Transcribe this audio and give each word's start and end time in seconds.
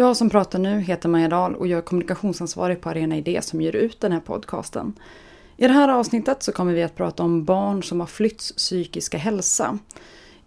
Jag 0.00 0.16
som 0.16 0.30
pratar 0.30 0.58
nu 0.58 0.80
heter 0.80 1.08
Maja 1.08 1.28
Dahl 1.28 1.54
och 1.54 1.66
jag 1.66 1.78
är 1.78 1.82
kommunikationsansvarig 1.82 2.80
på 2.80 2.88
Arena 2.88 3.16
Idé 3.16 3.42
som 3.42 3.60
ger 3.60 3.76
ut 3.76 4.00
den 4.00 4.12
här 4.12 4.20
podcasten. 4.20 4.92
I 5.56 5.66
det 5.66 5.72
här 5.72 5.88
avsnittet 5.88 6.42
så 6.42 6.52
kommer 6.52 6.74
vi 6.74 6.82
att 6.82 6.96
prata 6.96 7.22
om 7.22 7.44
barn 7.44 7.82
som 7.82 8.00
har 8.00 8.06
flytts 8.06 8.52
psykiska 8.52 9.18
hälsa. 9.18 9.78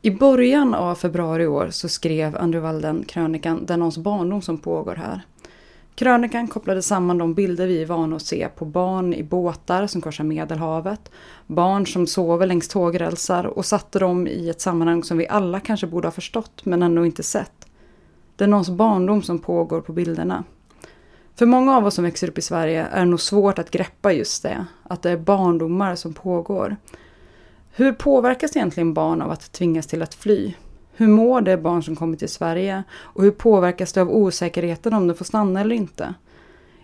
I 0.01 0.11
början 0.11 0.73
av 0.73 0.95
februari 0.95 1.43
i 1.43 1.47
år 1.47 1.67
så 1.71 1.89
skrev 1.89 2.37
Andrew 2.37 2.67
Walden 2.67 3.03
krönikan 3.07 3.65
Den 3.65 3.81
oss 3.81 3.97
barndom 3.97 4.41
som 4.41 4.57
pågår 4.57 4.95
här. 4.95 5.21
Krönikan 5.95 6.47
kopplade 6.47 6.81
samman 6.81 7.17
de 7.17 7.33
bilder 7.33 7.67
vi 7.67 7.81
är 7.81 7.85
vana 7.85 8.15
att 8.15 8.21
se 8.21 8.47
på 8.55 8.65
barn 8.65 9.13
i 9.13 9.23
båtar 9.23 9.87
som 9.87 10.01
korsar 10.01 10.23
Medelhavet, 10.23 11.11
barn 11.47 11.87
som 11.87 12.07
sover 12.07 12.47
längs 12.47 12.67
tågrälsar 12.67 13.45
och 13.45 13.65
satte 13.65 13.99
dem 13.99 14.27
i 14.27 14.49
ett 14.49 14.61
sammanhang 14.61 15.03
som 15.03 15.17
vi 15.17 15.27
alla 15.27 15.59
kanske 15.59 15.87
borde 15.87 16.07
ha 16.07 16.11
förstått 16.11 16.65
men 16.65 16.83
ändå 16.83 17.05
inte 17.05 17.23
sett. 17.23 17.62
Det 18.35 18.43
är 18.43 18.47
någons 18.47 18.69
barndom 18.69 19.21
som 19.21 19.39
pågår 19.39 19.81
på 19.81 19.93
bilderna. 19.93 20.43
För 21.35 21.45
många 21.45 21.77
av 21.77 21.85
oss 21.85 21.93
som 21.93 22.03
växer 22.03 22.29
upp 22.29 22.37
i 22.37 22.41
Sverige 22.41 22.85
är 22.91 22.99
det 22.99 23.05
nog 23.05 23.21
svårt 23.21 23.59
att 23.59 23.71
greppa 23.71 24.13
just 24.13 24.43
det, 24.43 24.65
att 24.83 25.01
det 25.01 25.11
är 25.11 25.17
barndomar 25.17 25.95
som 25.95 26.13
pågår. 26.13 26.75
Hur 27.75 27.91
påverkas 27.91 28.55
egentligen 28.55 28.93
barn 28.93 29.21
av 29.21 29.31
att 29.31 29.51
tvingas 29.51 29.87
till 29.87 30.01
att 30.01 30.13
fly? 30.13 30.53
Hur 30.95 31.07
mår 31.07 31.41
det 31.41 31.57
barn 31.57 31.83
som 31.83 31.95
kommer 31.95 32.17
till 32.17 32.29
Sverige? 32.29 32.83
Och 32.93 33.23
hur 33.23 33.31
påverkas 33.31 33.93
det 33.93 34.01
av 34.01 34.11
osäkerheten 34.11 34.93
om 34.93 35.07
de 35.07 35.13
får 35.13 35.25
stanna 35.25 35.61
eller 35.61 35.75
inte? 35.75 36.13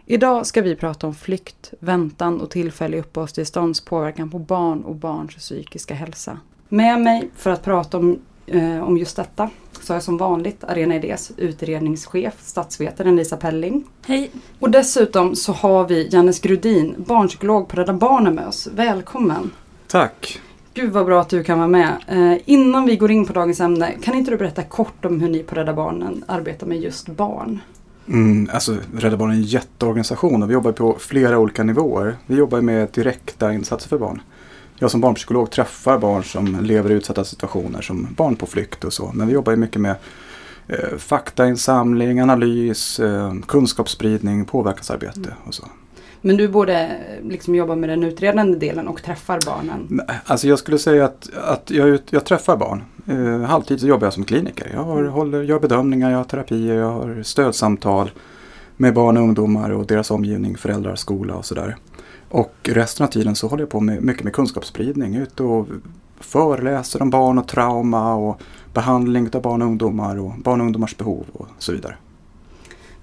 Idag 0.05 0.45
ska 0.45 0.61
vi 0.61 0.75
prata 0.75 1.07
om 1.07 1.15
flykt, 1.15 1.73
väntan 1.79 2.41
och 2.41 2.49
tillfällig 2.49 2.99
uppehållstillstånds 2.99 3.81
påverkan 3.81 4.29
på 4.29 4.39
barn 4.39 4.83
och 4.83 4.95
barns 4.95 5.35
psykiska 5.35 5.93
hälsa. 5.93 6.39
Med 6.69 7.01
mig 7.01 7.29
för 7.35 7.49
att 7.49 7.63
prata 7.63 7.97
om, 7.97 8.19
eh, 8.49 8.83
om 8.83 8.97
just 8.97 9.15
detta 9.15 9.49
så 9.81 9.93
har 9.93 9.95
jag 9.95 10.03
som 10.03 10.17
vanligt 10.17 10.63
Arena 10.63 10.95
Idés 10.95 11.31
utredningschef, 11.37 12.33
statsvetaren 12.41 13.15
Lisa 13.15 13.37
Pelling. 13.37 13.83
Hej! 14.05 14.31
Och 14.59 14.69
dessutom 14.69 15.35
så 15.35 15.53
har 15.53 15.87
vi 15.87 16.09
Jannes 16.11 16.39
Grudin, 16.39 16.95
barnpsykolog 16.97 17.67
på 17.67 17.75
Rädda 17.75 17.93
Barnen 17.93 18.35
med 18.35 18.47
oss. 18.47 18.67
Välkommen! 18.75 19.51
Tack! 19.87 20.41
Gud 20.73 20.91
vad 20.91 21.05
bra 21.05 21.21
att 21.21 21.29
du 21.29 21.43
kan 21.43 21.57
vara 21.57 21.67
med. 21.67 21.93
Eh, 22.07 22.37
innan 22.45 22.85
vi 22.85 22.95
går 22.95 23.11
in 23.11 23.25
på 23.25 23.33
dagens 23.33 23.59
ämne, 23.59 23.93
kan 24.01 24.15
inte 24.15 24.31
du 24.31 24.37
berätta 24.37 24.63
kort 24.63 25.05
om 25.05 25.21
hur 25.21 25.29
ni 25.29 25.43
på 25.43 25.55
Rädda 25.55 25.73
Barnen 25.73 26.23
arbetar 26.27 26.67
med 26.67 26.79
just 26.79 27.07
barn? 27.07 27.59
Mm, 28.07 28.49
alltså, 28.53 28.77
Rädda 28.97 29.17
Barnen 29.17 29.35
är 29.35 29.39
en 29.39 29.45
jätteorganisation 29.45 30.43
och 30.43 30.49
vi 30.49 30.53
jobbar 30.53 30.71
på 30.71 30.95
flera 30.99 31.39
olika 31.39 31.63
nivåer. 31.63 32.15
Vi 32.25 32.35
jobbar 32.35 32.61
med 32.61 32.89
direkta 32.93 33.53
insatser 33.53 33.89
för 33.89 33.97
barn. 33.97 34.21
Jag 34.81 34.91
som 34.91 35.01
barnpsykolog 35.01 35.51
träffar 35.51 35.97
barn 35.97 36.23
som 36.23 36.59
lever 36.63 36.91
i 36.91 36.93
utsatta 36.93 37.23
situationer 37.23 37.81
som 37.81 38.07
barn 38.17 38.35
på 38.35 38.45
flykt 38.45 38.83
och 38.83 38.93
så. 38.93 39.11
Men 39.13 39.27
vi 39.27 39.33
jobbar 39.33 39.51
ju 39.51 39.57
mycket 39.57 39.81
med 39.81 39.95
eh, 40.67 40.97
faktainsamling, 40.97 42.19
analys, 42.19 42.99
eh, 42.99 43.33
kunskapsspridning, 43.47 44.45
påverkansarbete 44.45 45.33
och 45.47 45.53
så. 45.53 45.65
Men 46.21 46.37
du 46.37 46.47
både 46.47 46.97
liksom 47.23 47.55
jobbar 47.55 47.75
med 47.75 47.89
den 47.89 48.03
utredande 48.03 48.57
delen 48.57 48.87
och 48.87 49.03
träffar 49.03 49.39
barnen? 49.45 50.01
Alltså 50.25 50.47
jag 50.47 50.59
skulle 50.59 50.77
säga 50.77 51.05
att, 51.05 51.29
att 51.33 51.71
jag, 51.71 51.99
jag 52.09 52.25
träffar 52.25 52.57
barn. 52.57 52.83
Eh, 53.07 53.41
halvtid 53.41 53.79
så 53.79 53.87
jobbar 53.87 54.05
jag 54.05 54.13
som 54.13 54.23
kliniker. 54.23 54.71
Jag 54.73 54.83
har, 54.83 55.03
håller, 55.03 55.41
gör 55.43 55.59
bedömningar, 55.59 56.11
jag 56.11 56.17
har 56.17 56.23
terapier, 56.23 56.75
jag 56.75 56.91
har 56.91 57.23
stödsamtal 57.23 58.11
med 58.77 58.93
barn 58.93 59.17
och 59.17 59.23
ungdomar 59.23 59.69
och 59.69 59.85
deras 59.85 60.11
omgivning, 60.11 60.57
föräldrar, 60.57 60.95
skola 60.95 61.35
och 61.35 61.45
sådär. 61.45 61.75
Och 62.29 62.53
resten 62.63 63.05
av 63.05 63.09
tiden 63.09 63.35
så 63.35 63.47
håller 63.47 63.63
jag 63.63 63.69
på 63.69 63.79
med 63.79 64.03
mycket 64.03 64.23
med 64.23 64.33
kunskapsspridning. 64.33 65.15
Ut 65.15 65.39
och 65.39 65.67
föreläser 66.19 67.01
om 67.01 67.09
barn 67.09 67.37
och 67.37 67.47
trauma 67.47 68.15
och 68.15 68.41
behandling 68.73 69.29
av 69.33 69.41
barn 69.41 69.61
och 69.61 69.67
ungdomar 69.67 70.19
och 70.19 70.33
barn 70.37 70.61
och 70.61 70.65
ungdomars 70.65 70.97
behov 70.97 71.25
och 71.33 71.47
så 71.57 71.71
vidare. 71.71 71.95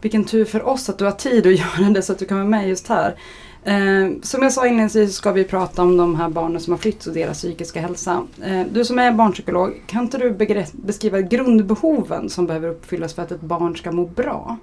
Vilken 0.01 0.25
tur 0.25 0.45
för 0.45 0.69
oss 0.69 0.89
att 0.89 0.99
du 0.99 1.05
har 1.05 1.13
tid 1.13 1.47
att 1.47 1.59
göra 1.81 1.91
det 1.91 2.03
så 2.03 2.13
att 2.13 2.19
du 2.19 2.25
kan 2.25 2.37
vara 2.37 2.49
med 2.49 2.69
just 2.69 2.89
här. 2.89 3.17
Eh, 3.65 4.11
som 4.23 4.43
jag 4.43 4.53
sa 4.53 4.67
inledningsvis 4.67 5.11
så 5.11 5.17
ska 5.17 5.33
vi 5.33 5.45
prata 5.45 5.83
om 5.83 5.97
de 5.97 6.15
här 6.15 6.29
barnen 6.29 6.61
som 6.61 6.73
har 6.73 6.79
flytt 6.79 7.07
och 7.07 7.15
deras 7.15 7.39
psykiska 7.39 7.81
hälsa. 7.81 8.23
Eh, 8.43 8.63
du 8.73 8.85
som 8.85 8.99
är 8.99 9.13
barnpsykolog, 9.13 9.83
kan 9.87 10.03
inte 10.03 10.19
du 10.19 10.31
beskriva 10.73 11.21
grundbehoven 11.21 12.31
som 12.31 12.47
behöver 12.47 12.69
uppfyllas 12.69 13.15
för 13.15 13.23
att 13.23 13.33
ett 13.33 13.41
barn 13.41 13.77
ska 13.77 13.93
må 13.93 14.05
bra? 14.05 14.57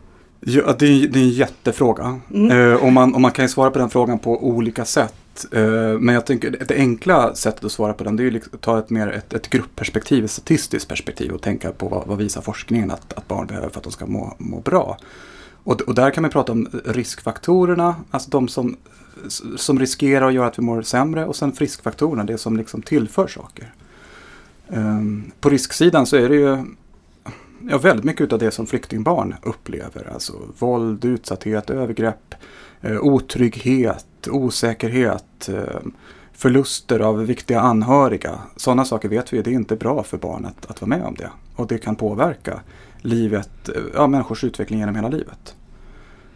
Ja, 0.46 0.76
det 0.80 0.86
är, 0.86 1.08
det 1.08 1.20
är 1.20 1.24
en 1.24 1.30
jättefråga. 1.30 2.20
Mm. 2.34 2.52
Eh, 2.52 2.84
och, 2.84 2.94
man, 2.94 3.16
och 3.16 3.22
man 3.22 3.32
kan 3.32 3.46
ju 3.46 3.50
svara 3.50 3.72
på 3.72 3.80
den 3.80 3.90
frågan 3.90 4.20
på 4.20 4.48
olika 4.48 4.86
sätt. 4.86 5.46
Eh, 5.52 5.62
men 6.00 6.16
jag 6.16 6.26
tänker 6.26 6.52
det 6.68 6.76
enkla 6.76 7.36
sättet 7.36 7.66
att 7.66 7.72
svara 7.72 7.94
på 7.94 8.04
den 8.04 8.16
det 8.16 8.24
är 8.24 8.32
liksom 8.32 8.52
att 8.56 8.62
ta 8.62 8.80
ett 8.80 8.90
mer 8.90 9.08
ett, 9.08 9.34
ett 9.34 9.50
gruppperspektiv, 9.50 10.26
ett 10.26 10.32
statistiskt 10.32 10.88
perspektiv 10.88 11.32
och 11.32 11.42
tänka 11.42 11.72
på 11.72 11.88
vad, 11.88 12.08
vad 12.08 12.18
visar 12.18 12.42
forskningen 12.42 12.92
att, 12.92 13.14
att 13.14 13.28
barn 13.28 13.48
behöver 13.48 13.70
för 13.70 13.78
att 13.78 13.84
de 13.84 13.92
ska 13.92 14.06
må, 14.06 14.36
må 14.38 14.60
bra. 14.60 14.98
Och, 15.64 15.82
och 15.82 15.96
där 15.96 16.12
kan 16.12 16.22
man 16.22 16.32
prata 16.32 16.52
om 16.52 16.70
riskfaktorerna, 16.86 17.96
alltså 18.12 18.30
de 18.30 18.48
som, 18.48 18.78
som 19.58 19.80
riskerar 19.80 20.28
att 20.28 20.34
göra 20.34 20.48
att 20.48 20.60
vi 20.60 20.64
mår 20.64 20.82
sämre 20.82 21.26
och 21.26 21.36
sen 21.36 21.52
friskfaktorerna, 21.52 22.24
det 22.24 22.38
som 22.38 22.58
liksom 22.58 22.82
tillför 22.82 23.28
saker. 23.28 23.74
Um, 24.68 25.32
på 25.40 25.50
risksidan 25.50 26.06
så 26.06 26.16
är 26.16 26.30
det 26.30 26.36
ju 26.36 26.66
ja, 27.70 27.78
väldigt 27.78 28.06
mycket 28.06 28.34
av 28.34 28.40
det 28.40 28.52
som 28.52 28.68
flyktingbarn 28.68 29.36
upplever. 29.44 30.12
Alltså 30.14 30.34
våld, 30.60 31.06
utsatthet, 31.06 31.70
övergrepp, 31.70 32.36
eh, 32.82 32.98
otrygghet, 32.98 34.28
osäkerhet, 34.32 35.50
eh, 35.50 35.82
förluster 36.34 37.00
av 37.00 37.26
viktiga 37.26 37.60
anhöriga. 37.60 38.40
Sådana 38.56 38.86
saker 38.86 39.10
vet 39.10 39.34
vi, 39.34 39.42
det 39.42 39.50
är 39.50 39.54
inte 39.54 39.76
bra 39.76 40.04
för 40.04 40.18
barn 40.18 40.46
att, 40.46 40.66
att 40.66 40.82
vara 40.82 40.90
med 40.90 41.04
om 41.04 41.16
det. 41.16 41.30
Och 41.56 41.68
det 41.68 41.78
kan 41.78 41.96
påverka 41.96 42.60
livet, 43.02 43.70
eh, 43.70 43.82
ja, 43.94 44.08
människors 44.08 44.44
utveckling 44.44 44.80
genom 44.80 44.96
hela 44.96 45.10
livet. 45.10 45.56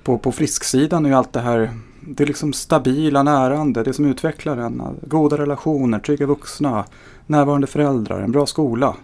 På, 0.04 0.18
på 0.18 0.32
frisksidan 0.32 1.06
är 1.06 1.14
allt 1.14 1.34
det 1.34 1.40
här, 1.40 1.72
det 2.02 2.24
är 2.24 2.28
liksom 2.28 2.54
stabila, 2.54 3.24
närande, 3.24 3.84
det 3.84 3.94
som 3.94 4.06
utvecklar 4.06 4.58
en. 4.58 4.82
Goda 5.02 5.38
relationer, 5.38 6.00
trygga 6.00 6.26
vuxna, 6.26 6.86
närvarande 7.26 7.68
föräldrar, 7.68 8.22
en 8.22 8.32
bra 8.32 8.46
skola. 8.46 8.96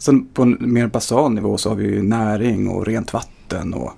Sen 0.00 0.26
på 0.26 0.42
en 0.42 0.56
mer 0.60 0.86
basal 0.86 1.32
nivå 1.32 1.58
så 1.58 1.68
har 1.68 1.76
vi 1.76 1.84
ju 1.84 2.02
näring 2.02 2.68
och 2.68 2.86
rent 2.86 3.12
vatten 3.12 3.74
och 3.74 3.92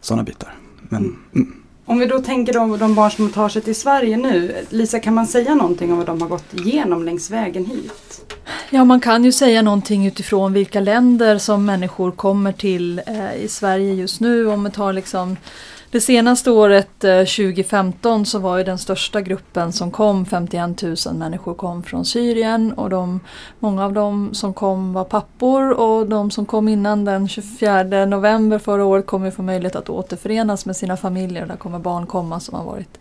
sådana 0.00 0.22
bitar. 0.22 0.54
Men, 0.88 1.02
mm. 1.02 1.16
Mm. 1.34 1.54
Om 1.86 1.98
vi 1.98 2.06
då 2.06 2.18
tänker 2.18 2.56
om 2.58 2.78
de 2.78 2.94
barn 2.94 3.10
som 3.10 3.30
tar 3.30 3.48
sig 3.48 3.62
till 3.62 3.74
Sverige 3.74 4.16
nu. 4.16 4.64
Lisa, 4.70 5.00
kan 5.00 5.14
man 5.14 5.26
säga 5.26 5.54
någonting 5.54 5.92
om 5.92 5.98
vad 5.98 6.06
de 6.06 6.20
har 6.20 6.28
gått 6.28 6.54
igenom 6.54 7.04
längs 7.04 7.30
vägen 7.30 7.64
hit? 7.64 8.34
Ja, 8.70 8.84
man 8.84 9.00
kan 9.00 9.24
ju 9.24 9.32
säga 9.32 9.62
någonting 9.62 10.06
utifrån 10.06 10.52
vilka 10.52 10.80
länder 10.80 11.38
som 11.38 11.64
människor 11.64 12.10
kommer 12.10 12.52
till 12.52 13.00
eh, 13.06 13.44
i 13.44 13.48
Sverige 13.48 13.94
just 13.94 14.20
nu. 14.20 14.46
Om 14.46 14.62
man 14.62 14.72
tar 14.72 14.92
liksom 14.92 15.36
det 15.94 16.00
senaste 16.00 16.50
året, 16.50 17.04
eh, 17.04 17.24
2015, 17.24 18.26
så 18.26 18.38
var 18.38 18.58
ju 18.58 18.64
den 18.64 18.78
största 18.78 19.20
gruppen 19.20 19.72
som 19.72 19.90
kom, 19.90 20.26
51 20.26 20.82
000 20.82 20.96
människor 21.14 21.54
kom 21.54 21.82
från 21.82 22.04
Syrien 22.04 22.72
och 22.72 22.90
de, 22.90 23.20
många 23.58 23.84
av 23.84 23.92
dem 23.92 24.34
som 24.34 24.54
kom 24.54 24.92
var 24.92 25.04
pappor 25.04 25.70
och 25.70 26.06
de 26.06 26.30
som 26.30 26.46
kom 26.46 26.68
innan 26.68 27.04
den 27.04 27.28
24 27.28 28.06
november 28.06 28.58
förra 28.58 28.84
året 28.84 29.06
kommer 29.06 29.30
få 29.30 29.42
möjlighet 29.42 29.76
att 29.76 29.88
återförenas 29.88 30.66
med 30.66 30.76
sina 30.76 30.96
familjer. 30.96 31.46
Där 31.46 31.56
kommer 31.56 31.78
barn 31.78 32.06
komma 32.06 32.40
som 32.40 32.58
har 32.58 32.64
varit 32.64 32.98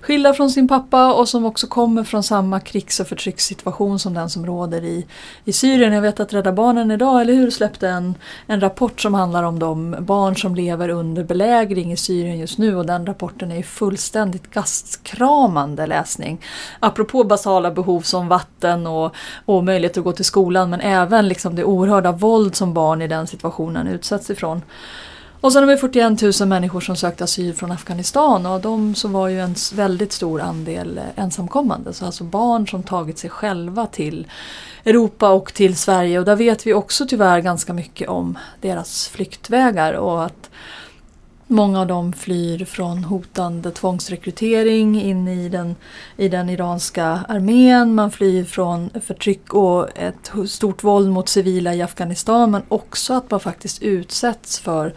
skilda 0.00 0.34
från 0.34 0.50
sin 0.50 0.68
pappa 0.68 1.12
och 1.12 1.28
som 1.28 1.44
också 1.44 1.66
kommer 1.66 2.04
från 2.04 2.22
samma 2.22 2.60
krigs 2.60 3.00
och 3.00 3.06
förtryckssituation 3.06 3.98
som 3.98 4.14
den 4.14 4.30
som 4.30 4.46
råder 4.46 4.84
i, 4.84 5.06
i 5.44 5.52
Syrien. 5.52 5.92
Jag 5.92 6.02
vet 6.02 6.20
att 6.20 6.32
Rädda 6.32 6.52
Barnen 6.52 6.90
idag, 6.90 7.20
eller 7.20 7.34
hur, 7.34 7.50
släppte 7.50 7.88
en, 7.88 8.14
en 8.46 8.60
rapport 8.60 9.00
som 9.00 9.14
handlar 9.14 9.42
om 9.42 9.58
de 9.58 9.96
barn 9.98 10.36
som 10.36 10.54
lever 10.54 10.88
under 10.88 11.24
belägring 11.24 11.92
i 11.92 11.96
Syrien 11.96 12.38
just 12.38 12.58
nu 12.58 12.76
och 12.76 12.86
den 12.86 13.06
rapporten 13.06 13.52
är 13.52 13.62
fullständigt 13.62 14.50
gastkramande 14.50 15.86
läsning. 15.86 16.44
Apropå 16.80 17.24
basala 17.24 17.70
behov 17.70 18.00
som 18.00 18.28
vatten 18.28 18.86
och, 18.86 19.14
och 19.44 19.64
möjlighet 19.64 19.98
att 19.98 20.04
gå 20.04 20.12
till 20.12 20.24
skolan 20.24 20.70
men 20.70 20.80
även 20.80 21.28
liksom 21.28 21.54
det 21.54 21.64
oerhörda 21.64 22.12
våld 22.12 22.54
som 22.54 22.74
barn 22.74 23.02
i 23.02 23.08
den 23.08 23.26
situationen 23.26 23.86
utsätts 23.86 24.30
ifrån. 24.30 24.62
Och 25.40 25.52
sen 25.52 25.62
har 25.62 25.70
vi 25.70 25.76
41 25.76 26.40
000 26.40 26.48
människor 26.48 26.80
som 26.80 26.96
sökte 26.96 27.24
asyl 27.24 27.54
från 27.54 27.72
Afghanistan. 27.72 28.46
Och 28.46 28.52
av 28.52 28.60
dem 28.60 28.94
så 28.94 29.08
var 29.08 29.28
ju 29.28 29.40
en 29.40 29.54
väldigt 29.74 30.12
stor 30.12 30.40
andel 30.40 30.98
eh, 30.98 31.24
ensamkommande. 31.24 31.92
Så 31.92 32.04
alltså 32.06 32.24
barn 32.24 32.68
som 32.68 32.82
tagit 32.82 33.18
sig 33.18 33.30
själva 33.30 33.86
till 33.86 34.26
Europa 34.84 35.30
och 35.30 35.54
till 35.54 35.76
Sverige. 35.76 36.18
Och 36.18 36.24
där 36.24 36.36
vet 36.36 36.66
vi 36.66 36.74
också 36.74 37.06
tyvärr 37.06 37.40
ganska 37.40 37.72
mycket 37.72 38.08
om 38.08 38.38
deras 38.60 39.08
flyktvägar. 39.08 39.92
Och 39.92 40.24
att 40.24 40.50
Många 41.50 41.80
av 41.80 41.86
dem 41.86 42.12
flyr 42.12 42.64
från 42.64 43.04
hotande 43.04 43.70
tvångsrekrytering 43.70 45.02
in 45.02 45.28
i 45.28 45.48
den, 45.48 45.76
i 46.16 46.28
den 46.28 46.50
iranska 46.50 47.04
armén. 47.28 47.94
Man 47.94 48.10
flyr 48.10 48.44
från 48.44 48.90
förtryck 49.04 49.54
och 49.54 49.98
ett 49.98 50.32
stort 50.50 50.84
våld 50.84 51.10
mot 51.10 51.28
civila 51.28 51.74
i 51.74 51.82
Afghanistan 51.82 52.50
men 52.50 52.62
också 52.68 53.14
att 53.14 53.30
man 53.30 53.40
faktiskt 53.40 53.82
utsätts 53.82 54.58
för 54.58 54.94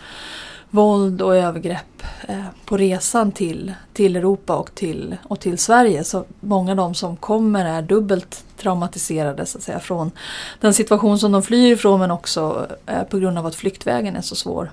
våld 0.70 1.22
och 1.22 1.36
övergrepp 1.36 2.04
eh, 2.28 2.46
på 2.66 2.78
resan 2.78 3.32
till, 3.32 3.74
till 3.94 4.16
Europa 4.16 4.56
och 4.56 4.76
till, 4.76 5.18
och 5.24 5.40
till 5.40 5.58
Sverige. 5.58 6.04
Så 6.04 6.26
många 6.40 6.72
av 6.72 6.78
de 6.78 6.94
som 6.94 7.18
kommer 7.18 7.66
är 7.66 7.82
dubbelt 7.82 8.44
traumatiserade 8.58 9.46
så 9.46 9.58
att 9.58 9.64
säga, 9.64 9.80
från 9.80 10.12
den 10.60 10.74
situation 10.74 11.20
som 11.20 11.32
de 11.32 11.44
flyr 11.44 11.74
ifrån 11.74 12.00
men 12.00 12.12
också 12.12 12.68
eh, 12.86 13.04
på 13.04 13.18
grund 13.20 13.38
av 13.38 13.46
att 13.46 13.56
flyktvägen 13.56 14.16
är 14.16 14.22
så 14.22 14.36
svår. 14.36 14.72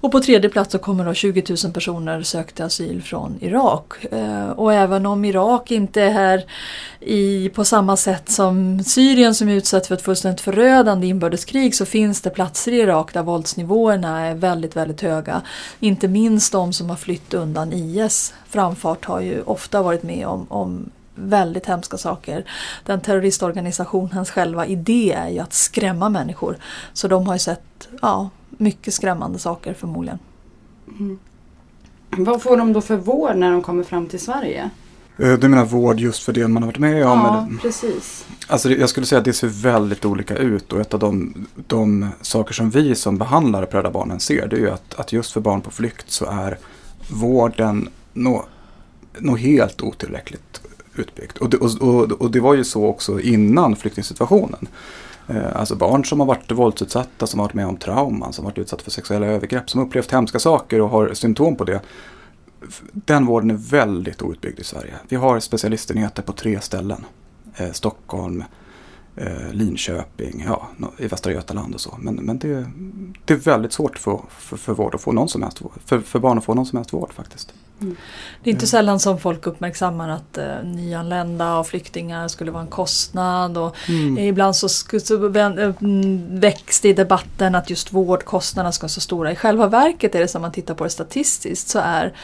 Och 0.00 0.12
på 0.12 0.20
tredje 0.20 0.50
plats 0.50 0.72
så 0.72 0.78
kommer 0.78 1.04
då 1.04 1.14
20 1.14 1.44
000 1.64 1.72
personer 1.72 2.22
sökte 2.22 2.64
asyl 2.64 3.02
från 3.02 3.38
Irak. 3.40 4.04
Eh, 4.04 4.50
och 4.50 4.74
även 4.74 5.06
om 5.06 5.24
Irak 5.24 5.70
inte 5.70 6.02
är 6.02 6.10
här 6.10 6.44
i, 7.00 7.48
på 7.48 7.64
samma 7.64 7.96
sätt 7.96 8.30
som 8.30 8.84
Syrien 8.84 9.34
som 9.34 9.48
är 9.48 9.54
utsatt 9.54 9.86
för 9.86 9.94
ett 9.94 10.02
fullständigt 10.02 10.40
förödande 10.40 11.06
inbördeskrig 11.06 11.74
så 11.74 11.86
finns 11.86 12.20
det 12.20 12.30
platser 12.30 12.72
i 12.72 12.80
Irak 12.80 13.14
där 13.14 13.22
våldsnivåerna 13.22 14.20
är 14.20 14.34
väldigt, 14.34 14.76
väldigt 14.76 15.00
höga. 15.00 15.42
Inte 15.80 16.08
minst 16.08 16.52
de 16.52 16.72
som 16.72 16.90
har 16.90 16.96
flytt 16.96 17.34
undan 17.34 17.72
IS 17.72 18.34
framfart 18.48 19.04
har 19.04 19.20
ju 19.20 19.42
ofta 19.42 19.82
varit 19.82 20.02
med 20.02 20.26
om, 20.26 20.46
om 20.48 20.90
väldigt 21.14 21.66
hemska 21.66 21.96
saker. 21.96 22.44
Den 22.84 23.00
terroristorganisationens 23.00 24.30
själva 24.30 24.66
idé 24.66 25.12
är 25.12 25.28
ju 25.28 25.38
att 25.38 25.52
skrämma 25.52 26.08
människor. 26.08 26.56
Så 26.92 27.08
de 27.08 27.26
har 27.26 27.34
ju 27.34 27.38
sett 27.38 27.88
ja, 28.02 28.30
mycket 28.60 28.94
skrämmande 28.94 29.38
saker 29.38 29.74
förmodligen. 29.74 30.18
Mm. 30.98 31.18
Vad 32.10 32.42
får 32.42 32.56
de 32.56 32.72
då 32.72 32.80
för 32.80 32.96
vård 32.96 33.36
när 33.36 33.50
de 33.50 33.62
kommer 33.62 33.82
fram 33.82 34.06
till 34.06 34.20
Sverige? 34.20 34.70
Eh, 35.18 35.32
du 35.32 35.48
menar 35.48 35.64
vård 35.64 36.00
just 36.00 36.22
för 36.22 36.32
det 36.32 36.48
man 36.48 36.62
har 36.62 36.68
varit 36.70 36.78
med 36.78 37.06
om? 37.06 37.18
Ja, 37.18 37.46
eller? 37.46 37.58
precis. 37.58 38.26
Alltså 38.46 38.70
jag 38.70 38.88
skulle 38.88 39.06
säga 39.06 39.18
att 39.18 39.24
det 39.24 39.32
ser 39.32 39.48
väldigt 39.48 40.04
olika 40.04 40.36
ut 40.36 40.72
och 40.72 40.80
ett 40.80 40.94
av 40.94 41.00
de, 41.00 41.46
de 41.66 42.08
saker 42.20 42.54
som 42.54 42.70
vi 42.70 42.94
som 42.94 43.18
behandlare 43.18 43.66
på 43.66 43.76
Rädda 43.76 43.90
Barnen 43.90 44.20
ser 44.20 44.46
det 44.48 44.56
är 44.56 44.60
ju 44.60 44.70
att, 44.70 44.94
att 44.94 45.12
just 45.12 45.32
för 45.32 45.40
barn 45.40 45.60
på 45.60 45.70
flykt 45.70 46.10
så 46.10 46.24
är 46.24 46.58
vården 47.10 47.88
nog 48.12 48.42
nå 49.18 49.36
helt 49.36 49.82
otillräckligt 49.82 50.60
utbyggt. 50.94 51.38
Och 51.38 51.50
det, 51.50 51.56
och, 51.56 51.82
och, 51.82 52.12
och 52.12 52.30
det 52.30 52.40
var 52.40 52.54
ju 52.54 52.64
så 52.64 52.86
också 52.86 53.20
innan 53.20 53.76
flyktingsituationen. 53.76 54.68
Eh, 55.30 55.56
alltså 55.56 55.76
barn 55.76 56.04
som 56.04 56.20
har 56.20 56.26
varit 56.26 56.52
våldsutsatta, 56.52 57.26
som 57.26 57.40
har 57.40 57.46
varit 57.46 57.54
med 57.54 57.66
om 57.66 57.76
trauman, 57.76 58.32
som 58.32 58.44
har 58.44 58.50
varit 58.50 58.58
utsatta 58.58 58.84
för 58.84 58.90
sexuella 58.90 59.26
övergrepp, 59.26 59.70
som 59.70 59.80
upplevt 59.82 60.12
hemska 60.12 60.38
saker 60.38 60.80
och 60.80 60.88
har 60.88 61.14
symptom 61.14 61.56
på 61.56 61.64
det. 61.64 61.80
Den 62.92 63.26
vården 63.26 63.50
är 63.50 63.54
väldigt 63.54 64.22
outbyggd 64.22 64.60
i 64.60 64.64
Sverige. 64.64 64.94
Vi 65.08 65.16
har 65.16 65.40
specialistenheter 65.40 66.22
på 66.22 66.32
tre 66.32 66.60
ställen. 66.60 67.04
Eh, 67.56 67.72
Stockholm, 67.72 68.44
eh, 69.16 69.52
Linköping, 69.52 70.44
ja, 70.46 70.68
i 70.98 71.06
Västra 71.06 71.32
Götaland 71.32 71.74
och 71.74 71.80
så. 71.80 71.96
Men, 72.00 72.14
men 72.14 72.38
det, 72.38 72.66
det 73.24 73.34
är 73.34 73.38
väldigt 73.38 73.72
svårt 73.72 73.98
för, 73.98 74.20
för, 74.28 74.56
för, 74.56 74.74
vård 74.74 74.94
att 74.94 75.00
få 75.00 75.12
någon 75.12 75.28
som 75.28 75.42
helst, 75.42 75.62
för, 75.84 76.00
för 76.00 76.18
barn 76.18 76.38
att 76.38 76.44
få 76.44 76.54
någon 76.54 76.66
som 76.66 76.76
helst 76.76 76.92
vård 76.92 77.12
faktiskt. 77.12 77.54
Mm. 77.80 77.96
Det 78.42 78.50
är 78.50 78.52
inte 78.52 78.66
sällan 78.66 79.00
som 79.00 79.18
folk 79.18 79.46
uppmärksammar 79.46 80.08
att 80.08 80.38
eh, 80.38 80.62
nyanlända 80.64 81.58
och 81.58 81.66
flyktingar 81.66 82.28
skulle 82.28 82.50
vara 82.50 82.62
en 82.62 82.68
kostnad. 82.68 83.58
Och 83.58 83.76
mm. 83.88 84.18
Ibland 84.18 84.56
så, 84.56 84.68
så 84.68 85.34
eh, 85.34 85.72
väcks 86.28 86.80
det 86.80 86.88
i 86.88 86.92
debatten 86.92 87.54
att 87.54 87.70
just 87.70 87.92
vårdkostnaderna 87.92 88.72
ska 88.72 88.84
vara 88.84 88.88
så 88.88 89.00
stora. 89.00 89.32
I 89.32 89.36
själva 89.36 89.66
verket 89.66 90.14
är 90.14 90.20
det 90.20 90.28
som 90.28 90.42
man 90.42 90.52
tittar 90.52 90.74
på 90.74 90.84
det 90.84 90.90
statistiskt 90.90 91.68
så 91.68 91.78
är 91.78 92.14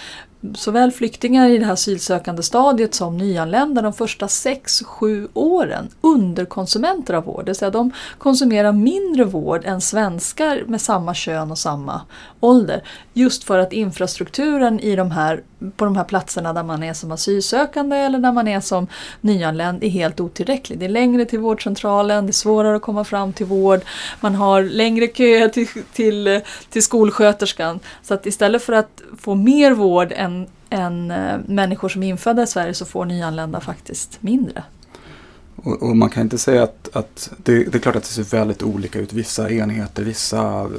såväl 0.55 0.93
flyktingar 0.93 1.49
i 1.49 1.59
det 1.59 1.65
här 1.65 1.73
asylsökande 1.73 2.43
stadiet 2.43 2.95
som 2.95 3.17
nyanlända 3.17 3.83
de 3.83 3.93
första 3.93 4.27
6-7 4.27 5.29
åren 5.35 5.89
underkonsumenter 6.01 7.15
av 7.15 7.25
vård. 7.25 7.45
Det 7.45 7.51
vill 7.51 7.57
säga 7.57 7.71
de 7.71 7.93
konsumerar 8.19 8.73
mindre 8.73 9.25
vård 9.25 9.65
än 9.65 9.81
svenskar 9.81 10.65
med 10.67 10.81
samma 10.81 11.15
kön 11.15 11.51
och 11.51 11.59
samma 11.59 12.01
ålder. 12.41 12.83
Just 13.13 13.45
för 13.45 13.59
att 13.59 13.73
infrastrukturen 13.73 14.81
i 14.81 14.97
de 14.97 15.11
här, 15.11 15.43
på 15.77 15.85
de 15.85 15.97
här 15.97 16.05
platserna 16.05 16.53
där 16.53 16.63
man 16.63 16.83
är 16.83 16.95
som 16.95 17.13
asylsökande 17.13 17.97
eller 17.97 18.19
där 18.19 18.33
man 18.33 18.49
är 18.49 18.61
som 18.61 18.87
nyanländ 19.21 19.85
är 19.85 19.89
helt 19.89 20.21
otillräcklig. 20.21 20.79
Det 20.79 20.85
är 20.85 20.89
längre 20.89 21.25
till 21.25 21.39
vårdcentralen, 21.39 22.27
det 22.27 22.31
är 22.31 22.33
svårare 22.33 22.77
att 22.77 22.83
komma 22.83 23.05
fram 23.05 23.33
till 23.33 23.47
vård, 23.47 23.81
man 24.21 24.35
har 24.35 24.63
längre 24.63 25.09
köer 25.09 25.49
till, 25.49 25.69
till, 25.93 26.41
till 26.71 26.83
skolsköterskan. 26.83 27.81
Så 28.03 28.15
att 28.15 28.27
istället 28.27 28.63
för 28.63 28.73
att 28.73 29.03
få 29.19 29.35
mer 29.35 29.73
vård 29.73 30.13
än, 30.17 30.47
än 30.71 31.11
eh, 31.11 31.39
människor 31.47 31.89
som 31.89 32.03
är 32.03 32.09
infödda 32.09 32.43
i 32.43 32.47
Sverige 32.47 32.75
så 32.75 32.85
får 32.85 33.05
nyanlända 33.05 33.61
faktiskt 33.61 34.23
mindre. 34.23 34.63
Och, 35.57 35.83
och, 35.83 35.97
man 35.97 36.11
kan 36.11 36.23
inte 36.23 36.39
säga 36.39 36.63
att, 36.63 36.89
att 36.93 37.31
det, 37.37 37.65
det, 37.65 37.75
är 37.75 37.79
klart 37.79 37.97
att 37.97 38.03
det 38.03 38.09
ser 38.09 38.37
väldigt 38.37 38.63
olika 38.63 38.99
ut. 38.99 39.13
Vissa 39.13 39.51
enheter, 39.51 40.05
vissa 40.05 40.71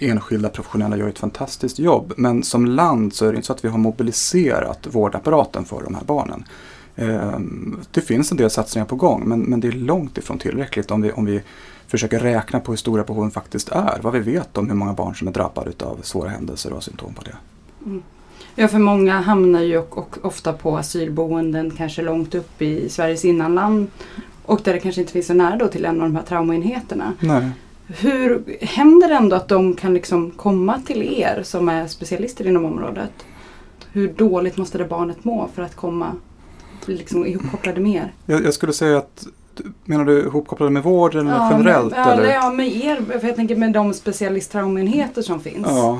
enskilda 0.00 0.48
professionella 0.48 0.96
gör 0.96 1.08
ett 1.08 1.18
fantastiskt 1.18 1.78
jobb. 1.78 2.12
Men 2.16 2.42
som 2.42 2.66
land 2.66 3.14
så 3.14 3.26
är 3.26 3.32
det 3.32 3.36
inte 3.36 3.46
så 3.46 3.52
att 3.52 3.64
vi 3.64 3.68
har 3.68 3.78
mobiliserat 3.78 4.86
vårdapparaten 4.90 5.64
för 5.64 5.82
de 5.82 5.94
här 5.94 6.04
barnen. 6.04 6.44
Ehm, 6.96 7.80
det 7.90 8.00
finns 8.00 8.30
en 8.30 8.36
del 8.36 8.50
satsningar 8.50 8.86
på 8.86 8.96
gång 8.96 9.28
men, 9.28 9.40
men 9.40 9.60
det 9.60 9.68
är 9.68 9.72
långt 9.72 10.18
ifrån 10.18 10.38
tillräckligt 10.38 10.90
om 10.90 11.02
vi, 11.02 11.12
om 11.12 11.24
vi 11.24 11.42
försöker 11.86 12.18
räkna 12.18 12.60
på 12.60 12.72
hur 12.72 12.76
stora 12.76 13.04
behoven 13.04 13.30
faktiskt 13.30 13.68
är. 13.68 13.98
Vad 14.02 14.12
vi 14.12 14.20
vet 14.20 14.58
om 14.58 14.68
hur 14.68 14.76
många 14.76 14.92
barn 14.92 15.14
som 15.14 15.28
är 15.28 15.32
drabbade 15.32 15.72
av 15.84 15.98
svåra 16.02 16.28
händelser 16.28 16.72
och 16.72 16.84
symptom 16.84 17.14
på 17.14 17.22
det. 17.22 17.36
Mm. 17.86 18.02
Ja, 18.54 18.68
för 18.68 18.78
många 18.78 19.20
hamnar 19.20 19.60
ju 19.60 19.78
och, 19.78 20.16
ofta 20.22 20.52
på 20.52 20.76
asylboenden 20.76 21.70
kanske 21.70 22.02
långt 22.02 22.34
upp 22.34 22.62
i 22.62 22.88
Sveriges 22.88 23.24
innanland 23.24 23.86
och 24.44 24.60
där 24.64 24.72
det 24.72 24.78
kanske 24.78 25.00
inte 25.00 25.12
finns 25.12 25.26
så 25.26 25.34
nära 25.34 25.56
då 25.56 25.68
till 25.68 25.84
en 25.84 26.00
av 26.00 26.08
de 26.08 26.16
här 26.16 26.22
traumaenheterna. 26.22 27.12
Nej. 27.20 27.50
Hur 27.86 28.44
händer 28.60 29.08
det 29.08 29.14
ändå 29.14 29.36
att 29.36 29.48
de 29.48 29.74
kan 29.74 29.94
liksom 29.94 30.30
komma 30.30 30.80
till 30.86 31.02
er 31.02 31.42
som 31.44 31.68
är 31.68 31.86
specialister 31.86 32.46
inom 32.46 32.64
området? 32.64 33.12
Hur 33.92 34.12
dåligt 34.12 34.56
måste 34.56 34.78
det 34.78 34.84
barnet 34.84 35.24
må 35.24 35.48
för 35.54 35.62
att 35.62 35.76
komma 35.76 36.12
liksom 36.86 37.26
ihopkopplade 37.26 37.80
med 37.80 37.94
er? 37.94 38.12
Jag, 38.26 38.44
jag 38.44 38.54
skulle 38.54 38.72
säga 38.72 38.98
att 38.98 39.26
Menar 39.84 40.04
du 40.04 40.18
ihopkopplade 40.18 40.72
med 40.72 40.82
vård 40.82 41.14
eller 41.14 41.30
ja, 41.30 41.50
generellt? 41.52 41.90
Med, 41.90 42.06
eller? 42.06 42.32
Ja, 42.32 42.50
med 42.50 42.76
er. 42.76 43.18
För 43.20 43.26
jag 43.28 43.36
tänker 43.36 43.56
med 43.56 43.72
de 43.72 43.94
specialisttraumenheter 43.94 45.22
som 45.22 45.40
finns. 45.40 45.66
Ja, 45.66 45.98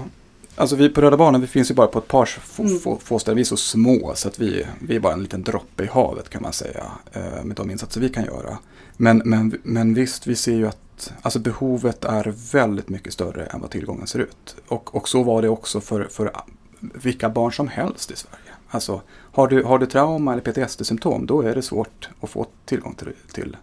Alltså 0.57 0.77
vi 0.77 0.89
på 0.89 1.01
Rädda 1.01 1.17
Barnen 1.17 1.41
vi 1.41 1.47
finns 1.47 1.71
ju 1.71 1.75
bara 1.75 1.87
på 1.87 1.99
ett 1.99 2.09
par 2.09 2.27
få, 2.27 2.63
mm. 2.63 2.79
få, 2.79 2.99
få 2.99 3.19
ställen. 3.19 3.37
Vi 3.37 3.43
är 3.43 3.45
så 3.45 3.57
små 3.57 4.13
så 4.15 4.29
att 4.29 4.39
vi, 4.39 4.67
vi 4.81 4.97
är 4.97 5.01
bara 5.01 5.13
en 5.13 5.23
liten 5.23 5.43
droppe 5.43 5.85
i 5.85 5.87
havet 5.87 6.29
kan 6.29 6.43
man 6.43 6.53
säga. 6.53 6.85
Eh, 7.13 7.45
med 7.45 7.57
de 7.57 7.71
insatser 7.71 8.01
vi 8.01 8.09
kan 8.09 8.25
göra. 8.25 8.59
Men, 8.97 9.23
men, 9.25 9.61
men 9.63 9.95
visst, 9.95 10.27
vi 10.27 10.37
ser 10.37 10.55
ju 10.55 10.67
att 10.67 11.13
alltså 11.23 11.39
behovet 11.39 12.05
är 12.05 12.35
väldigt 12.53 12.89
mycket 12.89 13.13
större 13.13 13.47
än 13.47 13.61
vad 13.61 13.71
tillgången 13.71 14.07
ser 14.07 14.19
ut. 14.19 14.57
Och, 14.69 14.95
och 14.95 15.09
så 15.09 15.23
var 15.23 15.43
det 15.43 15.49
också 15.49 15.81
för, 15.81 16.05
för 16.05 16.33
vilka 16.81 17.29
barn 17.29 17.53
som 17.53 17.69
helst 17.69 18.11
i 18.11 18.17
Sverige. 18.17 18.55
Alltså 18.69 19.03
har 19.11 19.49
du, 19.49 19.63
har 19.63 19.79
du 19.79 19.87
trauma 19.87 20.33
eller 20.33 20.43
PTSD-symptom 20.43 21.27
då 21.27 21.43
är 21.43 21.55
det 21.55 21.63
svårt 21.63 22.09
att 22.21 22.31
få 22.31 22.47
tillgång 22.65 22.95
till, 22.95 23.13
till 23.33 23.57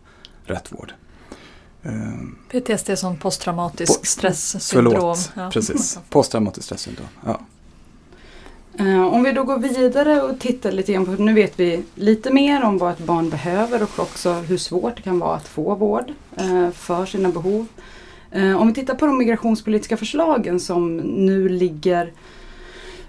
rätt 0.45 0.71
vård. 0.71 0.93
PTSD 2.50 2.89
är 2.89 2.95
som 2.95 3.17
posttraumatisk 3.17 4.00
po 4.00 4.05
stresssyndrom. 4.05 4.93
Förlåt, 4.93 5.31
ja. 5.35 5.50
precis. 5.53 6.00
Posttraumatiskt 6.09 6.65
stresssyndrom. 6.65 7.07
Ja. 7.25 7.41
Uh, 8.79 9.05
om 9.05 9.23
vi 9.23 9.31
då 9.31 9.43
går 9.43 9.57
vidare 9.57 10.21
och 10.21 10.39
tittar 10.39 10.71
lite 10.71 10.93
grann 10.93 11.05
på, 11.05 11.11
nu 11.11 11.33
vet 11.33 11.59
vi 11.59 11.83
lite 11.95 12.33
mer 12.33 12.63
om 12.63 12.77
vad 12.77 12.91
ett 12.91 13.00
barn 13.05 13.29
behöver 13.29 13.83
och 13.83 14.00
också 14.00 14.33
hur 14.33 14.57
svårt 14.57 14.95
det 14.95 15.01
kan 15.01 15.19
vara 15.19 15.35
att 15.35 15.47
få 15.47 15.75
vård 15.75 16.11
uh, 16.41 16.71
för 16.71 17.05
sina 17.05 17.29
behov. 17.29 17.67
Om 18.57 18.67
vi 18.67 18.73
tittar 18.73 18.95
på 18.95 19.05
de 19.05 19.17
migrationspolitiska 19.17 19.97
förslagen 19.97 20.59
som 20.59 20.97
nu 20.97 21.50
ligger 21.50 22.05
eh, 22.05 22.11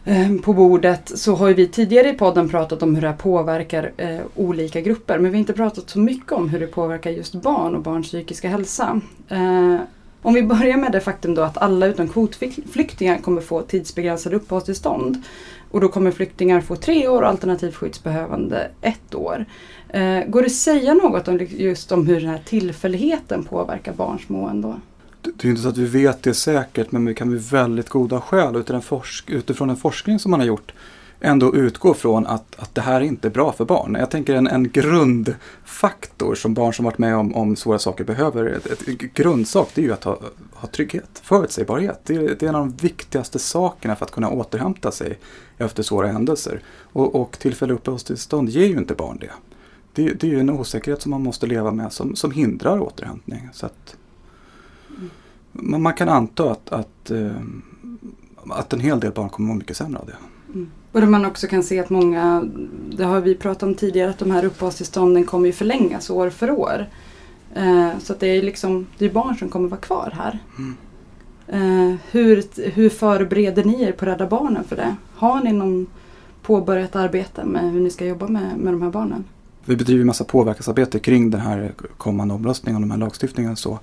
Ehm, 0.04 0.38
på 0.38 0.52
bordet 0.52 1.18
så 1.18 1.34
har 1.34 1.48
ju 1.48 1.54
vi 1.54 1.68
tidigare 1.68 2.08
i 2.08 2.12
podden 2.12 2.48
pratat 2.48 2.82
om 2.82 2.94
hur 2.94 3.02
det 3.02 3.08
här 3.08 3.16
påverkar 3.16 3.92
eh, 3.96 4.20
olika 4.36 4.80
grupper. 4.80 5.18
Men 5.18 5.30
vi 5.30 5.36
har 5.36 5.40
inte 5.40 5.52
pratat 5.52 5.90
så 5.90 5.98
mycket 5.98 6.32
om 6.32 6.48
hur 6.48 6.60
det 6.60 6.66
påverkar 6.66 7.10
just 7.10 7.34
barn 7.34 7.74
och 7.74 7.82
barns 7.82 8.06
psykiska 8.06 8.48
hälsa. 8.48 9.00
Eh, 9.28 9.76
om 10.22 10.34
vi 10.34 10.42
börjar 10.42 10.76
med 10.76 10.92
det 10.92 11.00
faktum 11.00 11.34
då 11.34 11.42
att 11.42 11.58
alla 11.58 11.86
utom 11.86 12.08
kvotflyktingar 12.08 13.18
kommer 13.18 13.40
få 13.40 13.62
tidsbegränsade 13.62 14.36
uppehållstillstånd. 14.36 15.22
Och 15.70 15.80
då 15.80 15.88
kommer 15.88 16.10
flyktingar 16.10 16.60
få 16.60 16.76
tre 16.76 17.08
år 17.08 17.22
och 17.22 17.28
alternativt 17.28 17.74
skyddsbehövande 17.74 18.70
ett 18.80 19.14
år. 19.14 19.44
Eh, 19.88 20.24
går 20.26 20.40
det 20.40 20.46
att 20.46 20.52
säga 20.52 20.94
något 20.94 21.28
om 21.28 21.38
just 21.50 21.92
om 21.92 22.06
hur 22.06 22.20
den 22.20 22.30
här 22.30 22.42
tillfälligheten 22.44 23.44
påverkar 23.44 23.92
barns 23.92 24.28
mående? 24.28 24.74
Det 25.36 25.48
är 25.48 25.50
inte 25.50 25.62
så 25.62 25.68
att 25.68 25.78
vi 25.78 25.86
vet 25.86 26.22
det 26.22 26.34
säkert 26.34 26.92
men 26.92 27.06
vi 27.06 27.14
kan 27.14 27.30
med 27.30 27.42
väldigt 27.42 27.88
goda 27.88 28.20
skäl 28.20 28.64
utifrån 29.26 29.68
den 29.68 29.76
forskning 29.76 30.18
som 30.18 30.30
man 30.30 30.40
har 30.40 30.46
gjort 30.46 30.72
ändå 31.22 31.56
utgå 31.56 31.94
från 31.94 32.26
att, 32.26 32.56
att 32.58 32.74
det 32.74 32.80
här 32.80 33.00
är 33.00 33.00
inte 33.00 33.28
är 33.28 33.32
bra 33.32 33.52
för 33.52 33.64
barn. 33.64 33.96
Jag 34.00 34.10
tänker 34.10 34.34
en, 34.34 34.46
en 34.46 34.70
grundfaktor 34.70 36.34
som 36.34 36.54
barn 36.54 36.74
som 36.74 36.84
varit 36.84 36.98
med 36.98 37.16
om, 37.16 37.34
om 37.34 37.56
svåra 37.56 37.78
saker 37.78 38.04
behöver, 38.04 38.46
ett, 38.46 38.66
ett 38.66 38.98
grundsak, 38.98 39.70
det 39.74 39.80
är 39.80 39.84
ju 39.84 39.92
att 39.92 40.04
ha, 40.04 40.18
ha 40.52 40.68
trygghet, 40.68 41.20
förutsägbarhet. 41.22 42.00
Det 42.04 42.14
är, 42.14 42.20
det 42.20 42.42
är 42.42 42.48
en 42.48 42.54
av 42.54 42.66
de 42.66 42.76
viktigaste 42.76 43.38
sakerna 43.38 43.96
för 43.96 44.04
att 44.04 44.10
kunna 44.10 44.30
återhämta 44.30 44.90
sig 44.90 45.18
efter 45.58 45.82
svåra 45.82 46.06
händelser. 46.06 46.60
Och, 46.78 47.14
och 47.14 47.38
tillfälliga 47.38 47.76
uppehållstillstånd 47.76 48.48
ger 48.48 48.66
ju 48.66 48.78
inte 48.78 48.94
barn 48.94 49.18
det. 49.20 49.30
Det, 49.94 50.14
det 50.14 50.26
är 50.26 50.30
ju 50.30 50.40
en 50.40 50.50
osäkerhet 50.50 51.02
som 51.02 51.10
man 51.10 51.22
måste 51.22 51.46
leva 51.46 51.70
med 51.70 51.92
som, 51.92 52.16
som 52.16 52.30
hindrar 52.30 52.80
återhämtning. 52.80 53.48
Så 53.52 53.66
att, 53.66 53.96
man, 55.52 55.94
kan 55.94 56.08
anta 56.08 56.50
att, 56.50 56.72
att, 56.72 57.10
eh, 57.10 57.30
att 58.50 58.72
en 58.72 58.80
hel 58.80 59.00
del 59.00 59.12
barn 59.12 59.28
kommer 59.28 59.48
må 59.48 59.54
mycket 59.54 59.76
sämre 59.76 59.98
av 59.98 60.06
det. 60.06 60.16
Mm. 60.54 60.70
Och 60.92 61.00
där 61.00 61.08
man 61.08 61.24
också 61.24 61.46
kan 61.46 61.62
se 61.62 61.80
att 61.80 61.90
många, 61.90 62.44
det 62.90 63.04
har 63.04 63.20
vi 63.20 63.34
pratat 63.34 63.62
om 63.62 63.74
tidigare, 63.74 64.10
att 64.10 64.18
de 64.18 64.30
här 64.30 64.44
uppehållstillstånden 64.44 65.24
kommer 65.24 65.46
ju 65.46 65.52
förlängas 65.52 66.10
år 66.10 66.30
för 66.30 66.50
år. 66.50 66.86
Eh, 67.54 67.90
så 67.98 68.12
att 68.12 68.20
det 68.20 68.26
är 68.26 68.42
liksom, 68.42 68.86
det 68.98 69.04
är 69.04 69.12
barn 69.12 69.36
som 69.36 69.48
kommer 69.48 69.68
vara 69.68 69.80
kvar 69.80 70.12
här. 70.16 70.38
Mm. 70.58 70.76
Eh, 71.46 71.96
hur, 72.10 72.44
hur 72.70 72.88
förbereder 72.88 73.64
ni 73.64 73.82
er 73.82 73.92
på 73.92 74.06
Rädda 74.06 74.26
Barnen 74.26 74.64
för 74.64 74.76
det? 74.76 74.96
Har 75.14 75.40
ni 75.40 75.52
någon 75.52 75.86
påbörjat 76.42 76.96
arbete 76.96 77.44
med 77.44 77.72
hur 77.72 77.80
ni 77.80 77.90
ska 77.90 78.06
jobba 78.06 78.28
med, 78.28 78.56
med 78.56 78.72
de 78.72 78.82
här 78.82 78.90
barnen? 78.90 79.24
Vi 79.64 79.76
bedriver 79.76 80.04
massa 80.04 80.24
påverkansarbete 80.24 80.98
kring 80.98 81.30
den 81.30 81.40
här 81.40 81.72
kommande 81.96 82.34
omröstningen 82.34 82.76
och 82.76 82.88
de 82.88 82.90
här 82.90 82.98
lagstiftningarna. 82.98 83.56
Så. 83.56 83.78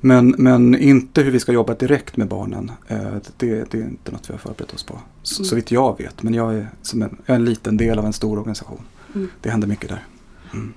Men, 0.00 0.34
men 0.38 0.78
inte 0.78 1.22
hur 1.22 1.30
vi 1.30 1.40
ska 1.40 1.52
jobba 1.52 1.74
direkt 1.74 2.16
med 2.16 2.28
barnen. 2.28 2.70
Eh, 2.88 2.98
det, 3.36 3.70
det 3.70 3.78
är 3.78 3.82
inte 3.82 4.12
något 4.12 4.30
vi 4.30 4.32
har 4.32 4.38
förberett 4.38 4.74
oss 4.74 4.82
på. 4.82 4.98
Så, 5.22 5.42
mm. 5.42 5.48
Så 5.48 5.56
vitt 5.56 5.70
jag 5.70 5.98
vet. 5.98 6.22
Men 6.22 6.34
jag 6.34 6.54
är, 6.54 6.70
en, 6.94 7.00
jag 7.00 7.10
är 7.26 7.34
en 7.34 7.44
liten 7.44 7.76
del 7.76 7.98
av 7.98 8.06
en 8.06 8.12
stor 8.12 8.38
organisation. 8.38 8.80
Mm. 9.14 9.28
Det 9.40 9.50
händer 9.50 9.68
mycket 9.68 9.88
där. 9.88 10.04
Mm. 10.52 10.72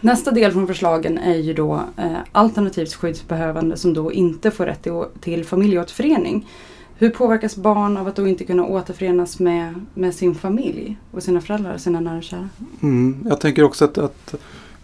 Nästa 0.00 0.30
del 0.30 0.52
från 0.52 0.66
förslagen 0.66 1.18
är 1.18 1.36
ju 1.36 1.54
då 1.54 1.80
eh, 1.96 2.16
alternativt 2.32 2.94
skyddsbehövande 2.94 3.76
som 3.76 3.94
då 3.94 4.12
inte 4.12 4.50
får 4.50 4.66
rätt 4.66 4.82
till, 4.82 5.04
till 5.20 5.44
familjeåterförening. 5.44 6.48
Hur 6.94 7.10
påverkas 7.10 7.56
barn 7.56 7.96
av 7.96 8.08
att 8.08 8.16
då 8.16 8.28
inte 8.28 8.44
kunna 8.44 8.64
återförenas 8.64 9.38
med, 9.38 9.86
med 9.94 10.14
sin 10.14 10.34
familj 10.34 10.96
och 11.10 11.22
sina 11.22 11.40
föräldrar, 11.40 11.78
sina 11.78 12.00
nära 12.00 12.16
och 12.16 12.22
kära? 12.22 12.48
Mm, 12.82 13.26
jag 13.28 13.40
tänker 13.40 13.62
också 13.62 13.84
att, 13.84 13.98
att 13.98 14.34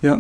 ja, 0.00 0.18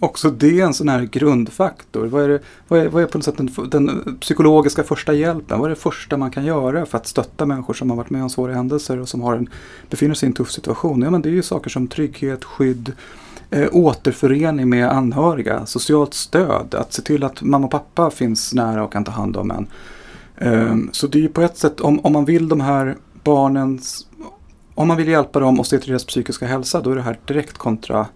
också 0.00 0.30
det 0.30 0.60
är 0.60 0.64
en 0.64 0.74
sån 0.74 0.88
här 0.88 1.02
grundfaktor. 1.02 2.06
Vad 2.06 2.24
är, 2.24 2.28
det, 2.28 2.40
vad 2.68 2.80
är, 2.80 2.88
vad 2.88 3.02
är 3.02 3.06
på 3.06 3.18
något 3.18 3.24
sätt 3.24 3.36
den, 3.36 3.50
den, 3.70 4.16
psykologiska 4.20 4.82
första 4.82 5.12
hjälpen? 5.12 5.58
Vad 5.58 5.66
är 5.66 5.70
det 5.74 5.80
första 5.80 6.16
man 6.16 6.30
kan 6.30 6.44
göra 6.44 6.86
för 6.86 6.98
att 6.98 7.06
stötta 7.06 7.46
människor 7.46 7.74
som 7.74 7.90
har 7.90 7.96
varit 7.96 8.10
med 8.10 8.22
om 8.22 8.30
svåra 8.30 8.54
händelser 8.54 8.98
och 9.00 9.08
som 9.08 9.22
har 9.22 9.36
en, 9.36 9.48
befinner 9.90 10.14
sig 10.14 10.26
i 10.26 10.28
en 10.28 10.34
tuff 10.34 10.50
situation? 10.50 11.02
Ja, 11.02 11.10
men 11.10 11.22
det 11.22 11.28
är 11.28 11.32
ju 11.32 11.42
saker 11.42 11.70
som 11.70 11.88
trygghet, 11.88 12.44
skydd, 12.44 12.92
eh, 13.50 13.68
återförening 13.72 14.68
med 14.68 14.90
anhöriga, 14.90 15.66
socialt 15.66 16.14
stöd, 16.14 16.74
att 16.74 16.92
se 16.92 17.02
till 17.02 17.24
att 17.24 17.42
mamma 17.42 17.66
och 17.66 17.72
pappa 17.72 18.10
finns 18.10 18.54
nära 18.54 18.84
och 18.84 18.92
kan 18.92 19.04
ta 19.04 19.12
hand 19.12 19.36
om 19.36 19.50
en. 19.50 19.66
Um, 20.38 20.88
så 20.92 21.06
det 21.06 21.18
är 21.18 21.22
ju 21.22 21.28
på 21.28 21.42
ett 21.42 21.58
sätt, 21.58 21.80
om, 21.80 22.00
om 22.00 22.12
man 22.12 22.24
vill 22.24 22.48
de 22.48 22.60
här 22.60 22.96
barnens 23.24 24.06
om 24.74 24.88
man 24.88 24.96
vill 24.96 25.08
hjälpa 25.08 25.40
dem 25.40 25.60
och 25.60 25.66
se 25.66 25.78
till 25.78 25.88
deras 25.88 26.04
psykiska 26.04 26.46
hälsa 26.46 26.80
då 26.80 26.90
är 26.90 26.96
det 26.96 27.02
här 27.02 27.18
direkt 27.26 27.58
kontra 27.58 28.06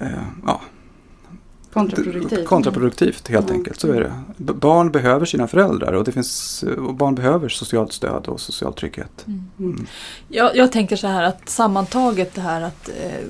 eh, 0.00 0.08
ja, 0.46 0.60
kontraproduktivt. 1.72 2.46
kontraproduktivt 2.46 3.28
helt 3.28 3.50
mm. 3.50 3.56
enkelt. 3.56 3.80
Så 3.80 3.92
är 3.92 4.00
det. 4.00 4.12
barn 4.52 4.90
behöver 4.90 5.26
sina 5.26 5.46
föräldrar 5.46 5.92
och, 5.92 6.04
det 6.04 6.12
finns, 6.12 6.64
och 6.78 6.94
barn 6.94 7.14
behöver 7.14 7.48
socialt 7.48 7.92
stöd 7.92 8.26
och 8.26 8.40
social 8.40 8.74
trygghet. 8.74 9.24
Mm. 9.26 9.50
Mm. 9.58 9.86
Jag, 10.28 10.56
jag, 10.56 10.72
tänker 10.72 10.96
så 10.96 11.06
här 11.06 11.22
att 11.22 11.48
sammantaget 11.48 12.34
det 12.34 12.40
här 12.40 12.60
att 12.62 12.88
eh, 12.88 13.26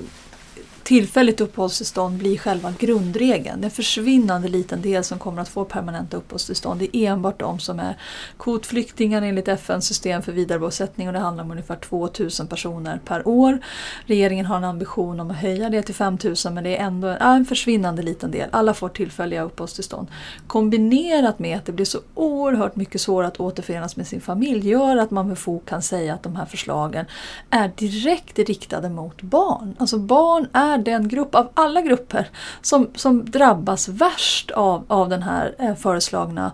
tillfälligt 0.83 1.41
uppehållstillstånd 1.41 2.17
blir 2.17 2.37
själva 2.37 2.73
grundregeln. 2.79 3.61
Det 3.61 3.65
är 3.65 3.69
en 3.69 3.71
försvinnande 3.71 4.47
liten 4.47 4.81
del 4.81 5.03
som 5.03 5.19
kommer 5.19 5.41
att 5.41 5.49
få 5.49 5.65
permanenta 5.65 6.17
uppehållstillstånd. 6.17 6.79
Det 6.79 6.97
är 6.97 7.11
enbart 7.11 7.39
de 7.39 7.59
som 7.59 7.79
är 7.79 7.97
kvotflyktingar 8.39 9.21
enligt 9.21 9.47
FNs 9.47 9.87
system 9.87 10.21
för 10.21 10.31
vidarebosättning 10.31 11.07
och 11.07 11.13
det 11.13 11.19
handlar 11.19 11.43
om 11.43 11.51
ungefär 11.51 11.75
2000 11.75 12.47
personer 12.47 12.99
per 13.05 13.27
år. 13.27 13.59
Regeringen 14.05 14.45
har 14.45 14.57
en 14.57 14.63
ambition 14.63 15.19
om 15.19 15.31
att 15.31 15.37
höja 15.37 15.69
det 15.69 15.81
till 15.81 15.95
5000 15.95 16.53
men 16.53 16.63
det 16.63 16.77
är 16.77 16.85
ändå 16.85 17.07
en 17.07 17.45
försvinnande 17.45 18.01
liten 18.01 18.31
del. 18.31 18.49
Alla 18.51 18.73
får 18.73 18.89
tillfälliga 18.89 19.41
uppehållstillstånd. 19.41 20.07
Kombinerat 20.47 21.39
med 21.39 21.57
att 21.57 21.65
det 21.65 21.71
blir 21.71 21.85
så 21.85 21.99
oerhört 22.13 22.75
mycket 22.75 23.01
svårare 23.01 23.27
att 23.27 23.39
återförenas 23.39 23.95
med 23.95 24.07
sin 24.07 24.21
familj 24.21 24.69
gör 24.69 24.97
att 24.97 25.11
man 25.11 25.27
med 25.27 25.37
fog 25.37 25.65
kan 25.65 25.81
säga 25.81 26.13
att 26.13 26.23
de 26.23 26.35
här 26.35 26.45
förslagen 26.45 27.05
är 27.49 27.71
direkt 27.75 28.39
riktade 28.39 28.89
mot 28.89 29.21
barn. 29.21 29.75
Alltså 29.79 29.97
barn 29.97 30.47
är 30.53 30.72
är 30.73 30.77
den 30.77 31.07
grupp 31.07 31.35
av 31.35 31.49
alla 31.53 31.81
grupper 31.81 32.27
som, 32.61 32.87
som 32.95 33.25
drabbas 33.25 33.87
värst 33.87 34.51
av, 34.51 34.85
av 34.87 35.09
den 35.09 35.23
här 35.23 35.55
eh, 35.59 35.75
föreslagna 35.75 36.51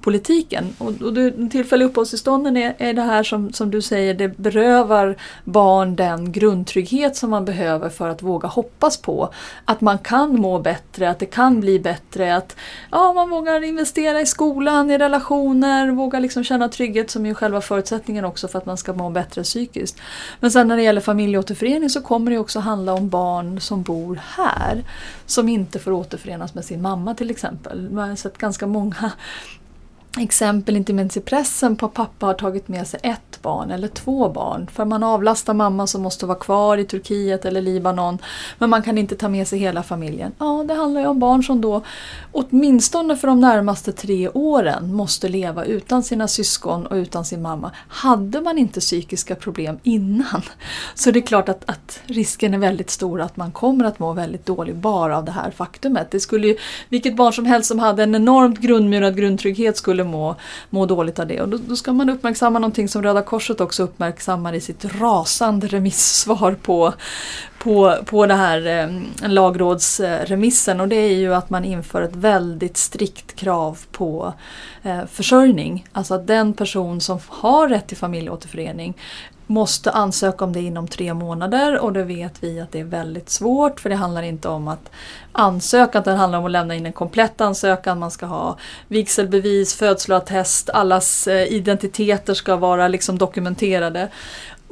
politiken. 0.00 0.76
Och, 0.78 1.02
och 1.02 1.12
du, 1.12 1.48
tillfälliga 1.48 1.88
uppehållstillstånden 1.88 2.56
är, 2.56 2.74
är 2.78 2.92
det 2.92 3.02
här 3.02 3.22
som, 3.22 3.52
som 3.52 3.70
du 3.70 3.82
säger, 3.82 4.14
det 4.14 4.28
berövar 4.28 5.16
barn 5.44 5.96
den 5.96 6.32
grundtrygghet 6.32 7.16
som 7.16 7.30
man 7.30 7.44
behöver 7.44 7.88
för 7.88 8.08
att 8.08 8.22
våga 8.22 8.48
hoppas 8.48 8.96
på 8.96 9.32
att 9.64 9.80
man 9.80 9.98
kan 9.98 10.40
må 10.40 10.58
bättre, 10.58 11.10
att 11.10 11.18
det 11.18 11.26
kan 11.26 11.60
bli 11.60 11.80
bättre, 11.80 12.36
att 12.36 12.56
ja, 12.90 13.12
man 13.12 13.30
vågar 13.30 13.64
investera 13.64 14.20
i 14.20 14.26
skolan, 14.26 14.90
i 14.90 14.98
relationer, 14.98 15.90
vågar 15.90 16.20
liksom 16.20 16.44
känna 16.44 16.68
trygghet 16.68 17.10
som 17.10 17.26
är 17.26 17.34
själva 17.34 17.60
förutsättningen 17.60 18.24
också 18.24 18.48
för 18.48 18.58
att 18.58 18.66
man 18.66 18.76
ska 18.76 18.92
må 18.92 19.10
bättre 19.10 19.42
psykiskt. 19.42 19.96
Men 20.40 20.50
sen 20.50 20.68
när 20.68 20.76
det 20.76 20.82
gäller 20.82 21.00
familjeåterförening 21.00 21.90
så 21.90 22.00
kommer 22.00 22.30
det 22.30 22.38
också 22.38 22.58
handla 22.60 22.94
om 22.94 23.08
barn 23.08 23.60
som 23.60 23.82
bor 23.82 24.20
här 24.36 24.84
som 25.26 25.48
inte 25.48 25.78
får 25.78 25.92
återförenas 25.92 26.54
med 26.54 26.64
sin 26.64 26.82
mamma 26.82 27.14
till 27.14 27.30
exempel. 27.30 27.90
Man 27.90 28.08
har 28.08 28.16
sett 28.16 28.38
ganska 28.38 28.66
många 28.66 29.12
exempel, 30.18 30.76
inte 30.76 30.92
minst 30.92 31.16
i 31.16 31.20
pressen, 31.20 31.76
på 31.76 31.86
att 31.86 31.94
pappa 31.94 32.26
har 32.26 32.34
tagit 32.34 32.68
med 32.68 32.86
sig 32.86 33.00
ett 33.02 33.42
barn 33.42 33.70
eller 33.70 33.88
två 33.88 34.28
barn. 34.28 34.66
För 34.72 34.84
man 34.84 35.02
avlastar 35.02 35.54
mamma 35.54 35.86
som 35.86 36.02
måste 36.02 36.26
vara 36.26 36.38
kvar 36.38 36.78
i 36.78 36.84
Turkiet 36.84 37.44
eller 37.44 37.62
Libanon. 37.62 38.18
Men 38.58 38.70
man 38.70 38.82
kan 38.82 38.98
inte 38.98 39.16
ta 39.16 39.28
med 39.28 39.48
sig 39.48 39.58
hela 39.58 39.82
familjen. 39.82 40.32
Ja, 40.38 40.64
det 40.68 40.74
handlar 40.74 41.00
ju 41.00 41.06
om 41.06 41.18
barn 41.18 41.44
som 41.44 41.60
då 41.60 41.82
åtminstone 42.32 43.16
för 43.16 43.28
de 43.28 43.40
närmaste 43.40 43.92
tre 43.92 44.28
åren 44.28 44.94
måste 44.94 45.28
leva 45.28 45.64
utan 45.64 46.02
sina 46.02 46.28
syskon 46.28 46.86
och 46.86 46.94
utan 46.94 47.24
sin 47.24 47.42
mamma. 47.42 47.70
Hade 47.88 48.40
man 48.40 48.58
inte 48.58 48.80
psykiska 48.80 49.34
problem 49.34 49.78
innan 49.82 50.42
så 50.94 51.10
det 51.10 51.18
är 51.18 51.26
klart 51.26 51.48
att, 51.48 51.70
att 51.70 52.00
risken 52.06 52.54
är 52.54 52.58
väldigt 52.58 52.90
stor 52.90 53.20
att 53.20 53.36
man 53.36 53.52
kommer 53.52 53.84
att 53.84 53.98
må 53.98 54.12
väldigt 54.12 54.46
dåligt 54.46 54.76
bara 54.76 55.18
av 55.18 55.24
det 55.24 55.32
här 55.32 55.50
faktumet. 55.50 56.10
Det 56.10 56.20
skulle 56.20 56.46
ju, 56.46 56.56
vilket 56.88 57.16
barn 57.16 57.32
som 57.32 57.46
helst 57.46 57.68
som 57.68 57.78
hade 57.78 58.02
en 58.02 58.14
enormt 58.14 58.58
grundmurad 58.58 59.16
grundtrygghet 59.16 59.76
skulle 59.76 59.99
skulle 60.00 60.10
må, 60.10 60.36
må 60.70 60.86
dåligt 60.86 61.18
av 61.18 61.26
det. 61.26 61.40
Och 61.40 61.48
då, 61.48 61.58
då, 61.68 61.76
ska 61.76 61.92
man 61.92 62.10
uppmärksamma 62.10 62.58
någonting 62.58 62.88
som 62.88 63.02
Röda 63.02 63.22
Korset 63.22 63.60
också 63.60 63.82
uppmärksammar 63.82 64.54
i 64.54 64.60
sitt 64.60 64.84
rasande 64.84 65.66
remissvar 65.66 66.56
på, 66.62 66.92
på, 67.58 67.96
på 68.04 68.26
den 68.26 68.38
här 68.38 68.66
eh, 68.66 69.30
lagrådsremissen 69.30 70.80
och 70.80 70.88
det 70.88 70.96
är 70.96 71.16
ju 71.16 71.34
att 71.34 71.50
man 71.50 71.64
inför 71.64 72.02
ett 72.02 72.16
väldigt 72.16 72.76
strikt 72.76 73.36
krav 73.36 73.78
på 73.92 74.32
eh, 74.82 75.06
försörjning. 75.06 75.86
Alltså 75.92 76.14
att 76.14 76.26
den 76.26 76.52
person 76.52 77.00
som 77.00 77.18
har 77.28 77.68
rätt 77.68 77.88
till 77.88 77.96
familjeåterförening 77.96 78.94
måste 79.50 79.90
ansöka 79.90 80.44
om 80.44 80.52
det 80.52 80.60
inom 80.60 80.88
tre 80.88 81.14
månader 81.14 81.78
och 81.78 81.92
det 81.92 82.04
vet 82.04 82.42
vi 82.42 82.60
att 82.60 82.72
det 82.72 82.80
är 82.80 82.84
väldigt 82.84 83.30
svårt 83.30 83.80
för 83.80 83.90
det 83.90 83.96
handlar 83.96 84.22
inte 84.22 84.48
om 84.48 84.68
att 84.68 84.90
ansöka, 85.32 86.00
det 86.00 86.10
handlar 86.10 86.38
om 86.38 86.44
att 86.44 86.50
lämna 86.50 86.74
in 86.74 86.86
en 86.86 86.92
komplett 86.92 87.40
ansökan. 87.40 87.98
Man 87.98 88.10
ska 88.10 88.26
ha 88.26 88.58
vigselbevis, 88.88 89.74
födsloattest, 89.74 90.70
allas 90.70 91.28
eh, 91.28 91.52
identiteter 91.52 92.34
ska 92.34 92.56
vara 92.56 92.88
liksom 92.88 93.18
dokumenterade. 93.18 94.08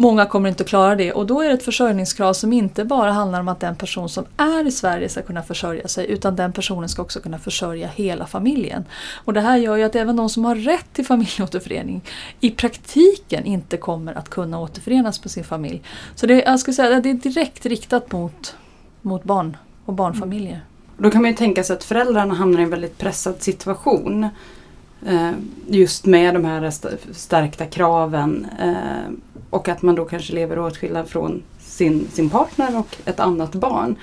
Många 0.00 0.26
kommer 0.26 0.48
inte 0.48 0.62
att 0.62 0.68
klara 0.68 0.94
det 0.94 1.12
och 1.12 1.26
då 1.26 1.40
är 1.40 1.48
det 1.48 1.54
ett 1.54 1.62
försörjningskrav 1.62 2.32
som 2.32 2.52
inte 2.52 2.84
bara 2.84 3.12
handlar 3.12 3.40
om 3.40 3.48
att 3.48 3.60
den 3.60 3.76
person 3.76 4.08
som 4.08 4.24
är 4.36 4.66
i 4.66 4.70
Sverige 4.70 5.08
ska 5.08 5.22
kunna 5.22 5.42
försörja 5.42 5.88
sig 5.88 6.10
utan 6.10 6.36
den 6.36 6.52
personen 6.52 6.88
ska 6.88 7.02
också 7.02 7.20
kunna 7.20 7.38
försörja 7.38 7.88
hela 7.88 8.26
familjen. 8.26 8.84
Och 9.24 9.32
det 9.32 9.40
här 9.40 9.56
gör 9.56 9.76
ju 9.76 9.82
att 9.82 9.94
även 9.94 10.16
de 10.16 10.28
som 10.28 10.44
har 10.44 10.54
rätt 10.54 10.92
till 10.92 11.06
familjeåterförening 11.06 12.02
i 12.40 12.50
praktiken 12.50 13.44
inte 13.44 13.76
kommer 13.76 14.14
att 14.14 14.28
kunna 14.28 14.60
återförenas 14.60 15.24
med 15.24 15.30
sin 15.30 15.44
familj. 15.44 15.82
Så 16.14 16.26
det, 16.26 16.34
jag 16.34 16.60
skulle 16.60 16.74
säga, 16.74 17.00
det 17.00 17.10
är 17.10 17.14
direkt 17.14 17.66
riktat 17.66 18.12
mot, 18.12 18.56
mot 19.02 19.24
barn 19.24 19.56
och 19.84 19.94
barnfamiljer. 19.94 20.52
Mm. 20.52 20.62
Då 20.96 21.10
kan 21.10 21.22
man 21.22 21.30
ju 21.30 21.36
tänka 21.36 21.64
sig 21.64 21.76
att 21.76 21.84
föräldrarna 21.84 22.34
hamnar 22.34 22.60
i 22.60 22.62
en 22.62 22.70
väldigt 22.70 22.98
pressad 22.98 23.42
situation. 23.42 24.28
Eh, 25.06 25.30
just 25.66 26.06
med 26.06 26.34
de 26.34 26.44
här 26.44 26.72
stärkta 27.12 27.66
kraven. 27.66 28.46
Eh, 28.60 29.12
och 29.50 29.68
att 29.68 29.82
man 29.82 29.94
då 29.94 30.04
kanske 30.04 30.32
lever 30.34 30.58
åtskilda 30.58 31.04
från 31.04 31.42
sin, 31.58 32.08
sin 32.12 32.30
partner 32.30 32.78
och 32.78 32.96
ett 33.04 33.20
annat 33.20 33.54
barn. 33.54 33.96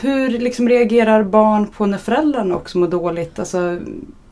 Hur 0.00 0.30
liksom 0.30 0.68
reagerar 0.68 1.22
barn 1.22 1.66
på 1.66 1.86
när 1.86 1.98
föräldrarna 1.98 2.56
också 2.56 2.78
mår 2.78 2.88
dåligt? 2.88 3.38
Alltså, 3.38 3.78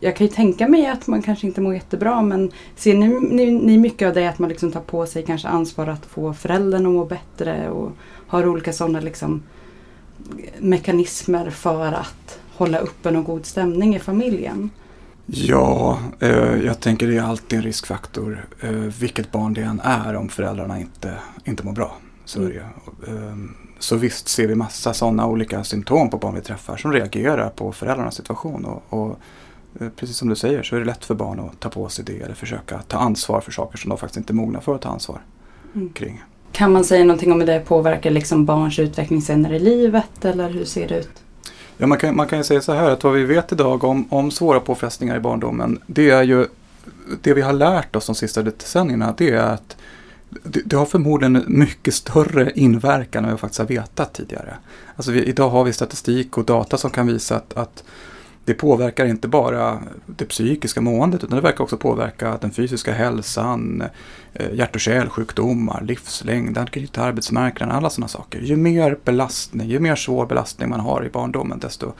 jag 0.00 0.16
kan 0.16 0.26
ju 0.26 0.33
tänka 0.33 0.69
mig 0.69 0.87
att 0.87 1.07
man 1.07 1.23
kanske 1.23 1.47
inte 1.47 1.61
mår 1.61 1.75
jättebra 1.75 2.23
men 2.23 2.50
ser 2.76 2.95
ni, 2.95 3.09
ni, 3.09 3.50
ni 3.50 3.78
mycket 3.78 4.09
av 4.09 4.14
det 4.14 4.28
att 4.28 4.38
man 4.38 4.49
liksom 4.49 4.73
tar 4.73 4.80
på 4.80 5.07
sig 5.07 5.23
kanske 5.23 5.49
ansvar 5.49 5.87
att 5.87 6.07
få 6.07 6.35
föräldern 6.35 6.87
att 6.87 6.92
må 6.92 7.04
bättre 7.04 7.71
och 7.71 7.92
har 8.26 8.49
olika 8.49 8.73
sådana 8.73 9.00
liksom 9.00 9.42
mekanismer 10.59 11.50
för 11.50 11.92
att 11.92 12.40
hålla 12.57 12.78
uppe 12.78 13.09
en 13.09 13.25
god 13.25 13.47
stämning 13.47 13.97
i 13.97 13.99
familjen? 13.99 14.71
Ja, 15.33 15.99
eh, 16.21 16.65
jag 16.65 16.81
tänker 16.81 17.07
det 17.07 17.17
är 17.17 17.23
alltid 17.23 17.59
en 17.59 17.65
riskfaktor 17.65 18.45
eh, 18.61 18.71
vilket 18.71 19.33
barn 19.33 19.55
det 19.55 19.63
än 19.63 19.81
är 19.85 20.17
om 20.17 20.29
föräldrarna 20.29 20.81
inte, 20.81 21.15
inte 21.45 21.65
mår 21.65 21.73
bra. 21.73 21.97
Så, 22.25 22.41
det. 22.41 22.57
Eh, 22.57 23.37
så 23.79 23.97
visst 23.97 24.29
ser 24.29 24.47
vi 24.47 24.55
massa 24.55 24.95
sådana 24.95 25.27
olika 25.27 25.65
symptom 25.65 26.11
på 26.11 26.19
barn 26.19 26.35
vi 26.35 26.41
träffar 26.41 26.77
som 26.77 26.93
reagerar 26.93 27.51
på 27.51 27.73
föräldrarnas 27.73 28.15
situation. 28.15 28.65
Och, 28.65 28.83
och 28.89 29.19
eh, 29.81 29.89
precis 29.97 30.17
som 30.17 30.29
du 30.29 30.37
säger 30.37 30.63
så 30.63 30.77
är 30.77 30.81
det 30.81 30.87
lätt 30.87 31.05
för 31.05 31.15
barn 31.15 31.41
att 31.41 31.61
ta 31.61 31.69
på 31.69 31.89
sig 31.89 32.05
det 32.05 32.21
eller 32.21 32.35
försöka 32.35 32.83
ta 32.83 32.99
ansvar 32.99 33.41
för 33.41 33.53
saker 33.53 33.79
som 33.79 33.89
de 33.89 33.99
faktiskt 33.99 34.17
inte 34.17 34.33
är 34.33 34.35
mogna 34.35 34.61
för 34.61 34.75
att 34.75 34.83
ta 34.83 34.89
ansvar 34.89 35.21
mm. 35.75 35.93
kring. 35.93 36.23
Kan 36.53 36.73
man 36.73 36.85
säga 36.85 37.05
någonting 37.05 37.33
om 37.33 37.41
hur 37.41 37.47
det 37.47 37.61
påverkar 37.61 38.11
liksom 38.11 38.45
barns 38.45 38.79
utveckling 38.79 39.23
senare 39.23 39.57
i 39.57 39.59
livet 39.59 40.25
eller 40.25 40.51
hur 40.51 40.65
ser 40.65 40.89
det 40.89 40.99
ut? 40.99 41.23
Ja, 41.81 41.87
man 41.87 41.99
kan, 41.99 42.17
man 42.17 42.27
kan 42.27 42.39
ju 42.39 42.45
säga 42.45 42.61
så 42.61 42.73
här 42.73 42.91
att 42.91 43.05
vad 43.05 43.13
vi 43.13 43.25
vet 43.25 43.53
idag 43.53 43.85
om, 43.85 44.07
om 44.11 44.31
svåra 44.31 44.61
påfrestningar 44.61 45.17
i 45.17 45.21
barndomen, 45.21 45.79
det 45.87 46.11
är 46.11 46.23
ju 46.23 46.47
det 47.23 47.35
vi 47.35 47.43
har 47.43 47.53
lärt 47.53 47.97
oss 47.97 48.07
de 48.07 48.15
sista 48.15 48.43
decennierna, 48.43 49.15
det 49.17 49.31
är 49.31 49.43
att 49.43 49.77
det, 50.29 50.61
det 50.65 50.77
har 50.77 50.87
förmodligen 50.87 51.45
mycket 51.47 51.95
större 51.95 52.53
inverkan 52.55 53.25
än 53.25 53.31
vi 53.31 53.37
faktiskt 53.37 53.59
har 53.59 53.67
vetat 53.67 54.13
tidigare. 54.13 54.57
Alltså 54.97 55.13
vi, 55.13 55.25
idag 55.25 55.51
har 55.51 55.65
vi 55.65 55.73
statistik 55.73 56.39
och 56.39 56.45
data 56.45 56.77
som 56.77 56.91
kan 56.91 57.07
visa 57.07 57.37
att, 57.37 57.57
att 57.57 57.85
det 58.45 58.55
påverkar 58.55 59.07
inte 59.07 59.29
bara 59.29 59.79
det 60.07 60.25
psykiska 60.25 60.81
måendet 60.81 61.25
utan 61.25 61.37
det 61.37 61.43
verkar 61.43 61.65
också 61.65 61.77
påverka 61.77 62.39
den 62.41 62.51
fysiska 62.51 62.93
hälsan, 62.93 63.83
eh, 64.35 64.55
hjärt 64.55 64.75
och 64.75 64.81
kärlsjukdomar, 64.81 65.83
livslängd, 65.83 66.59
anknytning 66.59 66.93
till 66.93 67.03
arbetsmarknaden, 67.03 67.77
alla 67.77 67.91
sådana 67.91 68.09
saker. 68.09 68.41
Ju 68.41 68.57
mer 68.57 68.99
belastning, 69.05 69.69
ju 69.69 69.81
mer 69.81 69.97
svår 69.97 70.27
belastning 70.27 70.69
man 70.69 70.81
har 70.81 71.05
i 71.05 71.09
barndomen 71.09 71.59
desto 71.59 71.93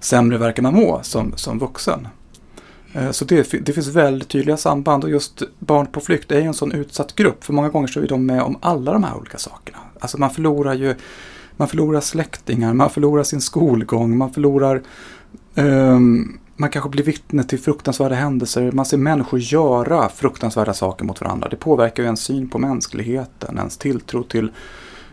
sämre 0.00 0.38
verkar 0.38 0.62
man 0.62 0.74
må 0.74 1.00
som, 1.02 1.32
som 1.36 1.58
vuxen. 1.58 2.08
Eh, 2.92 3.10
så 3.10 3.24
det, 3.24 3.66
det 3.66 3.72
finns 3.72 3.88
väldigt 3.88 4.28
tydliga 4.28 4.56
samband 4.56 5.04
och 5.04 5.10
just 5.10 5.42
barn 5.58 5.86
på 5.86 6.00
flykt 6.00 6.32
är 6.32 6.40
en 6.40 6.54
sån 6.54 6.72
utsatt 6.72 7.14
grupp 7.14 7.44
för 7.44 7.52
många 7.52 7.68
gånger 7.68 7.88
så 7.88 8.00
är 8.00 8.08
de 8.08 8.26
med 8.26 8.42
om 8.42 8.58
alla 8.60 8.92
de 8.92 9.04
här 9.04 9.16
olika 9.16 9.38
sakerna. 9.38 9.78
Alltså 10.00 10.18
man 10.18 10.30
förlorar 10.30 10.74
ju 10.74 10.94
man 11.56 11.68
förlorar 11.68 12.00
släktingar, 12.00 12.74
man 12.74 12.90
förlorar 12.90 13.22
sin 13.22 13.40
skolgång, 13.40 14.18
man 14.18 14.32
förlorar 14.32 14.82
Um, 15.54 16.38
man 16.56 16.70
kanske 16.70 16.90
blir 16.90 17.04
vittne 17.04 17.44
till 17.44 17.58
fruktansvärda 17.58 18.14
händelser. 18.14 18.72
Man 18.72 18.86
ser 18.86 18.96
människor 18.96 19.40
göra 19.40 20.08
fruktansvärda 20.08 20.74
saker 20.74 21.04
mot 21.04 21.20
varandra. 21.20 21.48
Det 21.48 21.56
påverkar 21.56 22.02
ju 22.02 22.06
ens 22.06 22.20
syn 22.20 22.48
på 22.48 22.58
mänskligheten, 22.58 23.58
ens 23.58 23.78
tilltro 23.78 24.22
till, 24.22 24.50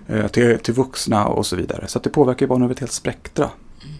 eh, 0.07 0.27
till, 0.27 0.59
till 0.59 0.73
vuxna 0.73 1.25
och 1.27 1.45
så 1.45 1.55
vidare. 1.55 1.87
Så 1.87 1.99
det 1.99 2.09
påverkar 2.09 2.45
ju 2.45 2.47
barn 2.49 2.63
över 2.63 2.73
ett 2.73 2.79
helt 2.79 2.91
spektra. 2.91 3.49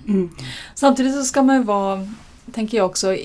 Mm. 0.07 0.29
Samtidigt 0.75 1.13
så 1.13 1.23
ska 1.23 1.43
man 1.43 1.55
ju 1.55 1.63
vara, 1.63 2.07
tänker 2.51 2.77
jag 2.77 2.85
också, 2.85 3.15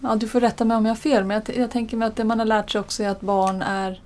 ja, 0.00 0.16
du 0.16 0.28
får 0.28 0.40
rätta 0.40 0.64
mig 0.64 0.76
om 0.76 0.86
jag 0.86 0.90
har 0.90 0.96
fel, 0.96 1.24
men 1.24 1.42
jag, 1.46 1.56
jag 1.56 1.70
tänker 1.70 1.96
mig 1.96 2.08
att 2.08 2.16
det 2.16 2.24
man 2.24 2.38
har 2.38 2.46
lärt 2.46 2.70
sig 2.70 2.80
också 2.80 3.02
är 3.02 3.08
att 3.08 3.20
barn 3.20 3.62
är 3.62 4.00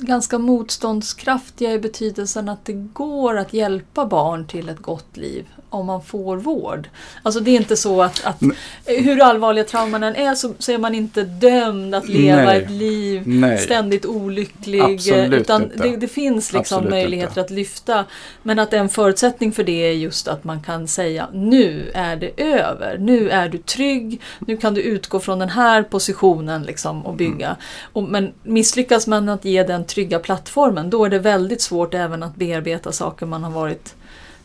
ganska 0.00 0.38
motståndskraftiga 0.38 1.72
i 1.72 1.78
betydelsen 1.78 2.48
att 2.48 2.64
det 2.64 2.72
går 2.72 3.36
att 3.36 3.52
hjälpa 3.52 4.06
barn 4.06 4.46
till 4.46 4.68
ett 4.68 4.82
gott 4.82 5.16
liv 5.16 5.46
om 5.70 5.86
man 5.86 6.02
får 6.02 6.36
vård. 6.36 6.88
Alltså 7.22 7.40
det 7.40 7.50
är 7.50 7.56
inte 7.56 7.76
så 7.76 8.02
att, 8.02 8.24
att 8.24 8.42
hur 8.84 9.22
allvarliga 9.22 9.64
trauman 9.64 10.02
än 10.02 10.16
är 10.16 10.34
så, 10.34 10.54
så 10.58 10.72
är 10.72 10.78
man 10.78 10.94
inte 10.94 11.22
dömd 11.22 11.94
att 11.94 12.08
leva 12.08 12.42
Nej. 12.42 12.62
ett 12.62 12.70
liv 12.70 13.22
Nej. 13.26 13.58
ständigt 13.58 14.06
olycklig. 14.06 14.80
Absolut 14.80 15.40
utan 15.40 15.70
det, 15.74 15.96
det, 15.96 16.08
finns 16.08 16.52
liksom 16.52 16.76
Absolut 16.76 16.90
möjligheter 16.90 17.28
inte. 17.28 17.40
att 17.40 17.50
lyfta. 17.50 18.04
Men 18.42 18.58
att 18.58 18.72
en 18.72 18.88
förutsättning 18.88 19.52
för 19.52 19.64
det 19.64 19.86
är 19.86 19.92
just 19.92 20.28
att 20.28 20.44
man 20.44 20.62
kan 20.62 20.88
säga 20.88 21.28
nu 21.32 21.90
är 21.94 22.16
det 22.16 22.42
över. 22.42 22.98
Nu 22.98 23.30
är 23.30 23.48
du 23.48 23.58
trygg. 23.58 24.20
Nu 24.38 24.56
kan 24.56 24.74
du 24.74 24.82
utgå 24.82 25.20
från 25.20 25.38
den 25.38 25.48
här 25.48 25.82
positionen 25.82 26.62
liksom 26.62 27.06
och 27.06 27.14
bygga. 27.14 27.46
Mm. 27.46 27.58
Och, 27.92 28.02
men 28.02 28.32
misslyckas 28.42 29.06
man 29.06 29.28
att 29.28 29.44
ge 29.44 29.62
den 29.62 29.84
trygga 29.84 30.18
plattformen 30.18 30.90
då 30.90 31.04
är 31.04 31.10
det 31.10 31.18
väldigt 31.18 31.62
svårt 31.62 31.94
även 31.94 32.22
att 32.22 32.36
bearbeta 32.36 32.92
saker 32.92 33.26
man 33.26 33.44
har 33.44 33.50
varit 33.50 33.94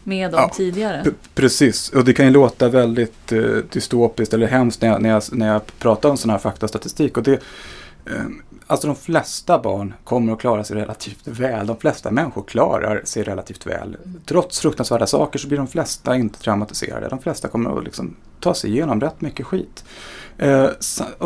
med 0.04 0.32
dem 0.32 0.40
ja, 0.42 0.50
tidigare. 0.56 1.06
Precis, 1.36 1.90
och 1.90 2.06
det 2.06 2.14
kan 2.14 2.26
ju 2.26 2.32
låta 2.32 2.70
väldigt 2.70 3.32
eh, 3.32 3.40
dystopiskt 3.72 4.34
eller 4.34 4.48
hemskt 4.48 4.82
när 4.82 4.90
jag, 4.90 5.02
när 5.02 5.10
jag, 5.10 5.24
när 5.32 5.48
jag 5.48 5.62
pratar 5.80 6.10
om 6.10 6.18
sån 6.18 6.32
här 6.32 6.38
faktastatistik. 6.38 7.18
Och 7.18 7.24
det, 7.24 7.34
eh, 8.06 8.24
alltså 8.68 8.88
de 8.88 8.96
flesta 8.96 9.60
barn 9.60 9.94
kommer 10.04 10.34
att 10.34 10.40
klara 10.40 10.64
sig 10.64 10.78
relativt 10.78 11.28
väl. 11.28 11.68
De 11.68 11.78
flesta 11.78 12.12
människor 12.12 12.44
klarar 12.44 13.02
sig 13.06 13.24
relativt 13.24 13.68
väl. 13.68 13.98
Trots 14.26 14.60
fruktansvärda 14.60 15.08
saker 15.08 15.40
så 15.40 15.48
blir 15.48 15.58
de 15.58 15.68
flesta 15.68 16.16
inte 16.16 16.40
traumatiserade. 16.40 17.10
De 17.10 17.20
flesta 17.20 17.48
kommer 17.48 17.78
att 17.78 17.84
liksom 17.84 18.16
ta 18.44 18.54
sig 18.54 18.72
igenom 18.72 19.02
rätt 19.02 19.22
mycket 19.22 19.46
skit. 19.46 19.84
Eh, 20.38 20.70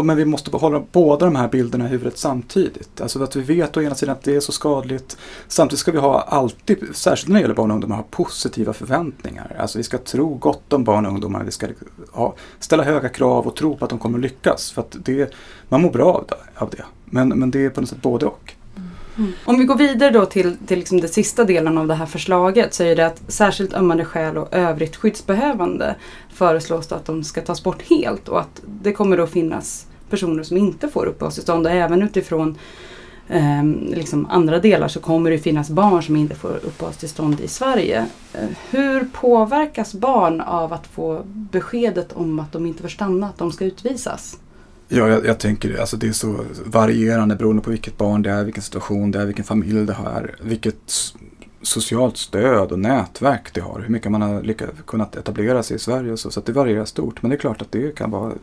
men 0.03 0.17
vi 0.17 0.25
måste 0.25 0.57
hålla 0.57 0.83
båda 0.91 1.25
de 1.25 1.35
här 1.35 1.47
bilderna 1.47 1.85
i 1.85 1.87
huvudet 1.87 2.17
samtidigt. 2.17 3.01
Alltså 3.01 3.23
att 3.23 3.35
vi 3.35 3.41
vet 3.41 3.77
å 3.77 3.81
ena 3.81 3.95
sidan 3.95 4.15
att 4.15 4.23
det 4.23 4.35
är 4.35 4.39
så 4.39 4.51
skadligt. 4.51 5.17
Samtidigt 5.47 5.79
ska 5.79 5.91
vi 5.91 5.97
ha 5.97 6.21
alltid, 6.21 6.77
särskilt 6.93 7.29
när 7.29 7.35
det 7.35 7.41
gäller 7.41 7.55
barn 7.55 7.71
och 7.71 7.75
ungdomar, 7.75 7.95
ha 7.95 8.03
positiva 8.11 8.73
förväntningar. 8.73 9.55
Alltså 9.59 9.77
vi 9.77 9.83
ska 9.83 9.97
tro 9.97 10.35
gott 10.35 10.73
om 10.73 10.83
barn 10.83 11.05
och 11.05 11.11
ungdomar. 11.11 11.43
Vi 11.43 11.51
ska 11.51 11.67
ha, 12.11 12.35
ställa 12.59 12.83
höga 12.83 13.09
krav 13.09 13.47
och 13.47 13.55
tro 13.55 13.77
på 13.77 13.85
att 13.85 13.89
de 13.89 13.99
kommer 13.99 14.19
lyckas. 14.19 14.71
För 14.71 14.81
att 14.81 14.95
det, 14.99 15.33
man 15.69 15.81
mår 15.81 15.91
bra 15.91 16.25
av 16.55 16.69
det. 16.69 16.85
Men, 17.05 17.29
men 17.29 17.51
det 17.51 17.65
är 17.65 17.69
på 17.69 17.81
något 17.81 17.89
sätt 17.89 18.01
både 18.01 18.25
och. 18.25 18.53
Mm. 19.17 19.31
Om 19.45 19.59
vi 19.59 19.65
går 19.65 19.75
vidare 19.75 20.11
då 20.11 20.25
till, 20.25 20.57
till 20.67 20.77
liksom 20.77 21.01
den 21.01 21.09
sista 21.09 21.43
delen 21.43 21.77
av 21.77 21.87
det 21.87 21.93
här 21.93 22.05
förslaget 22.05 22.73
så 22.73 22.83
är 22.83 22.95
det 22.95 23.05
att 23.05 23.21
särskilt 23.27 23.73
ömmande 23.73 24.05
skäl 24.05 24.37
och 24.37 24.53
övrigt 24.53 24.95
skyddsbehövande 24.95 25.95
föreslås 26.29 26.91
att 26.91 27.05
de 27.05 27.23
ska 27.23 27.41
tas 27.41 27.63
bort 27.63 27.81
helt 27.81 28.27
och 28.27 28.39
att 28.39 28.61
det 28.65 28.93
kommer 28.93 29.17
då 29.17 29.27
finnas 29.27 29.87
personer 30.09 30.43
som 30.43 30.57
inte 30.57 30.87
får 30.87 31.05
uppehållstillstånd 31.05 31.65
och 31.65 31.71
även 31.71 32.01
utifrån 32.01 32.57
eh, 33.27 33.63
liksom 33.89 34.25
andra 34.25 34.59
delar 34.59 34.87
så 34.87 34.99
kommer 34.99 35.31
det 35.31 35.37
finnas 35.37 35.69
barn 35.69 36.03
som 36.03 36.15
inte 36.15 36.35
får 36.35 36.59
uppehållstillstånd 36.63 37.39
i 37.41 37.47
Sverige. 37.47 38.05
Eh, 38.33 38.49
hur 38.69 39.07
påverkas 39.13 39.93
barn 39.93 40.41
av 40.41 40.73
att 40.73 40.87
få 40.87 41.21
beskedet 41.25 42.13
om 42.13 42.39
att 42.39 42.51
de 42.51 42.65
inte 42.65 42.81
får 42.81 42.89
stanna, 42.89 43.27
att 43.27 43.37
de 43.37 43.51
ska 43.51 43.65
utvisas? 43.65 44.37
Ja, 44.87 45.07
jag, 45.07 45.25
jag 45.25 45.39
tänker 45.39 45.79
alltså 45.79 45.97
det 45.97 46.07
är 46.07 46.11
så 46.11 46.45
varierande 46.65 47.35
beroende 47.35 47.61
på 47.61 47.69
vilket 47.69 47.97
barn 47.97 48.21
det 48.21 48.31
är, 48.31 48.43
vilken 48.43 48.63
situation 48.63 49.11
det 49.11 49.21
är, 49.21 49.25
vilken 49.25 49.45
familj 49.45 49.85
det 49.85 49.93
har, 49.93 50.35
vilket 50.41 51.13
socialt 51.61 52.17
stöd 52.17 52.71
och 52.71 52.79
nätverk 52.79 53.53
det 53.53 53.61
har, 53.61 53.79
hur 53.79 53.89
mycket 53.89 54.11
man 54.11 54.21
har 54.21 54.41
lyckats, 54.41 54.71
kunnat 54.87 55.15
etablera 55.15 55.63
sig 55.63 55.75
i 55.75 55.79
Sverige 55.79 56.11
och 56.11 56.19
så. 56.19 56.31
Så 56.31 56.41
det 56.41 56.51
varierar 56.51 56.85
stort. 56.85 57.21
Men 57.21 57.29
det 57.29 57.35
är 57.35 57.39
klart 57.39 57.61
att 57.61 57.71
det 57.71 57.95
kan 57.95 58.11
vara 58.11 58.33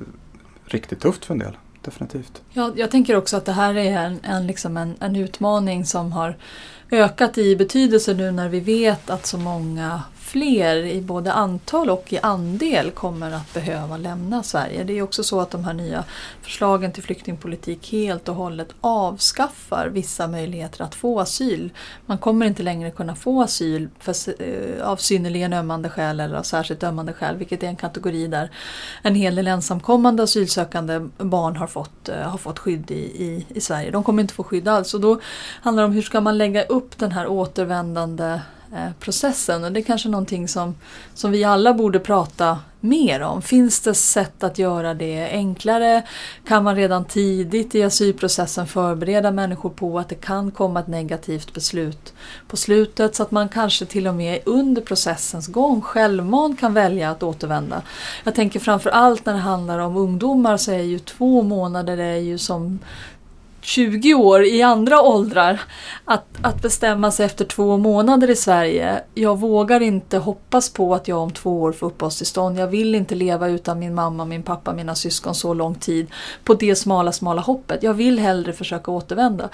riktigt 0.65 1.01
tufft 1.01 1.25
för 1.25 1.35
en 1.35 1.39
del. 1.39 1.57
Definitivt. 1.83 2.43
Ja, 2.53 2.73
jag 2.77 2.91
tänker 2.91 3.17
också 3.17 3.37
att 3.37 3.45
det 3.45 3.53
här 3.53 3.75
är 3.75 3.99
en, 3.99 4.19
en, 4.23 4.47
liksom 4.47 4.77
en, 4.77 4.95
en 5.01 5.17
utmaning 5.17 5.85
som 5.85 6.13
har 6.13 6.37
ökat 6.91 7.39
i 7.39 7.57
betydelse 7.57 8.15
nu 8.15 8.31
när 8.31 8.49
vi 8.49 8.61
vet 8.61 9.11
att 9.11 9.27
så 9.27 9.39
många 9.39 10.03
fler 10.25 10.77
i 10.77 11.01
både 11.01 11.33
antal 11.33 11.91
och 11.91 12.13
i 12.13 12.19
andel 12.19 12.91
kommer 12.91 13.33
att 13.33 13.55
behöva 13.55 13.97
lämna 13.97 14.43
Sverige. 14.43 14.85
Det 14.85 14.99
är 14.99 15.03
också 15.03 15.25
så 15.25 15.41
att 15.41 15.51
de 15.51 15.65
här 15.65 15.73
nya 15.73 16.05
förslagen 16.43 16.93
till 16.93 17.03
flyktingpolitik 17.03 17.93
helt 17.93 18.29
och 18.29 18.35
hållet 18.35 18.69
avskaffar 18.81 19.89
vissa 19.89 20.27
möjligheter 20.29 20.85
att 20.85 20.95
få 20.95 21.21
asyl. 21.21 21.71
Man 22.07 22.19
kommer 22.19 22.47
inte 22.47 22.63
längre 22.63 22.91
kunna 22.91 23.15
få 23.15 23.43
asyl 23.43 23.89
för, 23.99 24.43
eh, 24.43 24.89
av 24.89 24.97
synnerligen 24.97 25.53
ömmande 25.53 25.89
skäl 25.89 26.21
eller 26.21 26.37
av 26.37 26.43
särskilt 26.43 26.83
ömmande 26.83 27.13
skäl, 27.13 27.37
vilket 27.37 27.63
är 27.63 27.67
en 27.67 27.77
kategori 27.77 28.27
där 28.27 28.51
en 29.03 29.15
hel 29.15 29.35
del 29.35 29.47
ensamkommande 29.47 30.23
asylsökande 30.23 31.09
barn 31.19 31.57
har 31.57 31.67
fått, 31.67 32.09
eh, 32.09 32.17
har 32.17 32.39
fått 32.39 32.59
skydd 32.59 32.91
i, 32.91 32.95
i, 33.25 33.47
i 33.49 33.61
Sverige. 33.61 33.91
De 33.91 34.05
kommer 34.05 34.23
inte 34.23 34.35
få 34.35 34.45
skydd 34.45 34.69
alls 34.69 34.95
och 34.95 35.01
då 35.01 35.21
handlar 35.63 35.83
det 35.83 35.87
om 35.87 35.93
hur 35.93 36.03
ska 36.03 36.21
man 36.21 36.39
lägga 36.39 36.63
upp 36.63 36.99
den 36.99 37.13
här 37.13 37.27
återvändande 37.27 38.41
Eh, 38.75 38.91
processen. 39.01 39.65
Och 39.65 39.73
det 39.73 39.81
är 39.81 39.85
kanske 39.85 40.09
någonting 40.09 40.49
som, 40.49 40.75
som 41.15 41.31
vi 41.31 41.45
alla 41.45 41.75
borde 41.75 41.99
prata 41.99 42.59
mer 42.81 43.21
om. 43.21 43.43
Finns 43.43 43.81
det 43.81 43.95
sätt 43.95 44.45
att 44.45 44.59
göra 44.59 44.95
det 44.95 45.29
enklare? 45.31 46.03
Kan 46.47 46.65
man 46.65 46.77
redan 46.77 47.05
tidigt 47.05 47.75
i 47.75 47.83
asylprocessen 47.83 48.67
förbereda 48.67 49.31
människor 49.31 49.71
på 49.71 49.99
att 49.99 50.09
det 50.09 50.15
kan 50.15 50.51
komma 50.51 50.81
ett 50.81 50.87
negativt 50.87 51.55
beslut 51.55 52.15
på 52.49 52.57
slutet 52.57 53.15
så 53.15 53.23
att 53.23 53.31
man 53.31 53.49
kanske 53.49 53.85
till 53.87 54.07
och 54.07 54.15
med 54.15 54.41
under 54.47 54.83
processens 54.83 55.47
gång 55.47 55.81
självmant 55.81 56.61
kan 56.61 56.75
välja 56.75 57.11
att 57.11 57.23
återvända. 57.23 57.83
Jag 58.25 58.35
tänker 58.35 58.61
framför 58.61 58.91
allt 58.91 59.27
när 59.27 59.33
det 59.33 59.39
handlar 59.39 59.79
om 59.79 59.97
ungdomar 59.97 60.57
så 60.57 60.73
är 60.73 60.83
ju 60.83 60.99
två 60.99 61.43
månader 61.43 61.99
är 61.99 62.17
ju 62.17 62.39
som 62.39 62.79
20 63.65 64.15
år 64.15 64.45
i 64.45 64.63
andra 64.63 65.03
åldrar 65.03 65.61
att, 66.05 66.25
att 66.43 66.63
bestämma 66.63 67.11
sig 67.11 67.27
efter 67.27 67.45
två 67.45 67.77
månader 67.77 68.31
i 68.31 68.37
Sverige. 68.37 69.03
Jag 69.15 69.39
vågar 69.39 69.81
inte 69.81 70.19
hoppas 70.19 70.71
på 70.71 70.95
att 70.95 71.09
jag 71.09 71.19
om 71.19 71.31
två 71.31 71.63
år 71.63 71.73
får 71.73 71.87
uppehållstillstånd. 71.87 72.59
Jag 72.59 72.67
vill 72.67 72.95
inte 72.95 73.15
leva 73.15 73.49
utan 73.49 73.79
min 73.79 73.95
mamma, 73.95 74.25
min 74.25 74.43
pappa, 74.43 74.73
mina 74.73 74.95
syskon 74.95 75.35
så 75.35 75.55
lång 75.55 75.75
tid 75.75 76.07
på 76.45 76.55
det 76.55 76.77
smala, 76.77 77.13
smala 77.13 77.41
hoppet. 77.41 77.83
Jag 77.83 77.95
vill 77.95 78.19
hellre 78.19 78.53
försöka 78.53 78.91
återvända. 78.91 79.49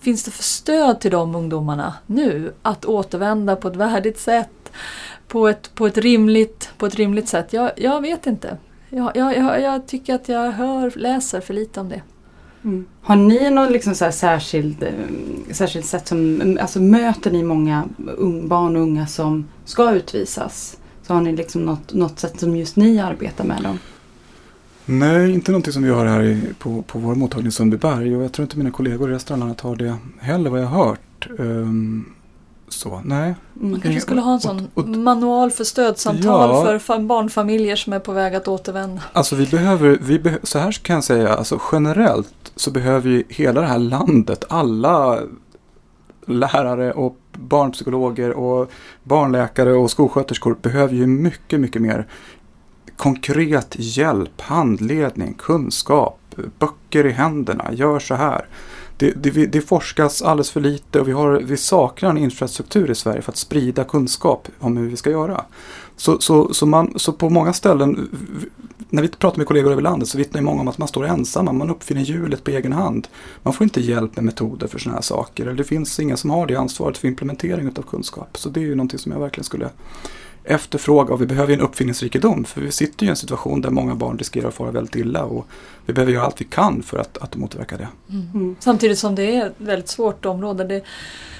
Finns 0.00 0.24
det 0.24 0.30
för 0.30 0.42
stöd 0.42 1.00
till 1.00 1.10
de 1.10 1.34
ungdomarna 1.34 1.94
nu 2.06 2.52
att 2.62 2.84
återvända 2.84 3.56
på 3.56 3.68
ett 3.68 3.76
värdigt 3.76 4.18
sätt? 4.18 4.72
På 5.28 5.48
ett, 5.48 5.74
på 5.74 5.86
ett, 5.86 5.98
rimligt, 5.98 6.70
på 6.78 6.86
ett 6.86 6.94
rimligt 6.94 7.28
sätt? 7.28 7.52
Jag, 7.52 7.70
jag 7.76 8.00
vet 8.00 8.26
inte. 8.26 8.56
Jag, 8.88 9.16
jag, 9.16 9.60
jag 9.60 9.86
tycker 9.86 10.14
att 10.14 10.28
jag 10.28 10.52
hör, 10.52 10.92
läser 10.96 11.40
för 11.40 11.54
lite 11.54 11.80
om 11.80 11.88
det. 11.88 12.02
Mm. 12.66 12.84
Har 13.02 13.16
ni 13.16 13.50
något 13.50 13.70
liksom 13.70 13.94
så 13.94 14.12
särskilt, 14.12 14.82
eh, 14.82 14.90
särskilt 15.50 15.86
sätt 15.86 16.08
som, 16.08 16.40
mm, 16.40 16.58
alltså 16.60 16.80
möter 16.80 17.30
ni 17.30 17.42
många 17.42 17.84
barn 18.42 18.76
och 18.76 18.82
unga 18.82 19.06
som 19.06 19.44
ska 19.64 19.92
utvisas? 19.92 20.76
Så 21.02 21.14
har 21.14 21.20
ni 21.20 21.36
liksom 21.36 21.64
något, 21.64 21.94
något 21.94 22.18
sätt 22.18 22.40
som 22.40 22.56
just 22.56 22.76
ni 22.76 22.98
arbetar 23.00 23.44
med 23.44 23.62
dem? 23.62 23.78
Nej, 24.84 25.32
inte 25.32 25.50
någonting 25.50 25.72
som 25.72 25.82
vi 25.82 25.90
har 25.90 26.06
här 26.06 26.22
i, 26.22 26.40
på, 26.58 26.82
på 26.82 26.98
vår 26.98 27.14
mottagning 27.14 27.48
i 27.48 27.52
Sundbyberg 27.52 28.16
och 28.16 28.24
jag 28.24 28.32
tror 28.32 28.44
inte 28.44 28.58
mina 28.58 28.70
kollegor 28.70 29.10
i 29.10 29.14
resten 29.14 29.34
av 29.34 29.38
landet 29.38 29.60
har 29.60 29.76
det 29.76 29.96
heller 30.18 30.50
vad 30.50 30.60
jag 30.60 30.66
har 30.66 30.86
hört. 30.86 31.28
Um, 31.38 32.15
så, 32.68 33.00
nej. 33.04 33.34
Man 33.54 33.80
kanske 33.80 34.00
skulle 34.00 34.20
ha 34.20 34.32
en 34.32 34.40
sån 34.40 34.68
och, 34.74 34.82
och, 34.82 34.88
manual 34.88 35.50
för 35.50 35.64
stödsamtal 35.64 36.50
ja, 36.50 36.78
för 36.78 36.98
barnfamiljer 36.98 37.76
som 37.76 37.92
är 37.92 37.98
på 37.98 38.12
väg 38.12 38.34
att 38.34 38.48
återvända. 38.48 39.02
Alltså 39.12 39.36
vi 39.36 39.46
behöver, 39.46 39.98
vi 40.00 40.18
be, 40.18 40.38
så 40.42 40.58
här 40.58 40.72
kan 40.72 40.94
jag 40.94 41.04
säga, 41.04 41.34
alltså 41.34 41.60
generellt 41.72 42.52
så 42.56 42.70
behöver 42.70 43.10
ju 43.10 43.24
hela 43.28 43.60
det 43.60 43.66
här 43.66 43.78
landet, 43.78 44.44
alla 44.48 45.18
lärare 46.26 46.92
och 46.92 47.16
barnpsykologer 47.32 48.30
och 48.30 48.70
barnläkare 49.02 49.72
och 49.72 49.90
skolsköterskor 49.90 50.56
behöver 50.62 50.94
ju 50.94 51.06
mycket, 51.06 51.60
mycket 51.60 51.82
mer 51.82 52.06
konkret 52.96 53.74
hjälp, 53.78 54.40
handledning, 54.40 55.34
kunskap, 55.34 56.20
böcker 56.58 57.06
i 57.06 57.10
händerna, 57.10 57.72
gör 57.72 57.98
så 57.98 58.14
här 58.14 58.46
det, 58.96 59.10
det, 59.10 59.46
det, 59.46 59.60
forskas 59.60 60.22
alldeles 60.22 60.50
för 60.50 60.60
lite 60.60 61.00
och 61.00 61.08
vi, 61.08 61.12
har, 61.12 61.30
vi 61.30 61.56
saknar 61.56 62.10
en 62.10 62.18
infrastruktur 62.18 62.90
i 62.90 62.94
Sverige 62.94 63.22
för 63.22 63.32
att 63.32 63.36
sprida 63.36 63.84
kunskap 63.84 64.48
om 64.58 64.76
hur 64.76 64.88
vi 64.88 64.96
ska 64.96 65.10
göra. 65.10 65.44
Så, 65.96 66.20
så, 66.20 66.54
så, 66.54 66.66
man, 66.66 66.98
så 66.98 67.12
på 67.12 67.30
många 67.30 67.52
ställen, 67.52 68.08
när 68.90 69.02
vi 69.02 69.08
pratar 69.08 69.38
med 69.38 69.46
kollegor 69.46 69.72
över 69.72 69.82
landet 69.82 70.08
så 70.08 70.18
vittnar 70.18 70.40
många 70.40 70.60
om 70.60 70.68
att 70.68 70.78
man 70.78 70.88
står 70.88 71.06
ensamma, 71.06 71.52
man 71.52 71.70
uppfinner 71.70 72.00
hjulet 72.00 72.44
på 72.44 72.50
egen 72.50 72.72
hand. 72.72 73.08
Man 73.42 73.52
får 73.52 73.64
inte 73.64 73.80
hjälp 73.80 74.16
med 74.16 74.24
metoder 74.24 74.66
för 74.66 74.78
sådana 74.78 74.96
här 74.96 75.02
saker. 75.02 75.42
Eller 75.42 75.54
det 75.54 75.64
finns 75.64 76.00
ingen 76.00 76.16
som 76.16 76.30
har 76.30 76.46
det 76.46 76.56
ansvaret 76.56 76.98
för 76.98 77.08
implementering 77.08 77.68
av 77.68 77.82
kunskap. 77.82 78.38
Så 78.38 78.48
det 78.48 78.60
är 78.60 78.64
ju 78.64 78.74
någonting 78.74 78.98
som 78.98 79.12
jag 79.12 79.20
verkligen 79.20 79.44
skulle 79.44 79.70
efterfråga 80.46 81.14
och 81.14 81.22
vi 81.22 81.26
behöver 81.26 81.54
en 81.54 81.60
uppfinningsrikedom 81.60 82.44
för 82.44 82.60
vi 82.60 82.72
sitter 82.72 83.02
ju 83.02 83.06
i 83.06 83.10
en 83.10 83.16
situation 83.16 83.60
där 83.60 83.70
många 83.70 83.94
barn 83.94 84.18
riskerar 84.18 84.48
att 84.48 84.54
fara 84.54 84.70
väldigt 84.70 84.96
illa 84.96 85.24
och 85.24 85.46
vi 85.86 85.92
behöver 85.92 86.12
göra 86.12 86.24
allt 86.24 86.40
vi 86.40 86.44
kan 86.44 86.82
för 86.82 86.98
att, 86.98 87.18
att 87.18 87.36
motverka 87.36 87.76
det. 87.76 87.88
Mm. 88.10 88.30
mm. 88.34 88.56
Samtidigt 88.60 88.98
som 88.98 89.14
det 89.14 89.36
är 89.36 89.46
ett 89.46 89.54
väldigt 89.56 89.88
svårt 89.88 90.26
område. 90.26 90.64
Det, 90.64 90.82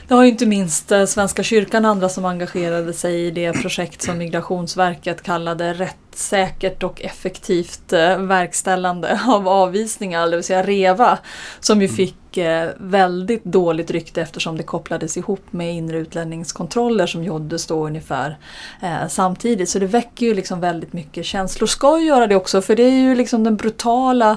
det 0.08 0.14
har 0.14 0.24
ju 0.24 0.30
inte 0.30 0.46
minst 0.46 0.92
eh, 0.92 1.04
Svenska 1.04 1.42
kyrkan 1.42 1.84
och 1.84 1.90
andra 1.90 2.08
som 2.08 2.24
engagerade 2.24 2.92
sig 2.92 3.26
i 3.26 3.30
det 3.30 3.52
projekt 3.52 4.02
som 4.02 4.18
Migrationsverket 4.18 5.22
kallade 5.22 5.74
rättssäkert 6.16 6.82
och 6.82 7.02
effektivt 7.02 7.92
eh, 7.92 8.18
verkställande 8.18 9.20
av 9.26 9.48
avvisningar, 9.48 10.26
det 10.26 10.36
vill 10.36 10.44
säga 10.44 10.62
REVA, 10.62 11.18
som 11.60 11.80
ju 11.80 11.86
mm. 11.86 11.96
fick 11.96 12.16
Eh, 12.38 12.68
väldigt 12.76 13.44
dåligt 13.44 13.90
rykte 13.90 14.22
eftersom 14.22 14.56
det 14.56 14.62
kopplades 14.62 15.16
ihop 15.16 15.44
med 15.50 15.74
inre 15.74 15.98
utlänningskontroller 15.98 17.06
som 17.06 17.24
gjordes 17.24 17.66
då 17.66 17.86
ungefär 17.86 18.38
eh, 18.82 19.08
samtidigt. 19.08 19.68
Så 19.68 19.78
det 19.78 19.86
väcker 19.86 20.26
ju 20.26 20.34
liksom 20.34 20.60
väldigt 20.60 20.92
mycket 20.92 21.26
känslor. 21.26 21.66
Ska 21.66 21.98
ju 21.98 22.06
göra 22.06 22.26
det 22.26 22.36
också 22.36 22.62
för 22.62 22.76
det 22.76 22.82
är 22.82 22.98
ju 23.00 23.14
liksom 23.14 23.44
den 23.44 23.56
brutala 23.56 24.36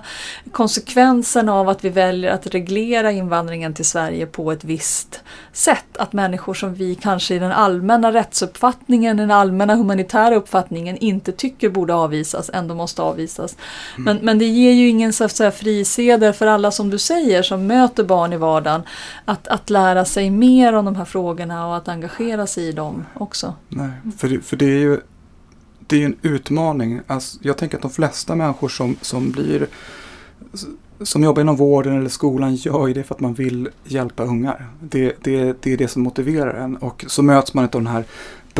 konsekvensen 0.51 1.49
av 1.49 1.69
att 1.69 1.85
vi 1.85 1.89
väljer 1.89 2.31
att 2.31 2.47
reglera 2.47 3.11
invandringen 3.11 3.73
till 3.73 3.85
Sverige 3.85 4.25
på 4.25 4.51
ett 4.51 4.63
visst 4.63 5.23
sätt. 5.53 5.97
Att 5.97 6.13
människor 6.13 6.53
som 6.53 6.73
vi 6.73 6.95
kanske 6.95 7.35
i 7.35 7.39
den 7.39 7.51
allmänna 7.51 8.13
rättsuppfattningen, 8.13 9.17
den 9.17 9.31
allmänna 9.31 9.75
humanitära 9.75 10.35
uppfattningen 10.35 10.97
inte 10.97 11.31
tycker 11.31 11.68
borde 11.71 11.93
avvisas, 11.93 12.49
ändå 12.53 12.75
måste 12.75 13.01
avvisas. 13.01 13.55
Mm. 13.97 14.03
Men, 14.03 14.25
men 14.25 14.39
det 14.39 14.45
ger 14.45 14.71
ju 14.71 14.87
ingen 14.87 15.13
så 15.13 15.23
att 15.23 15.35
säga, 15.35 15.51
frisedel 15.51 16.33
för 16.33 16.47
alla 16.47 16.71
som 16.71 16.89
du 16.89 16.97
säger 16.97 17.43
som 17.43 17.67
möter 17.67 18.03
barn 18.03 18.33
i 18.33 18.37
vardagen 18.37 18.81
att, 19.25 19.47
att 19.47 19.69
lära 19.69 20.05
sig 20.05 20.29
mer 20.29 20.73
om 20.73 20.85
de 20.85 20.95
här 20.95 21.05
frågorna 21.05 21.67
och 21.67 21.77
att 21.77 21.87
engagera 21.87 22.47
sig 22.47 22.67
i 22.67 22.71
dem 22.71 23.05
också. 23.13 23.53
Nej, 23.69 23.89
för 24.17 24.27
det, 24.27 24.41
för 24.41 24.57
det 24.57 24.65
är 24.65 24.79
ju 24.79 24.99
det 25.87 26.01
är 26.01 26.05
en 26.05 26.17
utmaning. 26.21 27.01
Alltså, 27.07 27.37
jag 27.41 27.57
tänker 27.57 27.77
att 27.77 27.81
de 27.81 27.91
flesta 27.91 28.35
människor 28.35 28.69
som, 28.69 28.95
som 29.01 29.31
blir 29.31 29.67
som 31.01 31.23
jobbar 31.23 31.41
inom 31.41 31.55
vården 31.55 31.97
eller 31.97 32.09
skolan 32.09 32.55
gör 32.55 32.87
ju 32.87 32.93
det 32.93 33.03
för 33.03 33.15
att 33.15 33.21
man 33.21 33.33
vill 33.33 33.69
hjälpa 33.83 34.23
ungar. 34.23 34.67
Det, 34.81 35.15
det, 35.23 35.63
det 35.63 35.73
är 35.73 35.77
det 35.77 35.87
som 35.87 36.01
motiverar 36.01 36.53
en 36.53 36.77
och 36.77 37.05
så 37.07 37.23
möts 37.23 37.53
man 37.53 37.63
av 37.63 37.71
den 37.71 37.87
här 37.87 38.03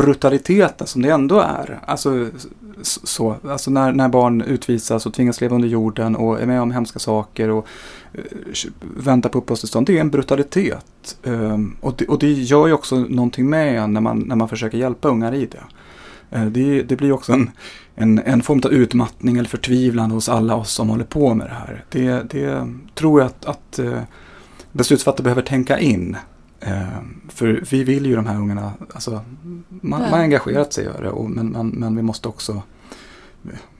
brutaliteten 0.02 0.86
som 0.86 1.02
det 1.02 1.10
ändå 1.10 1.40
är. 1.40 1.80
Alltså, 1.86 2.28
så, 2.82 3.36
alltså 3.48 3.70
när, 3.70 3.92
när 3.92 4.08
barn 4.08 4.40
utvisas 4.40 5.06
och 5.06 5.14
tvingas 5.14 5.40
leva 5.40 5.54
under 5.54 5.68
jorden 5.68 6.16
och 6.16 6.40
är 6.40 6.46
med 6.46 6.60
om 6.60 6.70
hemska 6.70 6.98
saker 6.98 7.48
och 7.48 7.66
uh, 8.18 8.70
väntar 8.80 9.30
på 9.30 9.38
uppehållstillstånd. 9.38 9.86
Det 9.86 9.96
är 9.96 10.00
en 10.00 10.10
brutalitet. 10.10 11.16
Um, 11.22 11.76
och, 11.80 11.94
det, 11.96 12.06
och 12.06 12.18
det 12.18 12.32
gör 12.32 12.66
ju 12.66 12.72
också 12.72 12.96
någonting 12.96 13.50
med 13.50 13.82
en 13.82 13.92
när 13.92 14.00
man, 14.00 14.18
när 14.18 14.36
man 14.36 14.48
försöker 14.48 14.78
hjälpa 14.78 15.08
ungar 15.08 15.34
i 15.34 15.46
det. 15.46 15.62
Eh, 16.30 16.46
det, 16.46 16.82
det, 16.82 16.96
blir 16.96 17.12
också 17.12 17.32
en, 17.32 17.50
en, 17.94 18.18
en 18.18 18.42
form 18.42 18.60
av 18.64 18.72
utmattning 18.72 19.36
eller 19.36 19.48
förtvivlan 19.48 20.10
hos 20.10 20.28
alla 20.28 20.54
oss 20.54 20.72
som 20.72 20.88
håller 20.88 21.04
på 21.04 21.34
med 21.34 21.46
det 21.46 21.54
här. 21.54 21.84
Det, 21.88 22.30
det 22.30 22.66
tror 22.94 23.20
jag 23.20 23.26
att, 23.26 23.44
att 23.44 23.78
eh, 23.78 24.00
beslutsfattare 24.72 25.22
behöver 25.22 25.42
tänka 25.42 25.78
in. 25.78 26.16
För 27.28 27.64
vi 27.70 27.84
vill 27.84 28.06
ju 28.06 28.16
de 28.16 28.26
här 28.26 28.36
ungarna, 28.36 28.72
alltså, 28.94 29.10
man, 29.10 30.00
man 30.00 30.02
har 30.02 30.18
engagerat 30.18 30.72
sig 30.72 30.84
i 30.84 31.02
det, 31.02 31.10
och, 31.10 31.30
men, 31.30 31.46
men, 31.46 31.68
men 31.68 31.96
vi 31.96 32.02
måste 32.02 32.28
också, 32.28 32.62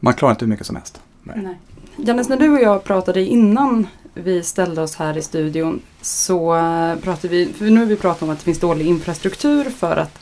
man 0.00 0.14
klarar 0.14 0.32
inte 0.32 0.44
hur 0.44 0.50
mycket 0.50 0.66
som 0.66 0.76
helst. 0.76 1.00
Nej. 1.22 1.40
Nej. 1.42 1.58
Jannes, 1.96 2.28
när 2.28 2.36
du 2.36 2.50
och 2.50 2.60
jag 2.60 2.84
pratade 2.84 3.24
innan 3.24 3.86
vi 4.14 4.42
ställde 4.42 4.82
oss 4.82 4.96
här 4.96 5.18
i 5.18 5.22
studion 5.22 5.80
så 6.00 6.56
eh, 6.56 6.96
pratade 6.96 7.28
vi, 7.28 7.46
för 7.46 7.64
nu 7.64 7.80
har 7.80 7.86
vi 7.86 7.96
pratat 7.96 8.22
om 8.22 8.30
att 8.30 8.38
det 8.38 8.44
finns 8.44 8.60
dålig 8.60 8.86
infrastruktur 8.86 9.64
för 9.64 9.96
att, 9.96 10.18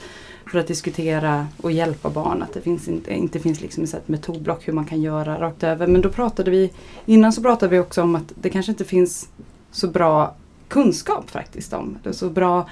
för 0.52 0.58
att 0.58 0.66
diskutera 0.66 1.46
och 1.62 1.72
hjälpa 1.72 2.10
barn. 2.10 2.42
Att 2.42 2.54
det 2.54 2.60
finns 2.60 2.88
inte, 2.88 3.14
inte 3.14 3.40
finns 3.40 3.60
liksom 3.60 3.84
ett 3.84 4.08
metodblock 4.08 4.68
hur 4.68 4.72
man 4.72 4.84
kan 4.84 5.02
göra 5.02 5.40
rakt 5.40 5.62
över. 5.62 5.86
Men 5.86 6.00
då 6.00 6.08
pratade 6.08 6.50
vi, 6.50 6.72
innan 7.06 7.32
så 7.32 7.42
pratade 7.42 7.70
vi 7.70 7.78
också 7.78 8.02
om 8.02 8.14
att 8.14 8.32
det 8.34 8.50
kanske 8.50 8.72
inte 8.72 8.84
finns 8.84 9.28
så 9.70 9.88
bra 9.88 10.34
kunskap 10.68 11.30
faktiskt 11.30 11.72
om. 11.72 11.98
Det 12.02 12.08
är 12.08 12.12
så 12.12 12.30
bra 12.30 12.68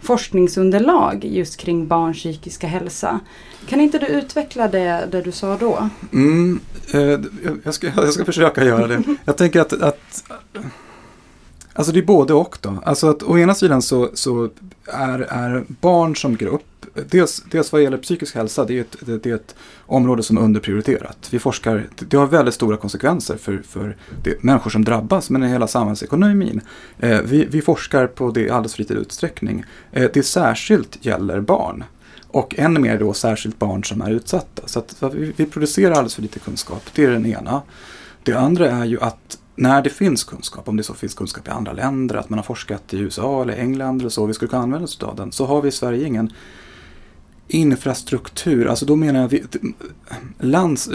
forskningsunderlag 0.00 1.24
just 1.24 1.56
kring 1.56 1.86
barns 1.86 2.16
psykiska 2.16 2.66
hälsa. 2.66 3.20
Kan 3.68 3.80
inte 3.80 3.98
du 3.98 4.06
utveckla 4.06 4.68
det, 4.68 5.08
det 5.10 5.22
du 5.22 5.32
sa 5.32 5.56
då? 5.56 5.88
Mm, 6.12 6.60
eh, 6.94 7.20
jag, 7.64 7.74
ska, 7.74 7.86
jag 7.86 8.12
ska 8.12 8.24
försöka 8.24 8.64
göra 8.64 8.86
det. 8.86 9.02
Jag 9.24 9.36
tänker 9.36 9.60
att, 9.60 9.72
att 9.72 10.24
Alltså 11.74 11.92
det 11.92 11.98
är 11.98 12.04
både 12.04 12.34
och 12.34 12.58
då. 12.60 12.82
Alltså 12.84 13.10
att 13.10 13.22
å 13.22 13.38
ena 13.38 13.54
sidan 13.54 13.82
så, 13.82 14.10
så 14.14 14.50
är, 14.86 15.18
är 15.18 15.64
barn 15.68 16.16
som 16.16 16.36
grupp 16.36 16.64
dels, 16.94 17.42
dels 17.50 17.72
vad 17.72 17.82
gäller 17.82 17.98
psykisk 17.98 18.34
hälsa, 18.34 18.64
det 18.64 18.76
är, 18.76 18.80
ett, 18.80 18.96
det, 19.00 19.18
det 19.18 19.30
är 19.30 19.34
ett 19.34 19.54
område 19.86 20.22
som 20.22 20.36
är 20.36 20.40
underprioriterat. 20.40 21.28
Vi 21.30 21.38
forskar, 21.38 21.88
det 21.98 22.16
har 22.16 22.26
väldigt 22.26 22.54
stora 22.54 22.76
konsekvenser 22.76 23.36
för, 23.36 23.62
för 23.68 23.96
det, 24.22 24.42
människor 24.42 24.70
som 24.70 24.84
drabbas, 24.84 25.30
men 25.30 25.42
i 25.42 25.48
hela 25.48 25.66
samhällsekonomin. 25.66 26.60
Eh, 26.98 27.20
vi, 27.20 27.44
vi 27.44 27.62
forskar 27.62 28.06
på 28.06 28.30
det 28.30 28.40
i 28.40 28.50
alldeles 28.50 28.74
för 28.74 28.82
liten 28.82 28.96
utsträckning. 28.96 29.64
Eh, 29.92 30.10
det 30.14 30.22
särskilt 30.22 31.04
gäller 31.06 31.40
barn. 31.40 31.84
Och 32.28 32.58
än 32.58 32.82
mer 32.82 32.98
då 32.98 33.12
särskilt 33.12 33.58
barn 33.58 33.84
som 33.84 34.02
är 34.02 34.10
utsatta. 34.10 34.62
Så 34.66 34.78
att, 34.78 35.14
vi, 35.14 35.32
vi 35.36 35.46
producerar 35.46 35.90
alldeles 35.90 36.14
för 36.14 36.22
lite 36.22 36.38
kunskap, 36.38 36.82
det 36.94 37.04
är 37.04 37.10
den 37.10 37.26
ena. 37.26 37.62
Det 38.22 38.34
andra 38.34 38.70
är 38.70 38.84
ju 38.84 39.00
att 39.00 39.38
när 39.56 39.82
det 39.82 39.90
finns 39.90 40.24
kunskap, 40.24 40.68
om 40.68 40.76
det 40.76 40.82
så 40.82 40.94
finns 40.94 41.14
kunskap 41.14 41.48
i 41.48 41.50
andra 41.50 41.72
länder, 41.72 42.16
att 42.16 42.30
man 42.30 42.38
har 42.38 42.44
forskat 42.44 42.94
i 42.94 42.98
USA 42.98 43.42
eller 43.42 43.54
England 43.54 44.00
eller 44.00 44.10
så, 44.10 44.26
vi 44.26 44.34
skulle 44.34 44.48
kunna 44.48 44.62
använda 44.62 44.84
oss 44.84 45.02
av 45.02 45.16
den, 45.16 45.32
så 45.32 45.46
har 45.46 45.62
vi 45.62 45.68
i 45.68 45.72
Sverige 45.72 46.06
ingen 46.06 46.32
infrastruktur, 47.54 48.66
alltså 48.66 48.86
då 48.86 48.96
menar 48.96 49.20
jag 49.20 49.46
lands, 50.38 50.90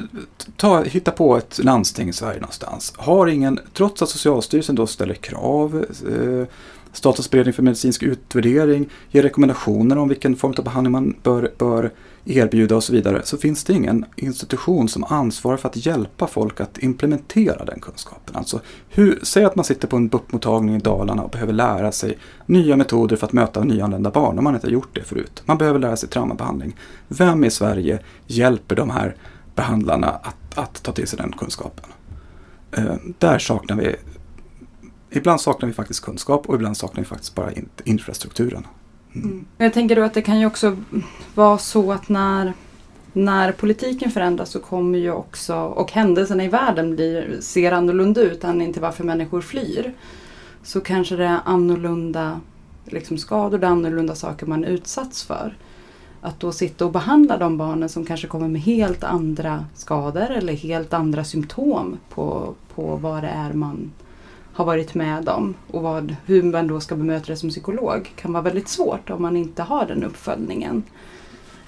ta, 0.56 0.84
hitta 0.84 1.12
på 1.12 1.38
ett 1.38 1.60
landsting 1.64 2.10
i 2.10 2.14
Sverige 2.14 2.40
någonstans. 2.40 2.94
Har 2.98 3.28
ingen, 3.28 3.60
trots 3.74 4.02
att 4.02 4.10
Socialstyrelsen 4.10 4.76
då 4.76 4.88
ställer 4.88 5.14
krav, 5.14 5.86
eh, 6.12 6.48
Statens 6.92 7.30
beredning 7.30 7.54
för 7.54 7.64
medicinsk 7.64 8.04
utvärdering 8.04 8.90
ger 9.12 9.24
rekommendationer 9.24 9.98
om 9.98 10.08
vilken 10.08 10.36
form 10.36 10.54
av 10.58 10.64
behandling 10.64 10.92
man 10.92 11.16
bör, 11.24 11.52
bör 11.58 11.92
erbjuda 12.30 12.76
och 12.76 12.84
så 12.84 12.94
vidare, 12.94 13.22
så 13.24 13.38
finns 13.38 13.64
det 13.64 13.74
ingen 13.74 14.06
institution 14.16 14.90
som 14.90 15.04
ansvarar 15.04 15.58
för 15.58 15.70
att 15.70 15.86
hjälpa 15.86 16.28
folk 16.28 16.62
att 16.62 16.78
implementera 16.78 17.66
den 17.66 17.80
kunskapen. 17.80 18.36
Alltså, 18.36 18.62
hur, 18.90 19.20
säg 19.24 19.46
att 19.46 19.56
man 19.56 19.66
sitter 19.66 19.88
på 19.88 19.96
en 19.96 20.08
BUP-mottagning 20.08 20.76
i 20.76 20.80
Dalarna 20.80 21.24
och 21.24 21.30
behöver 21.30 21.54
lära 21.54 21.92
sig 21.92 22.18
nya 22.46 22.76
metoder 22.76 23.16
för 23.16 23.28
att 23.28 23.34
möta 23.34 23.64
nyanlända 23.64 24.10
barn, 24.12 24.38
om 24.38 24.44
man 24.44 24.56
inte 24.56 24.68
har 24.68 24.72
gjort 24.72 24.96
det 24.96 25.04
förut. 25.04 25.44
Man 25.46 25.58
behöver 25.58 25.80
lära 25.80 25.96
sig 25.96 26.10
traumabehandling. 26.10 26.76
Vem 27.08 27.44
i 27.44 27.52
Sverige 27.52 28.00
hjälper 28.28 28.76
de 28.76 28.90
här 28.90 29.16
behandlarna 29.56 30.10
att, 30.10 30.58
att 30.58 30.84
ta 30.84 30.92
till 30.92 31.08
sig 31.08 31.18
den 31.18 31.32
kunskapen? 31.32 31.86
Eh, 32.72 32.96
där 33.20 33.40
saknar 33.40 33.76
vi 33.76 33.96
Ibland 35.10 35.42
saknar 35.42 35.68
vi 35.68 35.74
faktiskt 35.74 36.04
kunskap 36.06 36.46
och 36.46 36.56
ibland 36.56 36.78
saknar 36.78 37.04
vi 37.04 37.08
faktiskt 37.10 37.36
bara 37.36 37.52
infrastrukturen. 37.84 38.68
Mm. 39.24 39.46
Jag 39.58 39.74
tänker 39.74 39.96
då 39.96 40.02
att 40.02 40.14
det 40.14 40.22
kan 40.22 40.40
ju 40.40 40.46
också 40.46 40.78
vara 41.36 41.58
så 41.58 41.92
att 41.92 42.10
när, 42.10 42.54
när 43.14 43.52
politiken 43.52 44.12
förändras 44.12 44.50
så 44.50 44.60
kommer 44.60 45.00
ju 45.00 45.12
också, 45.12 45.56
och 45.56 45.92
händelserna 45.92 46.44
i 46.44 46.48
världen 46.48 46.96
blir, 46.96 47.38
ser 47.42 47.72
annorlunda 47.72 48.22
ut, 48.22 48.44
anledningen 48.44 48.74
till 48.74 48.82
varför 48.82 49.04
människor 49.04 49.42
flyr. 49.42 49.94
Så 50.64 50.82
kanske 50.82 51.16
det 51.16 51.26
är 51.26 51.40
annorlunda 51.46 52.40
liksom 52.86 53.18
skador, 53.18 53.58
det 53.58 53.68
är 53.68 53.72
annorlunda 53.72 54.16
saker 54.16 54.46
man 54.46 54.64
utsatts 54.64 55.24
för. 55.24 55.58
Att 56.22 56.40
då 56.40 56.52
sitta 56.52 56.86
och 56.86 56.92
behandla 56.92 57.38
de 57.38 57.58
barnen 57.58 57.90
som 57.90 58.06
kanske 58.06 58.28
kommer 58.28 58.48
med 58.48 58.62
helt 58.62 59.04
andra 59.04 59.66
skador 59.76 60.32
eller 60.32 60.54
helt 60.54 60.94
andra 60.94 61.24
symptom 61.24 61.98
på, 62.10 62.54
på 62.76 62.96
vad 62.96 63.24
det 63.24 63.30
är 63.30 63.54
man 63.54 63.92
har 64.58 64.66
varit 64.66 64.96
med 64.96 65.30
om 65.30 65.54
och 65.72 65.82
vad, 65.82 66.16
hur 66.26 66.44
man 66.44 66.68
då 66.68 66.80
ska 66.80 66.96
bemöta 66.96 67.26
det 67.28 67.36
som 67.36 67.50
psykolog 67.50 68.12
kan 68.16 68.34
vara 68.34 68.44
väldigt 68.44 68.68
svårt 68.68 69.10
om 69.10 69.22
man 69.22 69.38
inte 69.38 69.64
har 69.64 69.86
den 69.86 70.04
uppföljningen. 70.04 70.84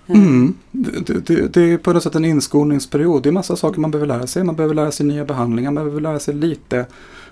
Eh. 0.08 0.16
Mm. 0.16 0.54
Det, 0.72 1.28
det, 1.28 1.54
det, 1.54 1.62
är 1.62 1.78
på 1.78 1.94
något 1.94 2.04
sätt 2.04 2.16
en 2.16 2.26
inskolningsperiod. 2.26 3.24
Det 3.24 3.30
är 3.30 3.34
massa 3.34 3.56
saker 3.56 3.80
man 3.80 3.92
behöver 3.92 4.08
lära 4.08 4.28
sig. 4.28 4.44
Man 4.44 4.56
behöver 4.56 4.76
lära 4.76 4.92
sig 4.92 5.06
nya 5.06 5.26
behandlingar, 5.26 5.72
man 5.72 5.84
behöver 5.84 6.02
lära 6.02 6.20
sig 6.20 6.34
lite. 6.34 6.86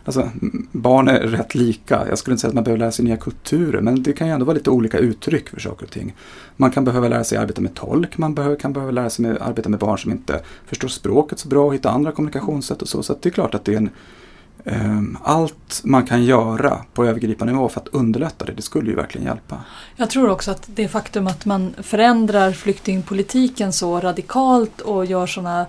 Alltså, 0.06 0.30
barn 0.72 1.08
är 1.08 1.20
rätt 1.20 1.56
lika. 1.56 2.06
Jag 2.10 2.17
skulle 2.17 2.34
inte 2.34 2.41
säga 2.41 2.50
att 2.50 2.56
man 2.56 2.63
behöver 2.63 2.80
lära 2.80 2.91
sig 2.91 3.06
nya 3.06 3.17
kulturer, 3.17 3.82
men 3.82 4.04
det 4.04 4.13
kan 4.13 4.28
ju 4.28 4.34
ändå 4.34 4.46
vara 4.46 4.58
lite 4.58 4.70
olika 4.70 4.98
uttryck 4.98 5.50
för 5.50 5.60
saker 5.60 5.86
och 5.86 5.91
ting. 5.91 6.15
Man 6.56 6.72
kan 6.72 6.86
behöva 6.86 7.08
lära 7.08 7.24
sig 7.24 7.38
arbeta 7.38 7.62
med 7.62 7.74
tolk, 7.74 8.17
man 8.17 8.34
behöver, 8.34 8.56
kan 8.56 8.74
behöva 8.74 8.91
lära 8.91 9.10
sig 9.10 9.26
med, 9.26 9.38
arbeta 9.41 9.70
med 9.70 9.80
barn 9.80 9.98
som 9.98 10.12
inte 10.12 10.41
förstår 10.65 10.88
språket 10.88 11.39
så 11.39 11.48
bra 11.48 11.65
och 11.65 11.74
hitta 11.74 11.89
andra 11.89 12.12
kommunikationssätt 12.12 12.82
och 12.82 12.89
så. 12.89 13.04
Så 13.04 13.15
det 13.22 13.30
är 13.30 13.34
klart 13.34 13.56
att 13.56 13.65
det 13.65 13.74
är 13.74 13.78
en 13.78 13.89
Ehm, 14.65 15.17
allt 15.24 15.82
man 15.84 16.06
kan 16.06 16.24
göra 16.24 16.82
på 16.93 17.06
övergripande 17.06 17.54
nivå 17.54 17.70
för 17.70 17.82
att 17.82 17.88
underlätta 17.88 18.46
det, 18.46 18.54
det 18.54 18.62
skulle 18.62 18.89
ju 18.89 18.96
verkligen 18.96 19.28
hjälpa. 19.28 19.58
Jag 19.96 20.10
tror 20.10 20.30
också 20.30 20.52
att 20.52 20.63
det 20.65 20.88
faktum 20.88 21.28
att 21.28 21.46
man 21.46 21.76
förändrar 21.82 22.52
flyktingpolitiken 22.52 23.74
så 23.74 24.00
radikalt 24.00 24.82
och 24.82 25.06
gör 25.06 25.28
sådana 25.28 25.65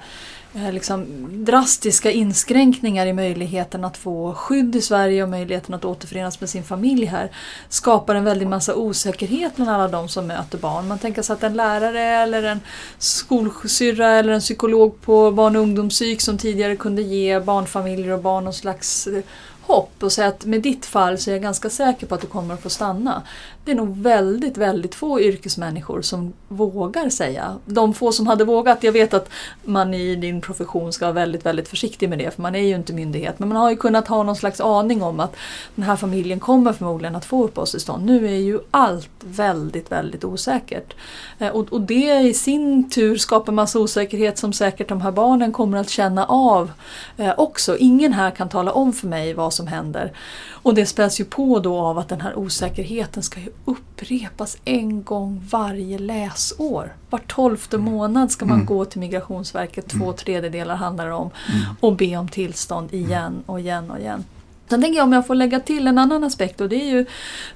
Eh, 0.66 0.72
liksom 0.72 1.06
drastiska 1.44 2.10
inskränkningar 2.10 3.06
i 3.06 3.12
möjligheten 3.12 3.84
att 3.84 3.96
få 3.96 4.34
skydd 4.34 4.76
i 4.76 4.80
Sverige 4.80 5.22
och 5.22 5.28
möjligheten 5.28 5.74
att 5.74 5.84
återförenas 5.84 6.40
med 6.40 6.50
sin 6.50 6.64
familj 6.64 7.04
här 7.04 7.30
skapar 7.68 8.14
en 8.14 8.24
väldig 8.24 8.48
massa 8.48 8.74
osäkerhet 8.74 9.56
bland 9.56 9.70
alla 9.70 9.88
de 9.88 10.08
som 10.08 10.26
möter 10.26 10.58
barn. 10.58 10.88
Man 10.88 10.98
tänker 10.98 11.22
sig 11.22 11.34
att 11.34 11.42
en 11.42 11.54
lärare 11.54 12.00
eller 12.00 12.42
en 12.42 12.60
skolsyrra 12.98 14.10
eller 14.10 14.32
en 14.32 14.40
psykolog 14.40 15.00
på 15.00 15.30
barn 15.30 15.56
och 15.56 15.62
ungdomspsyk 15.62 16.20
som 16.20 16.38
tidigare 16.38 16.76
kunde 16.76 17.02
ge 17.02 17.40
barnfamiljer 17.40 18.12
och 18.12 18.22
barn 18.22 18.44
någon 18.44 18.54
slags 18.54 19.06
eh, 19.06 19.22
hopp 19.68 20.02
och 20.02 20.12
säga 20.12 20.28
att 20.28 20.44
med 20.44 20.62
ditt 20.62 20.86
fall 20.86 21.18
så 21.18 21.30
är 21.30 21.34
jag 21.34 21.42
ganska 21.42 21.70
säker 21.70 22.06
på 22.06 22.14
att 22.14 22.20
du 22.20 22.26
kommer 22.26 22.54
att 22.54 22.62
få 22.62 22.70
stanna. 22.70 23.22
Det 23.64 23.70
är 23.72 23.76
nog 23.76 23.96
väldigt, 23.96 24.56
väldigt 24.56 24.94
få 24.94 25.20
yrkesmänniskor 25.20 26.02
som 26.02 26.32
vågar 26.48 27.08
säga. 27.08 27.56
De 27.64 27.94
få 27.94 28.12
som 28.12 28.26
hade 28.26 28.44
vågat, 28.44 28.82
jag 28.82 28.92
vet 28.92 29.14
att 29.14 29.28
man 29.64 29.94
i 29.94 30.16
din 30.16 30.40
profession 30.40 30.92
ska 30.92 31.04
vara 31.04 31.12
väldigt, 31.12 31.46
väldigt 31.46 31.68
försiktig 31.68 32.08
med 32.08 32.18
det 32.18 32.34
för 32.34 32.42
man 32.42 32.54
är 32.54 32.62
ju 32.62 32.74
inte 32.74 32.92
myndighet. 32.92 33.38
Men 33.38 33.48
man 33.48 33.56
har 33.56 33.70
ju 33.70 33.76
kunnat 33.76 34.08
ha 34.08 34.22
någon 34.22 34.36
slags 34.36 34.60
aning 34.60 35.02
om 35.02 35.20
att 35.20 35.36
den 35.74 35.84
här 35.84 35.96
familjen 35.96 36.40
kommer 36.40 36.72
förmodligen 36.72 37.16
att 37.16 37.24
få 37.24 37.44
uppehållstillstånd. 37.44 38.04
Nu 38.04 38.26
är 38.26 38.38
ju 38.38 38.60
allt 38.70 39.10
väldigt, 39.20 39.92
väldigt 39.92 40.24
osäkert. 40.24 40.94
Eh, 41.38 41.48
och, 41.48 41.72
och 41.72 41.80
det 41.80 42.20
i 42.20 42.34
sin 42.34 42.90
tur 42.90 43.16
skapar 43.16 43.52
massa 43.52 43.78
osäkerhet 43.78 44.38
som 44.38 44.52
säkert 44.52 44.88
de 44.88 45.00
här 45.00 45.12
barnen 45.12 45.52
kommer 45.52 45.78
att 45.78 45.90
känna 45.90 46.24
av 46.24 46.70
eh, 47.16 47.34
också. 47.36 47.76
Ingen 47.76 48.12
här 48.12 48.30
kan 48.30 48.48
tala 48.48 48.72
om 48.72 48.92
för 48.92 49.06
mig 49.06 49.34
vad 49.34 49.52
som 49.58 49.66
händer. 49.66 50.12
Och 50.50 50.74
det 50.74 50.86
späs 50.86 51.20
ju 51.20 51.24
på 51.24 51.58
då 51.58 51.78
av 51.78 51.98
att 51.98 52.08
den 52.08 52.20
här 52.20 52.38
osäkerheten 52.38 53.22
ska 53.22 53.40
ju 53.40 53.50
upprepas 53.64 54.56
en 54.64 55.02
gång 55.02 55.42
varje 55.50 55.98
läsår. 55.98 56.94
Var 57.10 57.18
tolfte 57.18 57.76
mm. 57.76 57.92
månad 57.92 58.30
ska 58.30 58.44
man 58.46 58.54
mm. 58.54 58.66
gå 58.66 58.84
till 58.84 59.00
Migrationsverket, 59.00 59.88
två 59.88 60.04
mm. 60.04 60.16
tredjedelar 60.16 60.76
handlar 60.76 61.06
det 61.06 61.14
om, 61.14 61.30
mm. 61.48 61.76
och 61.80 61.96
be 61.96 62.16
om 62.16 62.28
tillstånd 62.28 62.94
igen 62.94 63.42
och 63.46 63.60
igen 63.60 63.90
och 63.90 63.98
igen. 63.98 64.24
Sen 64.68 64.82
tänker 64.82 64.96
jag 64.96 65.04
om 65.04 65.12
jag 65.12 65.26
får 65.26 65.34
lägga 65.34 65.60
till 65.60 65.86
en 65.86 65.98
annan 65.98 66.24
aspekt 66.24 66.60
och 66.60 66.68
det 66.68 66.76
är 66.76 66.90
ju 66.90 67.06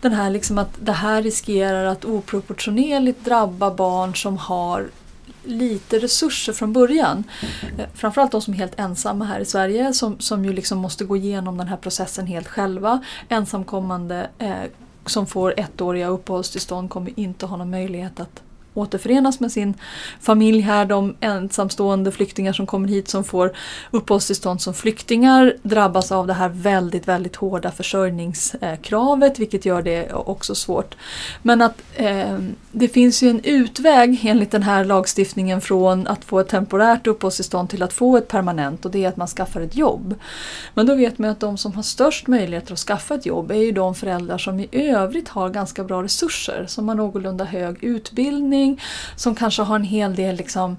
den 0.00 0.12
här 0.12 0.30
liksom 0.30 0.58
att 0.58 0.78
det 0.80 0.92
här 0.92 1.22
riskerar 1.22 1.84
att 1.84 2.04
oproportionerligt 2.04 3.24
drabba 3.24 3.74
barn 3.74 4.16
som 4.16 4.36
har 4.36 4.88
lite 5.44 5.98
resurser 5.98 6.52
från 6.52 6.72
början. 6.72 7.24
Eh, 7.78 7.86
framförallt 7.94 8.32
de 8.32 8.42
som 8.42 8.54
är 8.54 8.58
helt 8.58 8.80
ensamma 8.80 9.24
här 9.24 9.40
i 9.40 9.44
Sverige 9.44 9.92
som, 9.92 10.18
som 10.18 10.44
ju 10.44 10.52
liksom 10.52 10.78
måste 10.78 11.04
gå 11.04 11.16
igenom 11.16 11.58
den 11.58 11.68
här 11.68 11.76
processen 11.76 12.26
helt 12.26 12.48
själva. 12.48 13.04
Ensamkommande 13.28 14.30
eh, 14.38 14.54
som 15.06 15.26
får 15.26 15.54
ettåriga 15.60 16.06
uppehållstillstånd 16.06 16.90
kommer 16.90 17.20
inte 17.20 17.46
ha 17.46 17.56
någon 17.56 17.70
möjlighet 17.70 18.20
att 18.20 18.42
återförenas 18.74 19.40
med 19.40 19.52
sin 19.52 19.74
familj 20.20 20.60
här. 20.60 20.84
De 20.84 21.16
ensamstående 21.20 22.12
flyktingar 22.12 22.52
som 22.52 22.66
kommer 22.66 22.88
hit 22.88 23.08
som 23.08 23.24
får 23.24 23.52
uppehållstillstånd 23.90 24.60
som 24.60 24.74
flyktingar 24.74 25.56
drabbas 25.62 26.12
av 26.12 26.26
det 26.26 26.32
här 26.32 26.48
väldigt, 26.48 27.08
väldigt 27.08 27.36
hårda 27.36 27.70
försörjningskravet 27.70 29.38
vilket 29.38 29.64
gör 29.64 29.82
det 29.82 30.12
också 30.12 30.54
svårt. 30.54 30.94
Men 31.42 31.62
att 31.62 31.82
eh, 31.94 32.38
det 32.72 32.88
finns 32.88 33.22
ju 33.22 33.30
en 33.30 33.40
utväg 33.44 34.20
enligt 34.24 34.50
den 34.50 34.62
här 34.62 34.84
lagstiftningen 34.84 35.60
från 35.60 36.06
att 36.06 36.24
få 36.24 36.40
ett 36.40 36.48
temporärt 36.48 37.06
uppehållstillstånd 37.06 37.68
till 37.68 37.82
att 37.82 37.92
få 37.92 38.16
ett 38.16 38.28
permanent 38.28 38.84
och 38.84 38.90
det 38.90 39.04
är 39.04 39.08
att 39.08 39.16
man 39.16 39.28
skaffar 39.28 39.60
ett 39.60 39.76
jobb. 39.76 40.14
Men 40.74 40.86
då 40.86 40.94
vet 40.94 41.18
man 41.18 41.30
att 41.30 41.40
de 41.40 41.58
som 41.58 41.72
har 41.72 41.82
störst 41.82 42.26
möjligheter 42.26 42.72
att 42.72 42.78
skaffa 42.78 43.14
ett 43.14 43.26
jobb 43.26 43.50
är 43.50 43.54
ju 43.54 43.72
de 43.72 43.94
föräldrar 43.94 44.38
som 44.38 44.60
i 44.60 44.68
övrigt 44.72 45.28
har 45.28 45.50
ganska 45.50 45.84
bra 45.84 46.02
resurser, 46.02 46.64
som 46.68 46.88
har 46.88 46.94
någorlunda 46.94 47.44
hög 47.44 47.84
utbildning 47.84 48.61
utbildning, 48.62 48.80
som 49.16 49.34
kanske 49.34 49.62
har 49.62 49.76
en 49.76 49.84
hel 49.84 50.14
del 50.14 50.36
liksom 50.36 50.76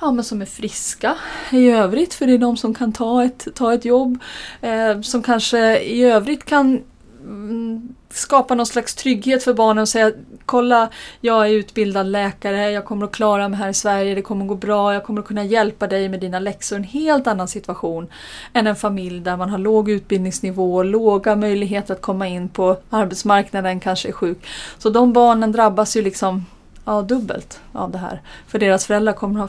ja, 0.00 0.12
men 0.12 0.24
som 0.24 0.42
är 0.42 0.46
friska 0.46 1.16
i 1.52 1.70
övrigt, 1.70 2.14
för 2.14 2.26
det 2.26 2.34
är 2.34 2.38
de 2.38 2.56
som 2.56 2.74
kan 2.74 2.92
ta 2.92 3.24
ett, 3.24 3.48
ta 3.54 3.74
ett 3.74 3.84
jobb. 3.84 4.18
Eh, 4.60 5.00
som 5.00 5.22
kanske 5.22 5.80
i 5.80 6.04
övrigt 6.04 6.44
kan 6.44 6.82
mm, 7.20 7.94
skapa 8.10 8.54
någon 8.54 8.66
slags 8.66 8.94
trygghet 8.94 9.44
för 9.44 9.54
barnen 9.54 9.82
och 9.82 9.88
säga 9.88 10.12
kolla, 10.46 10.88
jag 11.20 11.46
är 11.46 11.50
utbildad 11.50 12.06
läkare, 12.06 12.70
jag 12.70 12.84
kommer 12.84 13.06
att 13.06 13.12
klara 13.12 13.48
mig 13.48 13.58
här 13.58 13.68
i 13.68 13.74
Sverige, 13.74 14.14
det 14.14 14.22
kommer 14.22 14.44
att 14.44 14.48
gå 14.48 14.54
bra, 14.54 14.94
jag 14.94 15.04
kommer 15.04 15.20
att 15.20 15.26
kunna 15.26 15.44
hjälpa 15.44 15.86
dig 15.86 16.08
med 16.08 16.20
dina 16.20 16.38
läxor. 16.38 16.76
En 16.76 16.84
helt 16.84 17.26
annan 17.26 17.48
situation 17.48 18.08
än 18.52 18.66
en 18.66 18.76
familj 18.76 19.20
där 19.20 19.36
man 19.36 19.50
har 19.50 19.58
låg 19.58 19.90
utbildningsnivå, 19.90 20.82
låga 20.82 21.36
möjligheter 21.36 21.94
att 21.94 22.02
komma 22.02 22.26
in 22.28 22.48
på 22.48 22.76
arbetsmarknaden, 22.90 23.80
kanske 23.80 24.08
är 24.08 24.12
sjuk. 24.12 24.46
Så 24.78 24.90
de 24.90 25.12
barnen 25.12 25.52
drabbas 25.52 25.96
ju 25.96 26.02
liksom 26.02 26.44
ja, 26.86 27.02
dubbelt 27.02 27.60
av 27.72 27.90
det 27.90 27.98
här. 27.98 28.22
För 28.46 28.58
deras 28.58 28.86
föräldrar 28.86 29.12
kommer 29.12 29.40
ha 29.40 29.48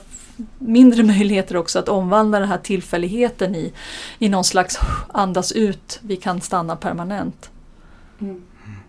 mindre 0.57 1.03
möjligheter 1.13 1.57
också 1.57 1.79
att 1.79 1.89
omvandla 1.89 2.39
den 2.39 2.49
här 2.49 2.57
tillfälligheten 2.57 3.55
i, 3.55 3.73
i 4.19 4.29
någon 4.29 4.43
slags 4.43 4.79
andas 5.07 5.51
ut, 5.51 5.99
vi 6.01 6.15
kan 6.15 6.41
stanna 6.41 6.75
permanent. 6.75 7.49
Mm. 8.19 8.41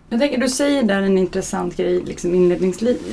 Jag 0.09 0.19
tänker, 0.19 0.37
du 0.37 0.49
säger 0.49 0.83
där 0.83 1.01
en 1.01 1.17
intressant 1.17 1.77
grej 1.77 2.01
liksom 2.01 2.35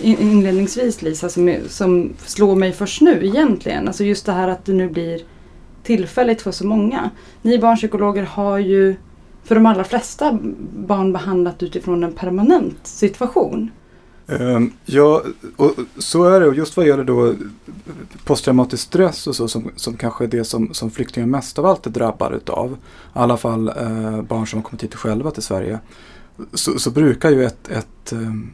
inledningsvis 0.02 1.02
Lisa 1.02 1.28
som, 1.28 1.56
som 1.68 2.12
slår 2.18 2.56
mig 2.56 2.72
först 2.72 3.00
nu 3.00 3.26
egentligen. 3.26 3.86
Alltså 3.86 4.04
just 4.04 4.26
det 4.26 4.32
här 4.32 4.48
att 4.48 4.64
det 4.64 4.72
nu 4.72 4.88
blir 4.88 5.20
tillfälligt 5.82 6.42
för 6.42 6.50
så 6.50 6.66
många. 6.66 7.10
Ni 7.42 7.58
barnpsykologer 7.58 8.22
har 8.22 8.58
ju 8.58 8.96
för 9.44 9.54
de 9.54 9.66
allra 9.66 9.84
flesta 9.84 10.38
barn 10.76 11.12
behandlat 11.12 11.62
utifrån 11.62 12.04
en 12.04 12.12
permanent 12.12 12.86
situation. 12.86 13.70
Ehm, 14.28 14.72
ja, 14.84 15.22
och 15.56 15.74
så 15.98 16.24
är 16.24 16.40
det. 16.40 16.46
Och 16.46 16.54
just 16.54 16.76
vad 16.76 16.86
gäller 16.86 17.04
då 17.04 17.34
posttraumatisk 18.24 18.82
stress 18.82 19.26
och 19.26 19.36
så 19.36 19.48
som, 19.48 19.70
som 19.76 19.96
kanske 19.96 20.24
är 20.24 20.28
det 20.28 20.44
som, 20.44 20.74
som 20.74 20.90
flyktingar 20.90 21.26
mest 21.26 21.58
av 21.58 21.66
allt 21.66 21.86
är 21.86 21.90
drabbade 21.90 22.36
utav. 22.36 22.72
I 22.72 22.76
alla 23.12 23.36
fall 23.36 23.68
eh, 23.68 24.22
barn 24.22 24.46
som 24.46 24.58
har 24.58 24.64
kommit 24.64 24.82
hit 24.82 24.94
själva 24.94 25.30
till 25.30 25.42
Sverige. 25.42 25.78
Så, 26.54 26.78
så 26.78 26.90
brukar 26.90 27.30
ju 27.30 27.44
ett, 27.44 27.68
ett 27.68 28.12
ehm, 28.12 28.50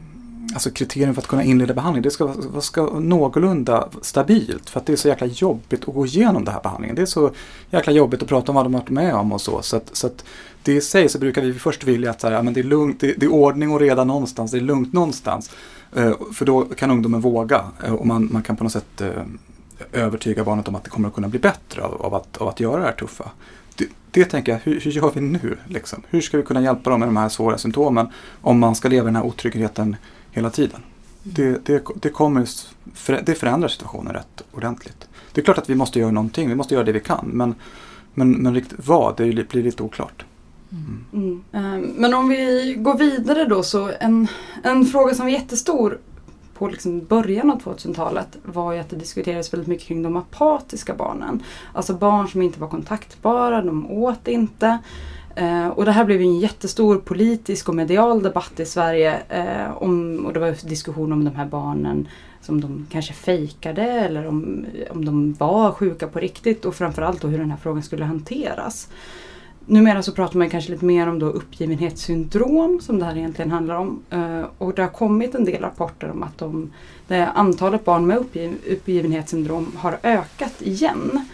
alltså 0.53 0.69
kriterium 0.69 1.13
för 1.13 1.21
att 1.21 1.27
kunna 1.27 1.43
inleda 1.43 1.73
behandling, 1.73 2.03
det 2.03 2.11
ska 2.11 2.25
vara 2.25 2.61
ska 2.61 2.99
någorlunda 2.99 3.89
stabilt. 4.01 4.69
För 4.69 4.79
att 4.79 4.85
det 4.85 4.93
är 4.93 4.97
så 4.97 5.07
jäkla 5.07 5.27
jobbigt 5.27 5.87
att 5.87 5.93
gå 5.93 6.05
igenom 6.05 6.45
den 6.45 6.53
här 6.53 6.61
behandlingen. 6.61 6.95
Det 6.95 7.01
är 7.01 7.05
så 7.05 7.31
jäkla 7.69 7.93
jobbigt 7.93 8.21
att 8.21 8.29
prata 8.29 8.51
om 8.51 8.55
vad 8.55 8.65
de 8.65 8.73
har 8.73 8.81
varit 8.81 8.89
med 8.89 9.15
om 9.15 9.31
och 9.31 9.41
så. 9.41 9.61
Så, 9.61 9.77
att, 9.77 9.95
så 9.95 10.07
att 10.07 10.25
det 10.63 10.73
i 10.73 10.81
sig 10.81 11.09
så 11.09 11.19
brukar 11.19 11.41
vi 11.41 11.53
först 11.53 11.83
vilja 11.83 12.09
att 12.09 12.21
så 12.21 12.27
här, 12.27 12.35
ja, 12.35 12.41
men 12.41 12.53
det, 12.53 12.59
är 12.59 12.63
lugnt, 12.63 12.99
det, 12.99 13.13
det, 13.17 13.25
är 13.25 13.31
ordning 13.31 13.71
och 13.71 13.79
reda 13.79 14.03
någonstans, 14.03 14.51
det 14.51 14.57
är 14.57 14.61
lugnt 14.61 14.93
någonstans. 14.93 15.51
Eh, 15.95 16.13
för 16.33 16.45
då 16.45 16.61
kan 16.61 16.91
ungdomen 16.91 17.21
våga 17.21 17.65
eh, 17.85 17.93
och 17.93 18.07
man, 18.07 18.29
man 18.31 18.43
kan 18.43 18.55
på 18.55 18.63
något 18.63 18.73
sätt 18.73 19.01
eh, 19.01 19.09
övertyga 19.91 20.43
barnet 20.43 20.67
om 20.67 20.75
att 20.75 20.83
det 20.83 20.89
kommer 20.89 21.07
att 21.07 21.15
kunna 21.15 21.27
bli 21.27 21.39
bättre 21.39 21.81
av, 21.81 22.01
av, 22.01 22.13
att, 22.15 22.37
av 22.37 22.47
att 22.47 22.59
göra 22.59 22.79
det 22.79 22.85
här 22.85 22.93
tuffa. 22.93 23.31
Det, 23.75 23.87
det 24.11 24.25
tänker 24.25 24.51
jag, 24.51 24.59
hur, 24.63 24.79
hur, 24.79 24.91
gör 24.91 25.11
vi 25.15 25.21
nu? 25.21 25.57
Liksom? 25.67 26.03
Hur 26.09 26.21
ska 26.21 26.37
vi 26.37 26.43
kunna 26.43 26.61
hjälpa 26.61 26.89
dem 26.89 26.99
med 26.99 27.09
de 27.09 27.17
här 27.17 27.29
svåra 27.29 27.57
symptomen 27.57 28.07
om 28.41 28.59
man 28.59 28.75
ska 28.75 28.89
leva 28.89 29.03
i 29.03 29.05
den 29.05 29.15
här 29.15 29.25
otryggheten 29.25 29.95
hela 30.33 30.49
tiden? 30.49 30.81
Det, 31.23 31.65
det, 31.65 31.83
det, 31.95 32.09
kommer, 32.09 32.47
det 33.23 33.35
förändrar 33.35 33.67
situationen 33.67 34.13
rätt 34.13 34.41
ordentligt. 34.51 35.07
Det 35.31 35.41
är 35.41 35.45
klart 35.45 35.57
att 35.57 35.69
vi 35.69 35.75
måste 35.75 35.99
göra 35.99 36.11
någonting, 36.11 36.49
vi 36.49 36.55
måste 36.55 36.73
göra 36.73 36.83
det 36.83 36.91
vi 36.91 36.99
kan. 36.99 37.29
Men, 37.33 37.55
men, 38.13 38.31
men 38.31 38.53
riktigt 38.53 38.87
vad, 38.87 39.17
det 39.17 39.49
blir 39.49 39.63
lite 39.63 39.83
oklart. 39.83 40.25
Mm. 40.71 41.05
Mm. 41.13 41.43
Eh, 41.51 41.89
men 41.95 42.13
om 42.13 42.29
vi 42.29 42.75
går 42.77 42.97
vidare 42.97 43.45
då 43.45 43.63
så 43.63 43.91
en, 43.99 44.27
en 44.63 44.85
fråga 44.85 45.13
som 45.13 45.25
var 45.25 45.31
jättestor 45.31 45.99
på 46.53 46.67
liksom 46.67 47.05
början 47.05 47.51
av 47.51 47.61
2000-talet 47.61 48.37
var 48.43 48.73
ju 48.73 48.79
att 48.79 48.89
det 48.89 48.95
diskuterades 48.95 49.53
väldigt 49.53 49.67
mycket 49.67 49.87
kring 49.87 50.03
de 50.03 50.17
apatiska 50.17 50.93
barnen. 50.93 51.43
Alltså 51.73 51.93
barn 51.93 52.27
som 52.27 52.41
inte 52.41 52.59
var 52.59 52.67
kontaktbara, 52.67 53.61
de 53.61 53.91
åt 53.91 54.27
inte. 54.27 54.77
Eh, 55.35 55.67
och 55.67 55.85
det 55.85 55.91
här 55.91 56.05
blev 56.05 56.21
en 56.21 56.39
jättestor 56.39 56.97
politisk 56.97 57.69
och 57.69 57.75
medial 57.75 58.23
debatt 58.23 58.59
i 58.59 58.65
Sverige. 58.65 59.19
Eh, 59.29 59.83
om, 59.83 60.25
och 60.25 60.33
det 60.33 60.39
var 60.39 60.67
diskussion 60.69 61.11
om 61.11 61.25
de 61.25 61.35
här 61.35 61.45
barnen 61.45 62.07
som 62.41 62.61
de 62.61 62.87
kanske 62.91 63.13
fejkade 63.13 63.83
eller 63.83 64.27
om, 64.27 64.65
om 64.89 65.05
de 65.05 65.33
var 65.33 65.71
sjuka 65.71 66.07
på 66.07 66.19
riktigt 66.19 66.65
och 66.65 66.75
framförallt 66.75 67.21
då 67.21 67.27
hur 67.27 67.37
den 67.37 67.51
här 67.51 67.57
frågan 67.57 67.83
skulle 67.83 68.05
hanteras. 68.05 68.89
Numera 69.65 70.03
så 70.03 70.11
pratar 70.11 70.39
man 70.39 70.49
kanske 70.49 70.71
lite 70.71 70.85
mer 70.85 71.09
om 71.09 71.19
då 71.19 71.25
uppgivenhetssyndrom 71.25 72.79
som 72.81 72.99
det 72.99 73.05
här 73.05 73.17
egentligen 73.17 73.51
handlar 73.51 73.75
om. 73.75 74.03
Eh, 74.09 74.45
och 74.57 74.73
det 74.73 74.81
har 74.81 74.89
kommit 74.89 75.35
en 75.35 75.45
del 75.45 75.61
rapporter 75.61 76.11
om 76.11 76.23
att 76.23 76.37
de, 76.37 76.71
det 77.07 77.27
antalet 77.27 77.85
barn 77.85 78.07
med 78.07 78.17
uppgiv, 78.17 78.57
uppgivenhetssyndrom 78.69 79.71
har 79.77 79.97
ökat 80.03 80.61
igen. 80.61 81.25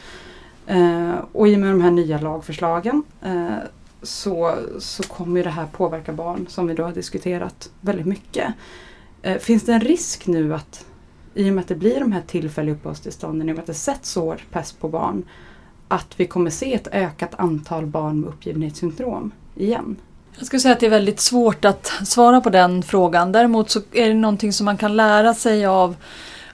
Eh, 0.68 1.14
och 1.32 1.48
i 1.48 1.56
och 1.56 1.60
med 1.60 1.70
de 1.70 1.82
här 1.82 1.92
nya 1.92 2.20
lagförslagen 2.20 3.04
eh, 3.22 3.58
så, 4.02 4.56
så 4.80 5.04
kommer 5.04 5.44
det 5.44 5.50
här 5.50 5.66
påverka 5.66 6.14
barn 6.14 6.46
som 6.50 6.68
vi 6.68 6.74
då 6.74 6.84
har 6.84 6.92
diskuterat 6.92 7.70
väldigt 7.82 8.06
mycket. 8.06 8.54
Eh, 9.22 9.38
finns 9.38 9.64
det 9.64 9.74
en 9.74 9.82
risk 9.82 10.28
nu 10.28 10.54
att 10.54 10.86
i 11.34 11.50
och 11.50 11.54
med 11.54 11.62
att 11.62 11.68
det 11.68 11.76
blir 11.76 12.00
de 12.00 12.12
här 12.12 12.24
tillfälliga 12.28 12.76
uppehållstillstånden, 12.76 13.50
i 13.50 13.52
och 13.52 13.56
med 13.56 13.62
att 13.62 13.68
det 13.68 13.74
sätts 13.74 14.16
hård 14.16 14.42
press 14.52 14.72
på 14.72 14.88
barn, 14.88 15.24
att 15.88 16.20
vi 16.20 16.26
kommer 16.26 16.50
se 16.50 16.74
ett 16.74 16.88
ökat 16.92 17.36
antal 17.38 17.86
barn 17.86 18.20
med 18.22 18.30
uppgivenhetssyndrom 18.30 19.32
igen? 19.56 19.96
Jag 20.38 20.46
skulle 20.46 20.60
säga 20.60 20.74
att 20.74 20.80
det 20.80 20.86
är 20.86 20.90
väldigt 20.90 21.20
svårt 21.20 21.66
att 21.66 21.92
svara 22.06 22.42
på 22.42 22.50
den 22.50 22.84
frågan. 22.84 23.32
Däremot 23.32 23.70
så 23.70 23.82
är 23.92 24.08
det 24.08 24.14
någonting 24.14 24.54
som 24.54 24.66
man 24.66 24.78
kan 24.78 24.96
lära 24.96 25.34
sig 25.34 25.66
av, 25.66 25.96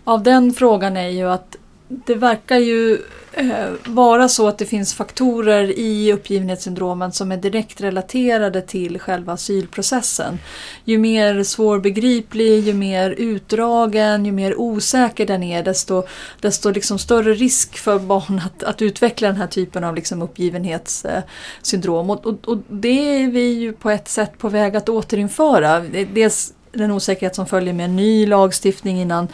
av 0.03 0.23
den 0.23 0.53
frågan 0.53 0.97
är 0.97 1.09
ju 1.09 1.29
att 1.29 1.55
det 1.87 2.15
verkar 2.15 2.57
ju 2.57 2.97
Eh, 3.37 3.69
vara 3.85 4.29
så 4.29 4.47
att 4.47 4.57
det 4.57 4.65
finns 4.65 4.93
faktorer 4.93 5.79
i 5.79 6.13
uppgivenhetssyndromen 6.13 7.11
som 7.11 7.31
är 7.31 7.37
direkt 7.37 7.81
relaterade 7.81 8.61
till 8.61 8.99
själva 8.99 9.33
asylprocessen. 9.33 10.39
Ju 10.85 10.97
mer 10.97 11.43
svårbegriplig, 11.43 12.59
ju 12.67 12.73
mer 12.73 13.09
utdragen, 13.09 14.25
ju 14.25 14.31
mer 14.31 14.59
osäker 14.59 15.25
den 15.25 15.43
är 15.43 15.63
desto, 15.63 16.03
desto 16.41 16.71
liksom 16.71 16.99
större 16.99 17.33
risk 17.33 17.77
för 17.77 17.99
barn 17.99 18.41
att, 18.45 18.63
att 18.63 18.81
utveckla 18.81 19.27
den 19.27 19.37
här 19.37 19.47
typen 19.47 19.83
av 19.83 19.95
liksom 19.95 20.21
uppgivenhetssyndrom. 20.21 22.09
Och, 22.09 22.25
och, 22.25 22.47
och 22.47 22.57
det 22.67 23.23
är 23.23 23.27
vi 23.27 23.53
ju 23.53 23.73
på 23.73 23.89
ett 23.89 24.07
sätt 24.07 24.37
på 24.37 24.49
väg 24.49 24.75
att 24.75 24.89
återinföra. 24.89 25.79
Dels 26.13 26.53
den 26.71 26.91
osäkerhet 26.91 27.35
som 27.35 27.45
följer 27.45 27.73
med 27.73 27.85
en 27.85 27.95
ny 27.95 28.25
lagstiftning 28.25 29.01
innan 29.01 29.27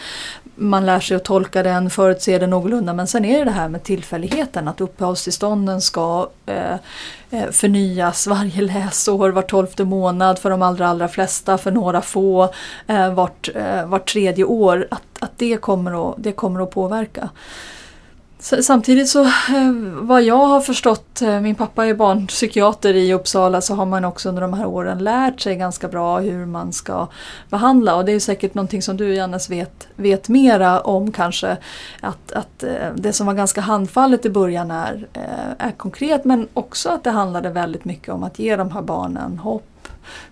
man 0.62 0.86
lär 0.86 1.00
sig 1.00 1.18
att 1.18 1.24
tolka 1.24 1.64
den, 1.64 1.90
förutse 1.90 2.40
den 2.40 2.50
någorlunda. 2.50 2.94
Men 2.94 3.08
sen 3.08 3.26
är 3.26 3.40
det 3.40 3.46
det 3.46 3.52
här 3.52 3.70
med 3.70 3.84
tillfälligheten, 3.84 4.68
att 4.68 4.82
uppehållstillstånden 4.82 5.82
ska 5.82 6.30
eh, 6.46 6.74
eh, 7.32 7.50
förnyas 7.52 8.28
varje 8.28 8.62
läsår, 8.62 9.30
var 9.30 9.42
tolfte 9.42 9.84
månad 9.84 10.40
för 10.40 10.50
de 10.50 10.62
allra, 10.62 10.88
allra 10.88 11.08
flesta, 11.08 11.58
för 11.58 11.72
några 11.72 12.02
få 12.02 12.54
eh, 12.88 13.14
vart, 13.14 13.50
eh, 13.56 13.86
vart 13.86 14.12
tredje 14.12 14.44
år. 14.44 14.88
Att, 14.92 15.04
att 15.20 15.38
det, 15.38 15.58
kommer 15.58 16.10
att, 16.10 16.16
det 16.18 16.32
kommer 16.32 16.64
att 16.64 16.72
påverka. 16.72 17.30
Samtidigt 18.42 19.10
så 19.10 19.24
eh, 19.24 19.72
vad 19.94 20.24
jag 20.24 20.46
har 20.46 20.62
förstått, 20.62 21.22
eh, 21.22 21.42
min 21.42 21.56
pappa 21.56 21.86
är 21.86 21.94
barnpsykiater 21.94 22.94
i 22.94 23.14
Uppsala, 23.14 23.62
så 23.62 23.76
har 23.76 23.86
man 23.86 24.06
också 24.06 24.30
under 24.30 24.42
de 24.42 24.54
här 24.54 24.66
åren 24.66 25.04
lärt 25.04 25.42
sig 25.42 25.56
ganska 25.56 25.88
bra 25.88 26.20
hur 26.20 26.46
man 26.46 26.74
ska 26.74 27.08
behandla 27.50 27.96
och 27.96 28.06
det 28.06 28.12
är 28.12 28.20
säkert 28.20 28.54
någonting 28.54 28.82
som 28.82 28.98
du 28.98 29.14
Jannes 29.14 29.50
vet, 29.50 29.88
vet 29.96 30.30
mera 30.30 30.82
om 30.82 31.12
kanske. 31.12 31.58
Att, 32.02 32.32
att 32.32 32.64
eh, 32.64 32.94
det 32.96 33.14
som 33.14 33.28
var 33.28 33.34
ganska 33.34 33.62
handfallet 33.62 34.26
i 34.26 34.30
början 34.30 34.72
är, 34.72 35.08
är 35.58 35.72
konkret 35.72 36.26
men 36.26 36.48
också 36.54 36.90
att 36.90 37.04
det 37.04 37.12
handlade 37.12 37.50
väldigt 37.50 37.86
mycket 37.86 38.10
om 38.10 38.24
att 38.24 38.40
ge 38.40 38.56
de 38.56 38.72
här 38.72 38.82
barnen 38.82 39.38
hopp, 39.38 39.88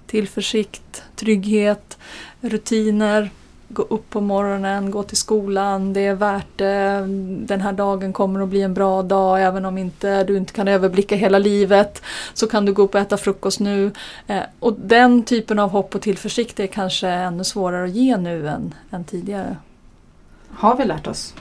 tillförsikt, 0.08 1.04
trygghet, 1.16 1.98
rutiner 2.42 3.30
gå 3.70 3.82
upp 3.82 4.10
på 4.10 4.22
morgonen, 4.22 4.92
gå 4.92 5.04
till 5.04 5.18
skolan, 5.18 5.94
det 5.94 6.06
är 6.06 6.16
värt 6.16 6.48
det, 6.56 7.06
den 7.48 7.62
här 7.62 7.74
dagen 7.74 8.14
kommer 8.14 8.40
att 8.40 8.50
bli 8.50 8.62
en 8.62 8.74
bra 8.74 9.04
dag 9.04 9.42
även 9.44 9.66
om 9.66 9.78
inte, 9.78 10.24
du 10.24 10.38
inte 10.38 10.54
kan 10.54 10.68
överblicka 10.68 11.16
hela 11.16 11.40
livet 11.40 12.02
så 12.34 12.48
kan 12.48 12.66
du 12.66 12.74
gå 12.74 12.82
upp 12.82 12.96
och 12.96 13.02
äta 13.02 13.18
frukost 13.18 13.60
nu. 13.60 13.92
Eh, 14.28 14.42
och 14.60 14.74
den 14.74 15.24
typen 15.24 15.60
av 15.60 15.70
hopp 15.70 15.96
och 15.96 16.02
tillförsikt 16.02 16.60
är 16.60 16.68
kanske 16.68 17.08
ännu 17.08 17.44
svårare 17.44 17.84
att 17.84 17.96
ge 17.96 18.18
nu 18.18 18.48
än, 18.48 18.74
än 18.92 19.04
tidigare. 19.04 19.58
Har 20.50 20.78
vi 20.78 20.86
lärt 20.86 21.08
oss? 21.08 21.34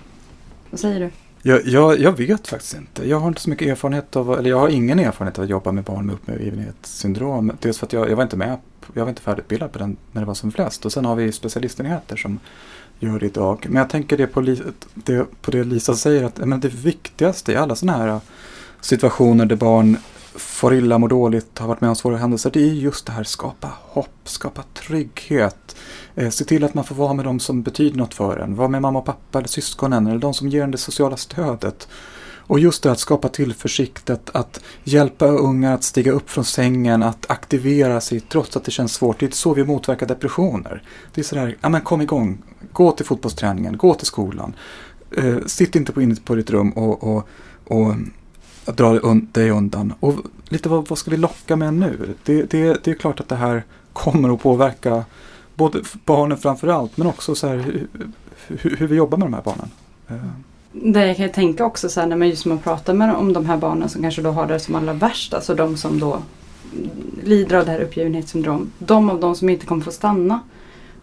Vad 0.71 0.81
säger 0.81 1.01
du? 1.01 1.11
Jag, 1.43 1.67
jag, 1.67 2.01
jag, 2.01 2.12
vet 2.12 2.49
faktiskt 2.49 2.75
inte. 2.77 3.09
Jag 3.09 3.21
har 3.21 3.29
inte 3.29 3.41
så 3.41 3.51
mycket 3.51 3.69
erfarenhet 3.69 4.17
av, 4.17 4.38
eller 4.38 4.51
jag 4.51 4.59
har 4.59 4.69
ingen 4.69 4.99
erfarenhet 4.99 5.38
av 5.38 5.45
att 5.45 5.51
jobba 5.51 5.73
med 5.73 5.85
barn 5.85 6.07
med 6.07 6.14
uppgivenhetssyndrom. 6.14 7.53
Dels 7.61 7.79
för 7.79 7.87
att 7.87 7.93
jag, 7.93 8.11
jag 8.11 8.17
var 8.17 8.23
inte 8.23 8.37
med, 8.37 8.59
jag 8.94 9.03
var 9.03 9.09
inte 9.09 9.22
färdigutbildad 9.22 9.72
på 9.72 9.79
den 9.79 9.96
när 10.12 10.22
det 10.22 10.27
var 10.27 10.35
som 10.35 10.53
flest. 10.53 10.85
Och 10.85 10.92
sen 10.92 11.05
har 11.05 11.16
vi 11.16 11.33
specialistenheter 11.33 12.16
som 12.16 12.38
gör 12.98 13.18
det 13.20 13.27
idag. 13.27 13.66
Men 13.68 13.77
jag 13.77 13.90
tänker 13.90 14.16
det 14.16 14.27
på, 14.27 14.40
det, 14.94 15.24
på 15.42 15.51
det 15.51 15.64
Lisa 15.64 15.94
säger, 15.94 16.24
att 16.24 16.38
men 16.38 16.61
det 16.61 16.68
viktigaste 16.68 17.53
i 17.53 17.57
alla 17.57 17.74
sådana 17.74 17.98
här 17.98 18.09
äh, 18.09 18.20
situationer 18.81 19.46
där 19.46 19.57
barn 19.57 19.96
far 20.35 20.74
illa, 20.74 20.98
mår 20.98 21.09
dåligt, 21.09 21.59
har 21.59 21.68
varit 21.68 21.81
med 21.81 21.90
om 21.90 21.96
svåra 21.96 22.16
händelser, 22.16 22.51
det 22.51 22.61
är 22.61 22.72
just 22.72 23.07
det 23.07 23.12
här 23.12 23.24
skapa 23.24 23.70
hopp, 23.83 24.18
skapa 24.24 24.62
trygghet. 24.74 25.77
Eh, 26.14 26.31
se 26.31 26.44
till 26.44 26.64
att 26.64 26.74
man 26.74 26.85
får 26.85 26.94
vara 26.94 27.12
med 27.12 27.24
de 27.24 27.40
som 27.40 27.62
betyder 27.62 27.98
något 27.98 28.14
för 28.14 28.37
en. 28.37 28.55
Vara 28.57 28.68
med 28.68 28.83
mamma 28.83 28.98
och 28.98 29.05
pappa 29.05 29.38
eller 29.38 29.48
syskonen 29.48 30.07
eller 30.07 30.18
de 30.18 30.35
som 30.35 30.48
ger 30.48 30.64
en 30.64 30.70
det 30.70 30.79
sociala 30.79 31.16
stödet. 31.16 31.88
Och 32.49 32.59
just 32.59 32.83
det 32.83 32.93
att 32.93 32.99
skapa 32.99 33.29
tillförsikt, 33.29 34.11
att, 34.11 34.31
att 34.31 34.61
hjälpa 34.85 35.27
unga 35.27 35.75
att 35.75 35.85
stiga 35.85 36.13
upp 36.13 36.31
från 36.31 36.45
sängen, 36.45 37.03
att 37.03 37.31
aktivera 37.31 38.01
sig 38.01 38.21
trots 38.21 38.57
att 38.57 38.65
det 38.65 38.71
känns 38.71 38.95
svårt. 38.95 39.21
Det 39.21 39.27
är 39.27 39.31
så 39.31 39.55
vi 39.55 39.65
motverkar 39.65 40.07
depressioner. 40.07 40.83
Det 41.15 41.21
är 41.21 41.25
sådär, 41.25 41.57
ja 41.61 41.69
men 41.69 41.81
kom 41.81 42.01
igång, 42.01 42.43
gå 42.73 42.93
till 42.93 43.07
fotbollsträningen, 43.07 43.77
gå 43.77 43.95
till 43.95 44.07
skolan. 44.07 44.55
Eh, 45.17 45.37
sitt 45.47 45.77
inte 45.77 45.93
på, 45.93 46.03
inne 46.03 46.17
på 46.25 46.35
ditt 46.35 46.51
rum 46.51 46.71
och, 46.71 47.05
och, 47.05 47.29
och 47.65 47.95
dra 48.75 49.15
dig 49.33 49.51
undan. 49.51 49.95
Och 50.01 50.15
lite 50.49 50.69
vad, 50.69 50.89
vad 50.89 50.99
ska 50.99 51.11
vi 51.11 51.17
locka 51.17 51.57
med 51.57 51.75
nu? 51.75 52.15
Det, 52.25 52.43
det, 52.43 52.85
det 52.85 52.91
är 52.91 52.95
klart 52.95 53.21
att 53.21 53.29
det 53.29 53.37
här 53.37 53.65
kommer 53.93 54.35
att 54.35 54.43
påverka 54.43 55.05
både 55.55 55.83
barnen 56.05 56.39
framför 56.39 56.69
allt 56.69 56.97
men 56.97 57.07
också 57.07 57.35
så 57.35 57.47
här, 57.49 57.57
hur, 58.47 58.77
hur 58.77 58.87
vi 58.87 58.97
jobbar 58.97 59.19
med 59.19 59.27
de 59.27 59.35
här 59.35 59.43
barnen. 59.43 59.71
Eh. 60.09 60.48
Det 60.73 61.07
jag 61.07 61.17
kan 61.17 61.29
tänka 61.29 61.65
också 61.65 61.89
så 61.89 62.01
här, 62.01 62.07
när 62.07 62.17
man 62.17 62.29
just 62.29 62.47
man 62.47 62.59
pratar 62.59 62.95
med 62.95 63.15
om 63.15 63.33
de 63.33 63.47
här 63.47 63.57
barnen 63.57 63.89
som 63.89 64.03
kanske 64.03 64.23
då 64.23 64.31
har 64.31 64.47
det 64.47 64.59
som 64.59 64.75
allra 64.75 64.93
värst, 64.93 65.35
alltså 65.35 65.55
de 65.55 65.77
som 65.77 66.01
då 66.01 66.23
lider 67.25 67.57
av 67.57 67.65
det 67.65 67.71
här 67.71 67.81
uppgivenhetssyndrom. 67.81 68.71
De 68.79 69.11
av 69.11 69.21
de 69.21 69.35
som 69.35 69.49
inte 69.49 69.67
kommer 69.67 69.85
få 69.85 69.91
stanna 69.91 70.41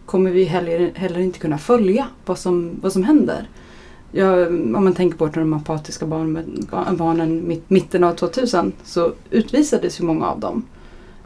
kommer 0.06 0.30
vi 0.30 0.44
heller, 0.44 0.92
heller 0.94 1.20
inte 1.20 1.38
kunna 1.38 1.58
följa 1.58 2.06
vad 2.24 2.38
som, 2.38 2.70
vad 2.82 2.92
som 2.92 3.04
händer. 3.04 3.48
Jag, 4.12 4.48
om 4.48 4.84
man 4.84 4.94
tänker 4.94 5.18
på 5.18 5.26
de 5.26 5.52
apatiska 5.52 6.06
barn, 6.06 6.44
barnen 6.96 7.60
mitten 7.68 8.04
av 8.04 8.12
2000 8.12 8.72
så 8.84 9.12
utvisades 9.30 10.00
ju 10.00 10.04
många 10.04 10.26
av 10.26 10.40
dem. 10.40 10.62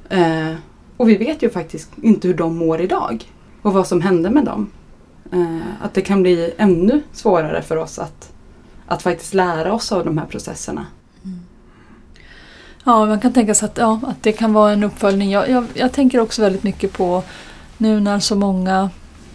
Eh, 0.08 0.54
och 0.96 1.08
vi 1.08 1.16
vet 1.16 1.42
ju 1.42 1.50
faktiskt 1.50 1.90
inte 2.02 2.28
hur 2.28 2.34
de 2.34 2.56
mår 2.56 2.80
idag 2.80 3.24
och 3.62 3.72
vad 3.72 3.86
som 3.86 4.00
hände 4.00 4.30
med 4.30 4.44
dem. 4.44 4.70
Eh, 5.32 5.84
att 5.84 5.94
det 5.94 6.00
kan 6.00 6.22
bli 6.22 6.54
ännu 6.58 7.02
svårare 7.12 7.62
för 7.62 7.76
oss 7.76 7.98
att, 7.98 8.32
att 8.86 9.02
faktiskt 9.02 9.34
lära 9.34 9.72
oss 9.72 9.92
av 9.92 10.04
de 10.04 10.18
här 10.18 10.26
processerna. 10.26 10.86
Mm. 11.24 11.40
Ja, 12.84 13.06
man 13.06 13.20
kan 13.20 13.32
tänka 13.32 13.54
sig 13.54 13.66
att, 13.66 13.78
ja, 13.78 14.00
att 14.06 14.22
det 14.22 14.32
kan 14.32 14.52
vara 14.52 14.72
en 14.72 14.84
uppföljning. 14.84 15.30
Jag, 15.30 15.48
jag, 15.48 15.66
jag 15.74 15.92
tänker 15.92 16.20
också 16.20 16.42
väldigt 16.42 16.62
mycket 16.62 16.92
på 16.92 17.22
nu 17.78 18.00
när 18.00 18.20
så 18.20 18.36
många 18.36 18.90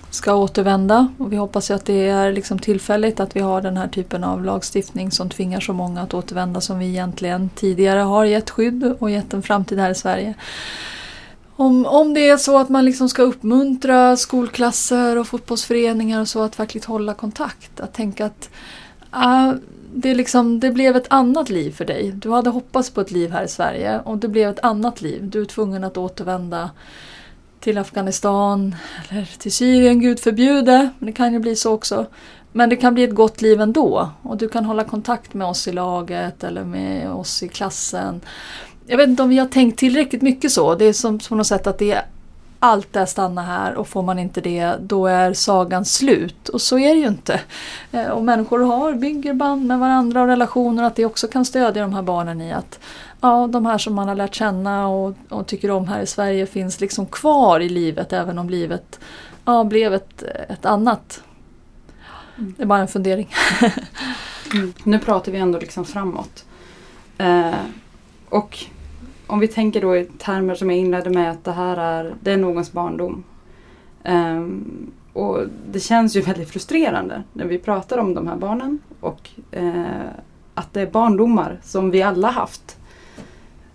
ska 0.10 0.34
återvända 0.34 1.08
och 1.18 1.34
vi 1.34 1.38
hoppas 1.38 1.70
ju 1.70 1.74
att 1.74 1.86
det 1.86 2.08
är 2.10 2.32
liksom 2.32 2.60
tillfälligt 2.60 3.20
att 3.20 3.36
vi 3.36 3.40
har 3.40 3.62
den 3.62 3.78
här 3.78 3.88
typen 3.88 4.24
av 4.24 4.44
lagstiftning 4.44 5.12
som 5.12 5.30
tvingar 5.30 5.60
så 5.60 5.74
många 5.74 6.02
att 6.02 6.14
återvända 6.14 6.62
som 6.62 6.80
vi 6.80 6.86
egentligen 6.86 7.50
tidigare 7.56 8.00
har 8.00 8.26
gett 8.26 8.50
skydd 8.50 8.96
och 9.00 9.10
gett 9.10 9.34
en 9.34 9.42
framtid 9.42 9.80
här 9.80 9.90
i 9.90 9.96
Sverige. 9.96 10.34
Om, 11.58 11.86
om 11.86 12.14
det 12.14 12.30
är 12.30 12.38
så 12.38 12.58
att 12.58 12.70
man 12.70 12.86
liksom 12.86 13.10
ska 13.10 13.22
uppmuntra 13.22 14.18
skolklasser 14.18 15.18
och 15.18 15.28
fotbollsföreningar 15.28 16.22
och 16.22 16.28
så 16.28 16.44
att 16.44 16.60
verkligen 16.60 16.88
hålla 16.88 17.14
kontakt. 17.14 17.80
Att 17.80 17.94
tänka 17.94 18.26
att 18.26 18.50
uh, 19.16 19.54
det, 19.94 20.16
liksom, 20.16 20.60
det 20.60 20.72
blev 20.72 20.96
ett 20.96 21.08
annat 21.10 21.50
liv 21.50 21.72
för 21.72 21.86
dig. 21.86 22.12
Du 22.12 22.30
hade 22.30 22.50
hoppats 22.50 22.90
på 22.90 23.02
ett 23.02 23.12
liv 23.12 23.32
här 23.32 23.44
i 23.44 23.48
Sverige 23.48 24.00
och 24.00 24.18
det 24.18 24.28
blev 24.28 24.50
ett 24.50 24.64
annat 24.64 25.02
liv. 25.02 25.30
Du 25.30 25.42
är 25.42 25.46
tvungen 25.46 25.84
att 25.84 25.98
återvända 25.98 26.70
till 27.60 27.78
Afghanistan 27.78 28.76
eller 29.10 29.38
till 29.40 29.52
Syrien, 29.52 30.00
gud 30.00 30.20
förbjude. 30.20 30.90
Men 31.00 31.06
det 31.06 31.14
kan 31.14 31.34
ju 31.34 31.40
bli 31.40 31.56
så 31.56 31.74
också. 31.74 32.06
Men 32.52 32.70
det 32.70 32.76
kan 32.76 32.94
bli 32.94 33.04
ett 33.04 33.16
gott 33.16 33.42
liv 33.42 33.62
ändå 33.62 34.10
och 34.22 34.38
du 34.38 34.50
kan 34.50 34.66
hålla 34.66 34.84
kontakt 34.84 35.34
med 35.34 35.48
oss 35.48 35.68
i 35.68 35.72
laget 35.72 36.44
eller 36.44 36.64
med 36.64 37.12
oss 37.12 37.44
i 37.44 37.48
klassen. 37.48 38.22
Jag 38.88 38.98
vet 38.98 39.10
inte 39.10 39.24
om 39.24 39.30
vi 39.30 39.38
har 39.38 39.48
tänkt 39.48 39.80
tillräckligt 39.80 40.22
mycket 40.22 40.52
så. 40.52 40.76
Det 40.76 40.86
är 40.86 40.94
som 40.94 41.20
på 41.20 41.36
något 41.36 41.48
sätt 41.48 41.68
att 41.68 41.78
det 41.78 41.92
är 41.92 42.06
allt 42.60 42.96
är 42.96 43.06
stanna 43.06 43.42
här 43.42 43.76
och 43.76 43.88
får 43.88 44.02
man 44.02 44.20
inte 44.20 44.42
det 44.42 44.76
då 44.80 45.08
är 45.08 45.34
sagan 45.34 45.86
slut. 45.86 46.50
Och 46.50 46.62
så 46.62 46.80
är 46.80 46.96
det 46.96 47.00
ju 47.00 47.08
inte. 47.08 47.42
Eh, 47.92 48.08
och 48.08 48.24
människor 48.24 48.60
har, 48.60 48.94
bygger 48.94 49.34
band 49.34 49.66
med 49.66 49.80
varandra 49.80 50.22
och 50.22 50.28
relationer 50.28 50.84
att 50.84 50.96
det 50.96 51.06
också 51.06 51.28
kan 51.28 51.46
stödja 51.46 51.82
de 51.82 51.94
här 51.94 52.02
barnen 52.02 52.42
i 52.42 52.54
att 52.54 52.80
ja, 53.22 53.48
de 53.48 53.66
här 53.66 53.78
som 53.78 53.94
man 53.94 54.08
har 54.08 54.16
lärt 54.16 54.36
känna 54.36 54.88
och, 54.88 55.16
och 55.30 55.48
tycker 55.48 55.72
om 55.72 55.88
här 55.88 56.02
i 56.02 56.08
Sverige 56.08 56.46
finns 56.46 56.82
liksom 56.82 57.06
kvar 57.06 57.60
i 57.60 57.70
livet 57.70 58.14
även 58.14 58.38
om 58.38 58.50
livet 58.50 59.00
ja, 59.46 59.64
blev 59.64 59.94
ett, 59.94 60.24
ett 60.50 60.66
annat. 60.66 61.24
Det 62.36 62.62
är 62.62 62.68
bara 62.68 62.80
en 62.80 62.88
fundering. 62.88 63.34
mm. 64.54 64.74
Nu 64.84 65.00
pratar 65.00 65.32
vi 65.32 65.38
ändå 65.38 65.60
liksom 65.60 65.86
framåt. 65.86 66.46
Eh, 67.18 67.54
och 68.30 68.66
om 69.28 69.40
vi 69.40 69.48
tänker 69.48 69.82
då 69.82 69.98
i 69.98 70.06
termer 70.06 70.56
som 70.56 70.70
jag 70.70 70.80
inledde 70.80 71.10
med 71.10 71.32
att 71.32 71.44
det 71.44 71.52
här 71.52 71.78
är, 71.78 72.16
det 72.22 72.32
är 72.32 72.38
någons 72.38 72.72
barndom. 72.72 73.24
Um, 74.04 74.92
och 75.14 75.40
det 75.72 75.80
känns 75.80 76.16
ju 76.16 76.22
väldigt 76.22 76.50
frustrerande 76.50 77.24
när 77.34 77.46
vi 77.46 77.58
pratar 77.58 77.98
om 77.98 78.14
de 78.14 78.28
här 78.28 78.36
barnen 78.36 78.80
och 79.00 79.30
uh, 79.58 79.86
att 80.54 80.74
det 80.74 80.82
är 80.82 80.92
barndomar 80.92 81.60
som 81.64 81.92
vi 81.92 82.02
alla 82.02 82.30
haft. 82.30 82.78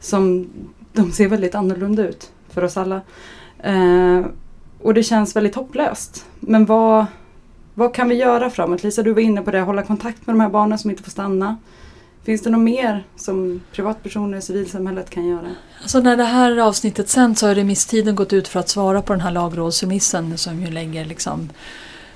Som 0.00 0.48
de 0.92 1.12
ser 1.12 1.28
väldigt 1.28 1.54
annorlunda 1.54 2.08
ut 2.08 2.32
för 2.48 2.64
oss 2.64 2.76
alla. 2.76 3.00
Uh, 3.68 4.26
och 4.82 4.94
det 4.94 5.02
känns 5.02 5.36
väldigt 5.36 5.54
hopplöst. 5.54 6.26
Men 6.40 6.66
vad, 6.66 7.06
vad 7.74 7.94
kan 7.94 8.08
vi 8.08 8.14
göra 8.14 8.50
framåt? 8.50 8.82
Lisa, 8.82 9.02
du 9.02 9.12
var 9.12 9.20
inne 9.20 9.42
på 9.42 9.50
det, 9.50 9.60
hålla 9.60 9.82
kontakt 9.82 10.26
med 10.26 10.34
de 10.34 10.40
här 10.40 10.50
barnen 10.50 10.78
som 10.78 10.90
inte 10.90 11.02
får 11.02 11.10
stanna. 11.10 11.56
Finns 12.24 12.42
det 12.42 12.50
något 12.50 12.60
mer 12.60 13.04
som 13.16 13.60
privatpersoner 13.72 14.38
i 14.38 14.42
civilsamhället 14.42 15.10
kan 15.10 15.26
göra? 15.28 15.54
Alltså 15.82 16.00
när 16.00 16.16
det 16.16 16.24
här 16.24 16.56
avsnittet 16.58 17.08
sänds 17.08 17.40
så 17.40 17.46
har 17.46 17.54
remisstiden 17.54 18.14
gått 18.14 18.32
ut 18.32 18.48
för 18.48 18.60
att 18.60 18.68
svara 18.68 19.02
på 19.02 19.12
den 19.12 19.20
här 19.20 19.30
lagrådsremissen 19.30 20.38
som 20.38 20.60
ju 20.60 20.70
lägger 20.70 21.04
liksom 21.04 21.48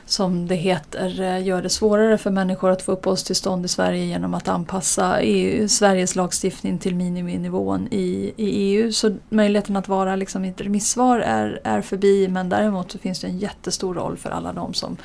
som 0.07 0.47
det 0.47 0.55
heter, 0.55 1.21
eh, 1.21 1.47
gör 1.47 1.63
det 1.63 1.69
svårare 1.69 2.19
för 2.19 2.31
människor 2.31 2.71
att 2.71 2.83
få 2.83 2.93
uppehållstillstånd 2.93 3.65
i 3.65 3.69
Sverige 3.69 4.05
genom 4.05 4.35
att 4.35 4.49
anpassa 4.49 5.21
EU, 5.21 5.69
Sveriges 5.69 6.17
lagstiftning 6.17 6.79
till 6.79 6.95
miniminivån 6.95 7.89
i, 7.91 8.33
i 8.37 8.51
EU. 8.51 8.93
Så 8.93 9.17
möjligheten 9.29 9.77
att 9.77 9.89
vara 9.89 10.17
liksom 10.17 10.45
ett 10.45 10.61
remissvar 10.61 11.19
är, 11.19 11.61
är 11.65 11.81
förbi 11.81 12.29
men 12.29 12.49
däremot 12.49 12.93
så 12.93 12.99
finns 12.99 13.21
det 13.21 13.27
en 13.27 13.39
jättestor 13.39 13.95
roll 13.95 14.17
för 14.17 14.31
alla 14.31 14.53
de 14.53 14.75
som 14.75 14.97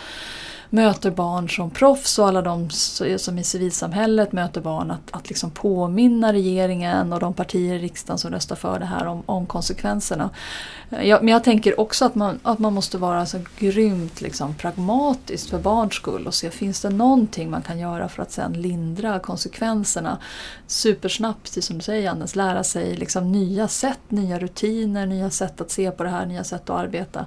möter 0.70 1.12
barn 1.12 1.50
som 1.50 1.70
proffs 1.70 2.20
och 2.20 2.28
alla 2.28 2.42
de 2.42 2.70
som 3.18 3.40
i 3.40 3.44
civilsamhället 3.44 4.32
möter 4.32 4.62
barn 4.62 4.92
att, 4.92 5.02
att 5.12 5.30
liksom 5.30 5.52
påminna 5.52 6.34
regeringen 6.34 7.14
och 7.14 7.20
de 7.20 7.34
partier 7.34 7.76
i 7.76 7.80
riksdagen 7.80 8.18
som 8.18 8.32
röstar 8.32 8.56
för 8.56 8.80
det 8.80 8.86
här 8.86 9.06
om, 9.06 9.24
om 9.26 9.46
konsekvenserna. 9.46 10.30
Eh, 10.90 11.08
jag, 11.08 11.24
men 11.24 11.34
jag 11.34 11.44
tänker 11.44 11.80
också 11.80 12.06
att 12.06 12.16
man, 12.16 12.40
att 12.44 12.60
man 12.60 12.74
måste 12.74 12.98
vara 12.98 13.26
så 13.26 13.40
grymt 13.60 14.22
liksom, 14.22 14.56
pragmatisk 14.56 15.50
för 15.50 15.60
barns 15.60 15.94
skull 15.94 16.28
och 16.28 16.34
se 16.34 16.50
finns 16.50 16.82
det 16.82 16.90
någonting 16.90 17.50
man 17.50 17.62
kan 17.62 17.80
göra 17.80 18.10
för 18.10 18.22
att 18.22 18.32
sen 18.32 18.54
lindra 18.54 19.20
konsekvenserna 19.20 20.18
supersnabbt, 20.68 21.44
precis 21.44 21.66
som 21.66 21.78
du 21.78 21.84
säger 21.84 22.10
Anders. 22.10 22.36
lära 22.36 22.64
sig 22.64 22.96
liksom, 22.96 23.32
nya 23.32 23.68
sätt, 23.68 24.00
nya 24.08 24.40
rutiner, 24.40 25.06
nya 25.06 25.30
sätt 25.30 25.62
att 25.62 25.72
se 25.72 25.92
på 25.92 26.04
det 26.04 26.10
här, 26.10 26.26
nya 26.26 26.44
sätt 26.44 26.70
att 26.70 26.80
arbeta. 26.80 27.26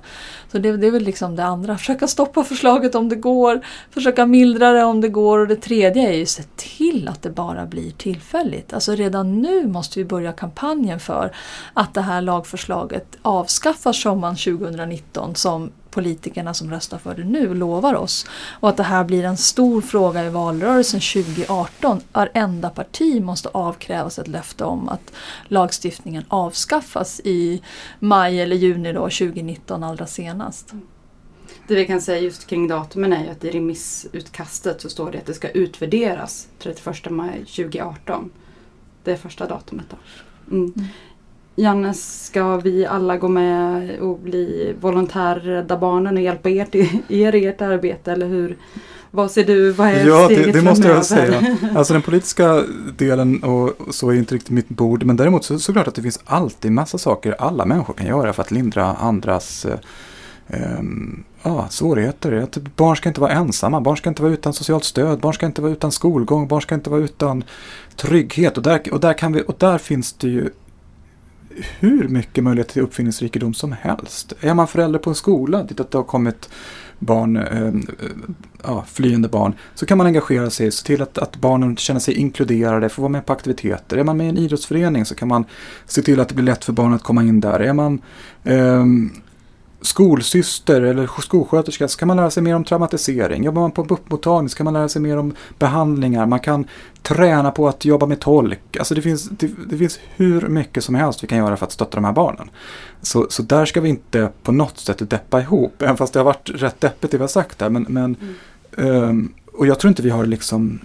Så 0.52 0.58
det, 0.58 0.76
det 0.76 0.86
är 0.86 0.90
väl 0.90 1.02
liksom 1.02 1.36
det 1.36 1.44
andra, 1.44 1.78
försöka 1.82 2.08
stoppa 2.08 2.44
förslaget 2.44 2.94
om 2.94 3.08
det 3.08 3.16
går 3.16 3.31
går, 3.34 3.60
försöka 3.90 4.26
mildra 4.26 4.72
det 4.72 4.84
om 4.84 5.00
det 5.00 5.08
går 5.08 5.38
och 5.38 5.48
det 5.48 5.56
tredje 5.56 6.08
är 6.08 6.12
ju 6.12 6.26
se 6.26 6.42
till 6.56 7.08
att 7.08 7.22
det 7.22 7.30
bara 7.30 7.66
blir 7.66 7.90
tillfälligt. 7.90 8.72
Alltså 8.72 8.94
redan 8.94 9.42
nu 9.42 9.66
måste 9.66 9.98
vi 9.98 10.04
börja 10.04 10.32
kampanjen 10.32 11.00
för 11.00 11.32
att 11.74 11.94
det 11.94 12.00
här 12.00 12.20
lagförslaget 12.20 13.16
avskaffas 13.22 14.02
sommaren 14.02 14.36
2019 14.36 15.34
som 15.34 15.70
politikerna 15.92 16.54
som 16.54 16.70
röstar 16.70 16.98
för 16.98 17.14
det 17.14 17.24
nu 17.24 17.54
lovar 17.54 17.94
oss. 17.94 18.26
Och 18.60 18.68
att 18.68 18.76
det 18.76 18.82
här 18.82 19.04
blir 19.04 19.24
en 19.24 19.36
stor 19.36 19.80
fråga 19.80 20.24
i 20.24 20.28
valrörelsen 20.28 21.00
2018. 21.00 22.00
Varenda 22.12 22.70
parti 22.70 23.22
måste 23.22 23.48
avkrävas 23.48 24.18
ett 24.18 24.28
löfte 24.28 24.64
om 24.64 24.88
att 24.88 25.12
lagstiftningen 25.48 26.24
avskaffas 26.28 27.20
i 27.24 27.62
maj 27.98 28.40
eller 28.40 28.56
juni 28.56 28.92
då 28.92 29.00
2019 29.00 29.84
allra 29.84 30.06
senast. 30.06 30.74
Det 31.68 31.74
vi 31.74 31.86
kan 31.86 32.00
säga 32.00 32.18
just 32.18 32.46
kring 32.46 32.68
datumen 32.68 33.12
är 33.12 33.24
ju 33.24 33.30
att 33.30 33.44
i 33.44 33.50
remissutkastet 33.50 34.80
så 34.80 34.90
står 34.90 35.10
det 35.10 35.18
att 35.18 35.26
det 35.26 35.34
ska 35.34 35.48
utvärderas 35.48 36.48
31 36.58 37.10
maj 37.10 37.38
2018. 37.38 38.30
Det 39.04 39.12
är 39.12 39.16
första 39.16 39.46
datumet 39.46 39.86
då. 39.90 39.96
Mm. 40.56 40.72
Mm. 40.76 40.88
Janne, 41.56 41.94
ska 41.94 42.56
vi 42.56 42.86
alla 42.86 43.16
gå 43.16 43.28
med 43.28 43.98
och 44.00 44.18
bli 44.18 44.74
volontärer, 44.80 45.40
rädda 45.40 45.76
barnen 45.76 46.16
och 46.16 46.22
hjälpa 46.22 46.50
er, 46.50 46.64
till, 46.64 46.88
er 47.08 47.34
i 47.34 47.46
ert 47.46 47.60
arbete 47.60 48.12
eller 48.12 48.26
hur? 48.26 48.56
Vad 49.14 49.30
ser 49.30 49.44
du, 49.44 49.70
vad 49.70 49.88
är 49.88 50.06
ja, 50.06 50.24
steget 50.24 50.44
det, 50.44 50.52
det 50.52 50.62
måste 50.62 50.88
jag 50.88 51.04
säga. 51.04 51.56
Alltså 51.74 51.92
den 51.92 52.02
politiska 52.02 52.64
delen 52.96 53.42
och 53.42 53.94
så 53.94 54.10
är 54.10 54.14
inte 54.14 54.34
riktigt 54.34 54.50
mitt 54.50 54.68
bord. 54.68 55.04
Men 55.04 55.16
däremot 55.16 55.44
så 55.44 55.58
såklart 55.58 55.88
att 55.88 55.94
det 55.94 56.02
finns 56.02 56.20
alltid 56.24 56.72
massa 56.72 56.98
saker 56.98 57.36
alla 57.38 57.66
människor 57.66 57.94
kan 57.94 58.06
göra 58.06 58.32
för 58.32 58.42
att 58.42 58.50
lindra 58.50 58.84
andras 58.84 59.66
um, 60.48 61.24
ja, 61.42 61.66
svårigheter. 61.70 62.32
Att 62.32 62.58
barn 62.76 62.96
ska 62.96 63.08
inte 63.08 63.20
vara 63.20 63.32
ensamma, 63.32 63.80
barn 63.80 63.96
ska 63.96 64.08
inte 64.08 64.22
vara 64.22 64.32
utan 64.32 64.52
socialt 64.52 64.84
stöd, 64.84 65.20
barn 65.20 65.34
ska 65.34 65.46
inte 65.46 65.62
vara 65.62 65.72
utan 65.72 65.92
skolgång, 65.92 66.48
barn 66.48 66.62
ska 66.62 66.74
inte 66.74 66.90
vara 66.90 67.00
utan 67.00 67.44
trygghet. 67.96 68.56
Och 68.56 68.62
där, 68.62 68.92
och 68.92 69.00
där, 69.00 69.18
kan 69.18 69.32
vi, 69.32 69.42
och 69.46 69.56
där 69.58 69.78
finns 69.78 70.12
det 70.12 70.28
ju 70.28 70.50
hur 71.78 72.08
mycket 72.08 72.44
möjlighet 72.44 72.68
till 72.68 72.82
uppfinningsrikedom 72.82 73.54
som 73.54 73.72
helst. 73.72 74.32
Är 74.40 74.54
man 74.54 74.68
förälder 74.68 74.98
på 74.98 75.10
en 75.10 75.16
skola 75.16 75.62
dit 75.62 75.76
det 75.76 75.94
har 75.94 76.02
kommit 76.02 76.48
barn, 76.98 77.36
äh, 77.36 77.72
ja, 78.62 78.84
flyende 78.88 79.28
barn, 79.28 79.54
så 79.74 79.86
kan 79.86 79.98
man 79.98 80.06
engagera 80.06 80.50
sig, 80.50 80.70
se 80.70 80.86
till 80.86 81.02
att, 81.02 81.18
att 81.18 81.36
barnen 81.36 81.76
känner 81.76 82.00
sig 82.00 82.14
inkluderade, 82.14 82.88
får 82.88 83.02
vara 83.02 83.10
med 83.12 83.26
på 83.26 83.32
aktiviteter. 83.32 83.96
Är 83.96 84.04
man 84.04 84.16
med 84.16 84.26
i 84.26 84.28
en 84.28 84.38
idrottsförening 84.38 85.04
så 85.04 85.14
kan 85.14 85.28
man 85.28 85.44
se 85.86 86.02
till 86.02 86.20
att 86.20 86.28
det 86.28 86.34
blir 86.34 86.44
lätt 86.44 86.64
för 86.64 86.72
barnen 86.72 86.94
att 86.94 87.02
komma 87.02 87.22
in 87.22 87.40
där. 87.40 87.60
Är 87.60 87.72
man 87.72 88.02
äh, 88.44 88.84
skolsyster 89.82 90.82
eller 90.82 91.20
skolsköterska 91.20 91.88
så 91.88 91.98
kan 91.98 92.08
man 92.08 92.16
lära 92.16 92.30
sig 92.30 92.42
mer 92.42 92.54
om 92.54 92.64
traumatisering. 92.64 93.44
Jobbar 93.44 93.62
man 93.62 93.70
på 93.70 93.84
BUP-mottagning 93.84 94.48
så 94.48 94.56
kan 94.56 94.64
man 94.64 94.74
lära 94.74 94.88
sig 94.88 95.02
mer 95.02 95.16
om 95.16 95.34
behandlingar. 95.58 96.26
Man 96.26 96.40
kan 96.40 96.64
träna 97.02 97.50
på 97.50 97.68
att 97.68 97.84
jobba 97.84 98.06
med 98.06 98.20
tolk. 98.20 98.76
Alltså 98.78 98.94
det 98.94 99.02
finns, 99.02 99.28
det, 99.28 99.50
det 99.68 99.78
finns 99.78 100.00
hur 100.16 100.48
mycket 100.48 100.84
som 100.84 100.94
helst 100.94 101.22
vi 101.22 101.26
kan 101.26 101.38
göra 101.38 101.56
för 101.56 101.66
att 101.66 101.72
stötta 101.72 101.96
de 101.96 102.04
här 102.04 102.12
barnen. 102.12 102.50
Så, 103.02 103.26
så 103.30 103.42
där 103.42 103.64
ska 103.64 103.80
vi 103.80 103.88
inte 103.88 104.28
på 104.42 104.52
något 104.52 104.78
sätt 104.78 105.10
deppa 105.10 105.40
ihop. 105.40 105.82
Även 105.82 105.96
fast 105.96 106.12
det 106.12 106.18
har 106.18 106.24
varit 106.24 106.50
rätt 106.54 106.80
deppigt 106.80 107.10
det 107.10 107.18
vi 107.18 107.22
har 107.22 107.28
sagt 107.28 107.60
här. 107.60 107.70
Men, 107.70 107.86
men, 107.88 108.16
mm. 108.76 108.94
um, 108.94 109.34
och 109.52 109.66
jag 109.66 109.78
tror 109.78 109.88
inte 109.88 110.02
vi 110.02 110.10
har 110.10 110.26
liksom 110.26 110.80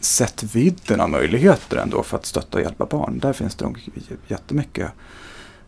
sett 0.00 0.42
vidden 0.42 1.00
av 1.00 1.10
möjligheter 1.10 1.76
ändå 1.76 2.02
för 2.02 2.16
att 2.16 2.26
stötta 2.26 2.58
och 2.58 2.64
hjälpa 2.64 2.86
barn. 2.86 3.18
Där 3.18 3.32
finns 3.32 3.54
det 3.54 3.64
nog 3.64 3.88
jättemycket 4.28 4.90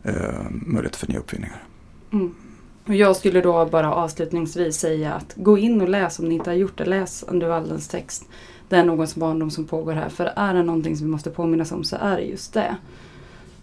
eh, 0.03 0.13
möjligheter 0.51 0.99
för 0.99 1.07
nya 1.07 1.19
uppfinningar. 1.19 1.63
Mm. 2.11 2.35
Och 2.87 2.95
jag 2.95 3.15
skulle 3.15 3.41
då 3.41 3.65
bara 3.65 3.93
avslutningsvis 3.93 4.75
säga 4.75 5.13
att 5.13 5.33
gå 5.35 5.57
in 5.57 5.81
och 5.81 5.89
läs 5.89 6.19
om 6.19 6.29
ni 6.29 6.35
inte 6.35 6.49
har 6.49 6.55
gjort 6.55 6.77
det. 6.77 6.85
Läs 6.85 7.23
Anduvaldens 7.27 7.87
text. 7.87 8.25
Det 8.69 8.75
är 8.75 8.83
någons 8.83 9.15
barndom 9.15 9.51
som 9.51 9.65
pågår 9.65 9.93
här. 9.93 10.09
För 10.09 10.25
är 10.35 10.53
det 10.53 10.63
någonting 10.63 10.97
som 10.97 11.05
vi 11.05 11.11
måste 11.11 11.29
påminnas 11.29 11.71
om 11.71 11.83
så 11.83 11.95
är 11.95 12.15
det 12.15 12.23
just 12.23 12.53
det. 12.53 12.75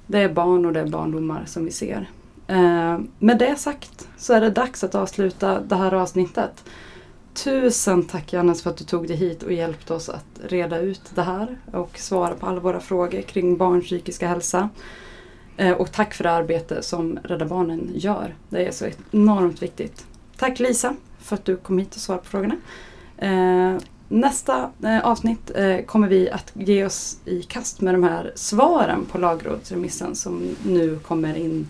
Det 0.07 0.19
är 0.19 0.29
barn 0.29 0.67
och 0.67 0.73
det 0.73 0.81
är 0.81 0.87
barndomar 0.87 1.45
som 1.47 1.65
vi 1.65 1.71
ser. 1.71 2.11
Eh, 2.47 2.99
med 3.19 3.39
det 3.39 3.57
sagt 3.57 4.09
så 4.17 4.33
är 4.33 4.41
det 4.41 4.51
dags 4.51 4.85
att 4.85 4.95
avsluta 4.95 5.61
det 5.61 5.77
här 5.77 5.95
avsnittet. 5.95 6.65
Tusen 7.35 8.03
tack 8.03 8.33
Johannes 8.33 8.63
för 8.63 8.71
att 8.71 8.77
du 8.77 8.85
tog 8.85 9.09
dig 9.09 9.17
hit 9.17 9.43
och 9.43 9.53
hjälpte 9.53 9.95
oss 9.95 10.09
att 10.09 10.41
reda 10.43 10.79
ut 10.79 11.03
det 11.15 11.23
här 11.23 11.59
och 11.73 11.99
svara 11.99 12.35
på 12.35 12.47
alla 12.47 12.61
våra 12.61 12.81
frågor 12.81 13.21
kring 13.21 13.57
barns 13.57 13.85
psykiska 13.85 14.29
hälsa. 14.29 14.69
Eh, 15.61 15.73
och 15.73 15.93
tack 15.93 16.15
för 16.15 16.25
det 16.25 16.31
arbete 16.31 16.83
som 16.83 17.19
Rädda 17.25 17.45
Barnen 17.45 17.91
gör. 17.95 18.35
Det 18.49 18.67
är 18.67 18.71
så 18.71 18.87
enormt 19.11 19.63
viktigt. 19.63 20.07
Tack 20.37 20.59
Lisa 20.59 20.97
för 21.19 21.37
att 21.37 21.45
du 21.45 21.57
kom 21.57 21.79
hit 21.79 21.95
och 21.95 22.01
svarade 22.01 22.23
på 22.23 22.29
frågorna. 22.29 22.57
Eh, 23.19 23.83
nästa 24.09 24.71
eh, 24.85 25.07
avsnitt 25.07 25.51
kommer 25.87 26.09
vi 26.09 26.31
att 26.31 26.53
ge 26.55 26.85
oss 26.85 27.17
i 27.25 27.43
kast 27.43 27.81
med 27.81 27.95
de 27.95 28.03
här 28.05 28.33
svaren 28.35 29.05
på 29.05 29.19
lagrådsremissen 29.19 30.15
som 30.15 30.57
nu 30.63 30.99
kommer 30.99 31.37
in 31.37 31.69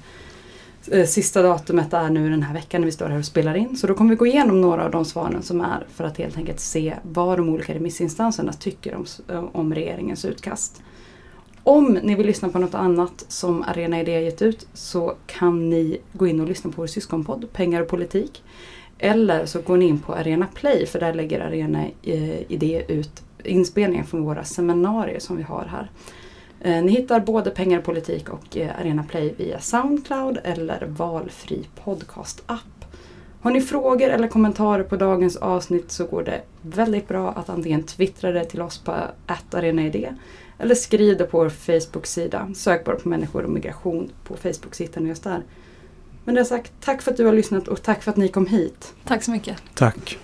Sista 1.07 1.43
datumet 1.43 1.93
är 1.93 2.11
nu 2.11 2.31
den 2.31 2.43
här 2.43 2.55
veckan 2.55 2.81
när 2.81 2.87
vi 2.87 2.93
står 2.93 3.09
här 3.09 3.19
och 3.19 3.25
spelar 3.25 3.55
in. 3.55 3.77
Så 3.77 3.87
då 3.87 3.95
kommer 3.95 4.11
vi 4.11 4.17
gå 4.17 4.27
igenom 4.27 4.61
några 4.61 4.85
av 4.85 4.91
de 4.91 5.05
svaren 5.05 5.43
som 5.43 5.61
är 5.61 5.87
för 5.95 6.05
att 6.05 6.19
helt 6.19 6.37
enkelt 6.37 6.61
se 6.61 6.95
vad 7.03 7.39
de 7.39 7.49
olika 7.49 7.75
remissinstanserna 7.75 8.53
tycker 8.53 8.95
om, 8.95 9.07
om 9.53 9.75
regeringens 9.75 10.25
utkast. 10.25 10.83
Om 11.65 11.99
ni 12.03 12.15
vill 12.15 12.27
lyssna 12.27 12.49
på 12.49 12.59
något 12.59 12.75
annat 12.75 13.25
som 13.29 13.63
Arena 13.63 14.01
Idé 14.01 14.21
gett 14.21 14.43
ut 14.43 14.67
så 14.73 15.15
kan 15.27 15.71
ni 15.71 15.99
gå 16.13 16.27
in 16.27 16.41
och 16.41 16.49
lyssna 16.49 16.71
på 16.71 16.83
vår 16.83 16.87
syskonpodd 16.87 17.53
Pengar 17.53 17.81
och 17.81 17.89
politik. 17.89 18.43
Eller 18.99 19.47
så 19.47 19.61
går 19.61 19.77
ni 19.77 19.85
in 19.85 19.99
på 19.99 20.15
Arena 20.15 20.47
Play 20.55 20.87
för 20.87 21.01
där 21.01 21.15
lägger 21.15 21.41
Arena 21.41 21.85
eh, 22.03 22.53
Idé 22.53 22.85
ut 22.89 23.23
inspelningar 23.45 24.05
från 24.05 24.25
våra 24.25 24.45
seminarier 24.45 25.19
som 25.19 25.37
vi 25.37 25.43
har 25.43 25.65
här. 25.65 25.91
Eh, 26.61 26.85
ni 26.85 26.93
hittar 26.93 27.21
både 27.21 27.51
Pengar 27.51 27.79
och 27.79 27.85
politik 27.85 28.29
och 28.29 28.57
eh, 28.57 28.81
Arena 28.81 29.03
Play 29.03 29.35
via 29.37 29.61
Soundcloud 29.61 30.39
eller 30.45 30.87
valfri 30.87 31.69
podcast-app. 31.85 32.85
Har 33.43 33.51
ni 33.51 33.61
frågor 33.61 34.11
eller 34.11 34.29
kommentarer 34.29 34.83
på 34.83 34.97
dagens 34.97 35.37
avsnitt 35.37 35.91
så 35.91 36.07
går 36.07 36.23
det 36.23 36.41
väldigt 36.63 37.09
bra 37.09 37.31
att 37.31 37.49
antingen 37.49 37.83
twittra 37.83 38.33
det 38.33 38.45
till 38.45 38.63
oss 38.63 38.79
på 38.79 38.95
arenaidé 39.51 40.15
eller 40.61 40.75
skriv 40.75 41.17
det 41.17 41.25
på 41.25 41.39
vår 41.39 41.49
Facebook-sida. 41.49 42.51
Sök 42.55 42.85
bara 42.85 42.97
på 42.97 43.09
människor 43.09 43.45
och 43.45 43.51
migration 43.51 44.11
på 44.25 44.37
Facebook 44.37 44.75
så 44.75 44.83
hittar 44.83 45.01
ni 45.01 45.13
oss 45.13 45.21
där. 45.21 45.43
Men 46.25 46.35
det 46.35 46.45
sagt, 46.45 46.73
tack 46.81 47.03
för 47.03 47.11
att 47.11 47.17
du 47.17 47.27
har 47.27 47.33
lyssnat 47.33 47.69
och 47.69 47.83
tack 47.83 48.03
för 48.03 48.11
att 48.11 48.17
ni 48.17 48.29
kom 48.29 48.47
hit. 48.47 48.95
Tack 49.05 49.23
så 49.23 49.31
mycket. 49.31 49.57
Tack. 49.75 50.19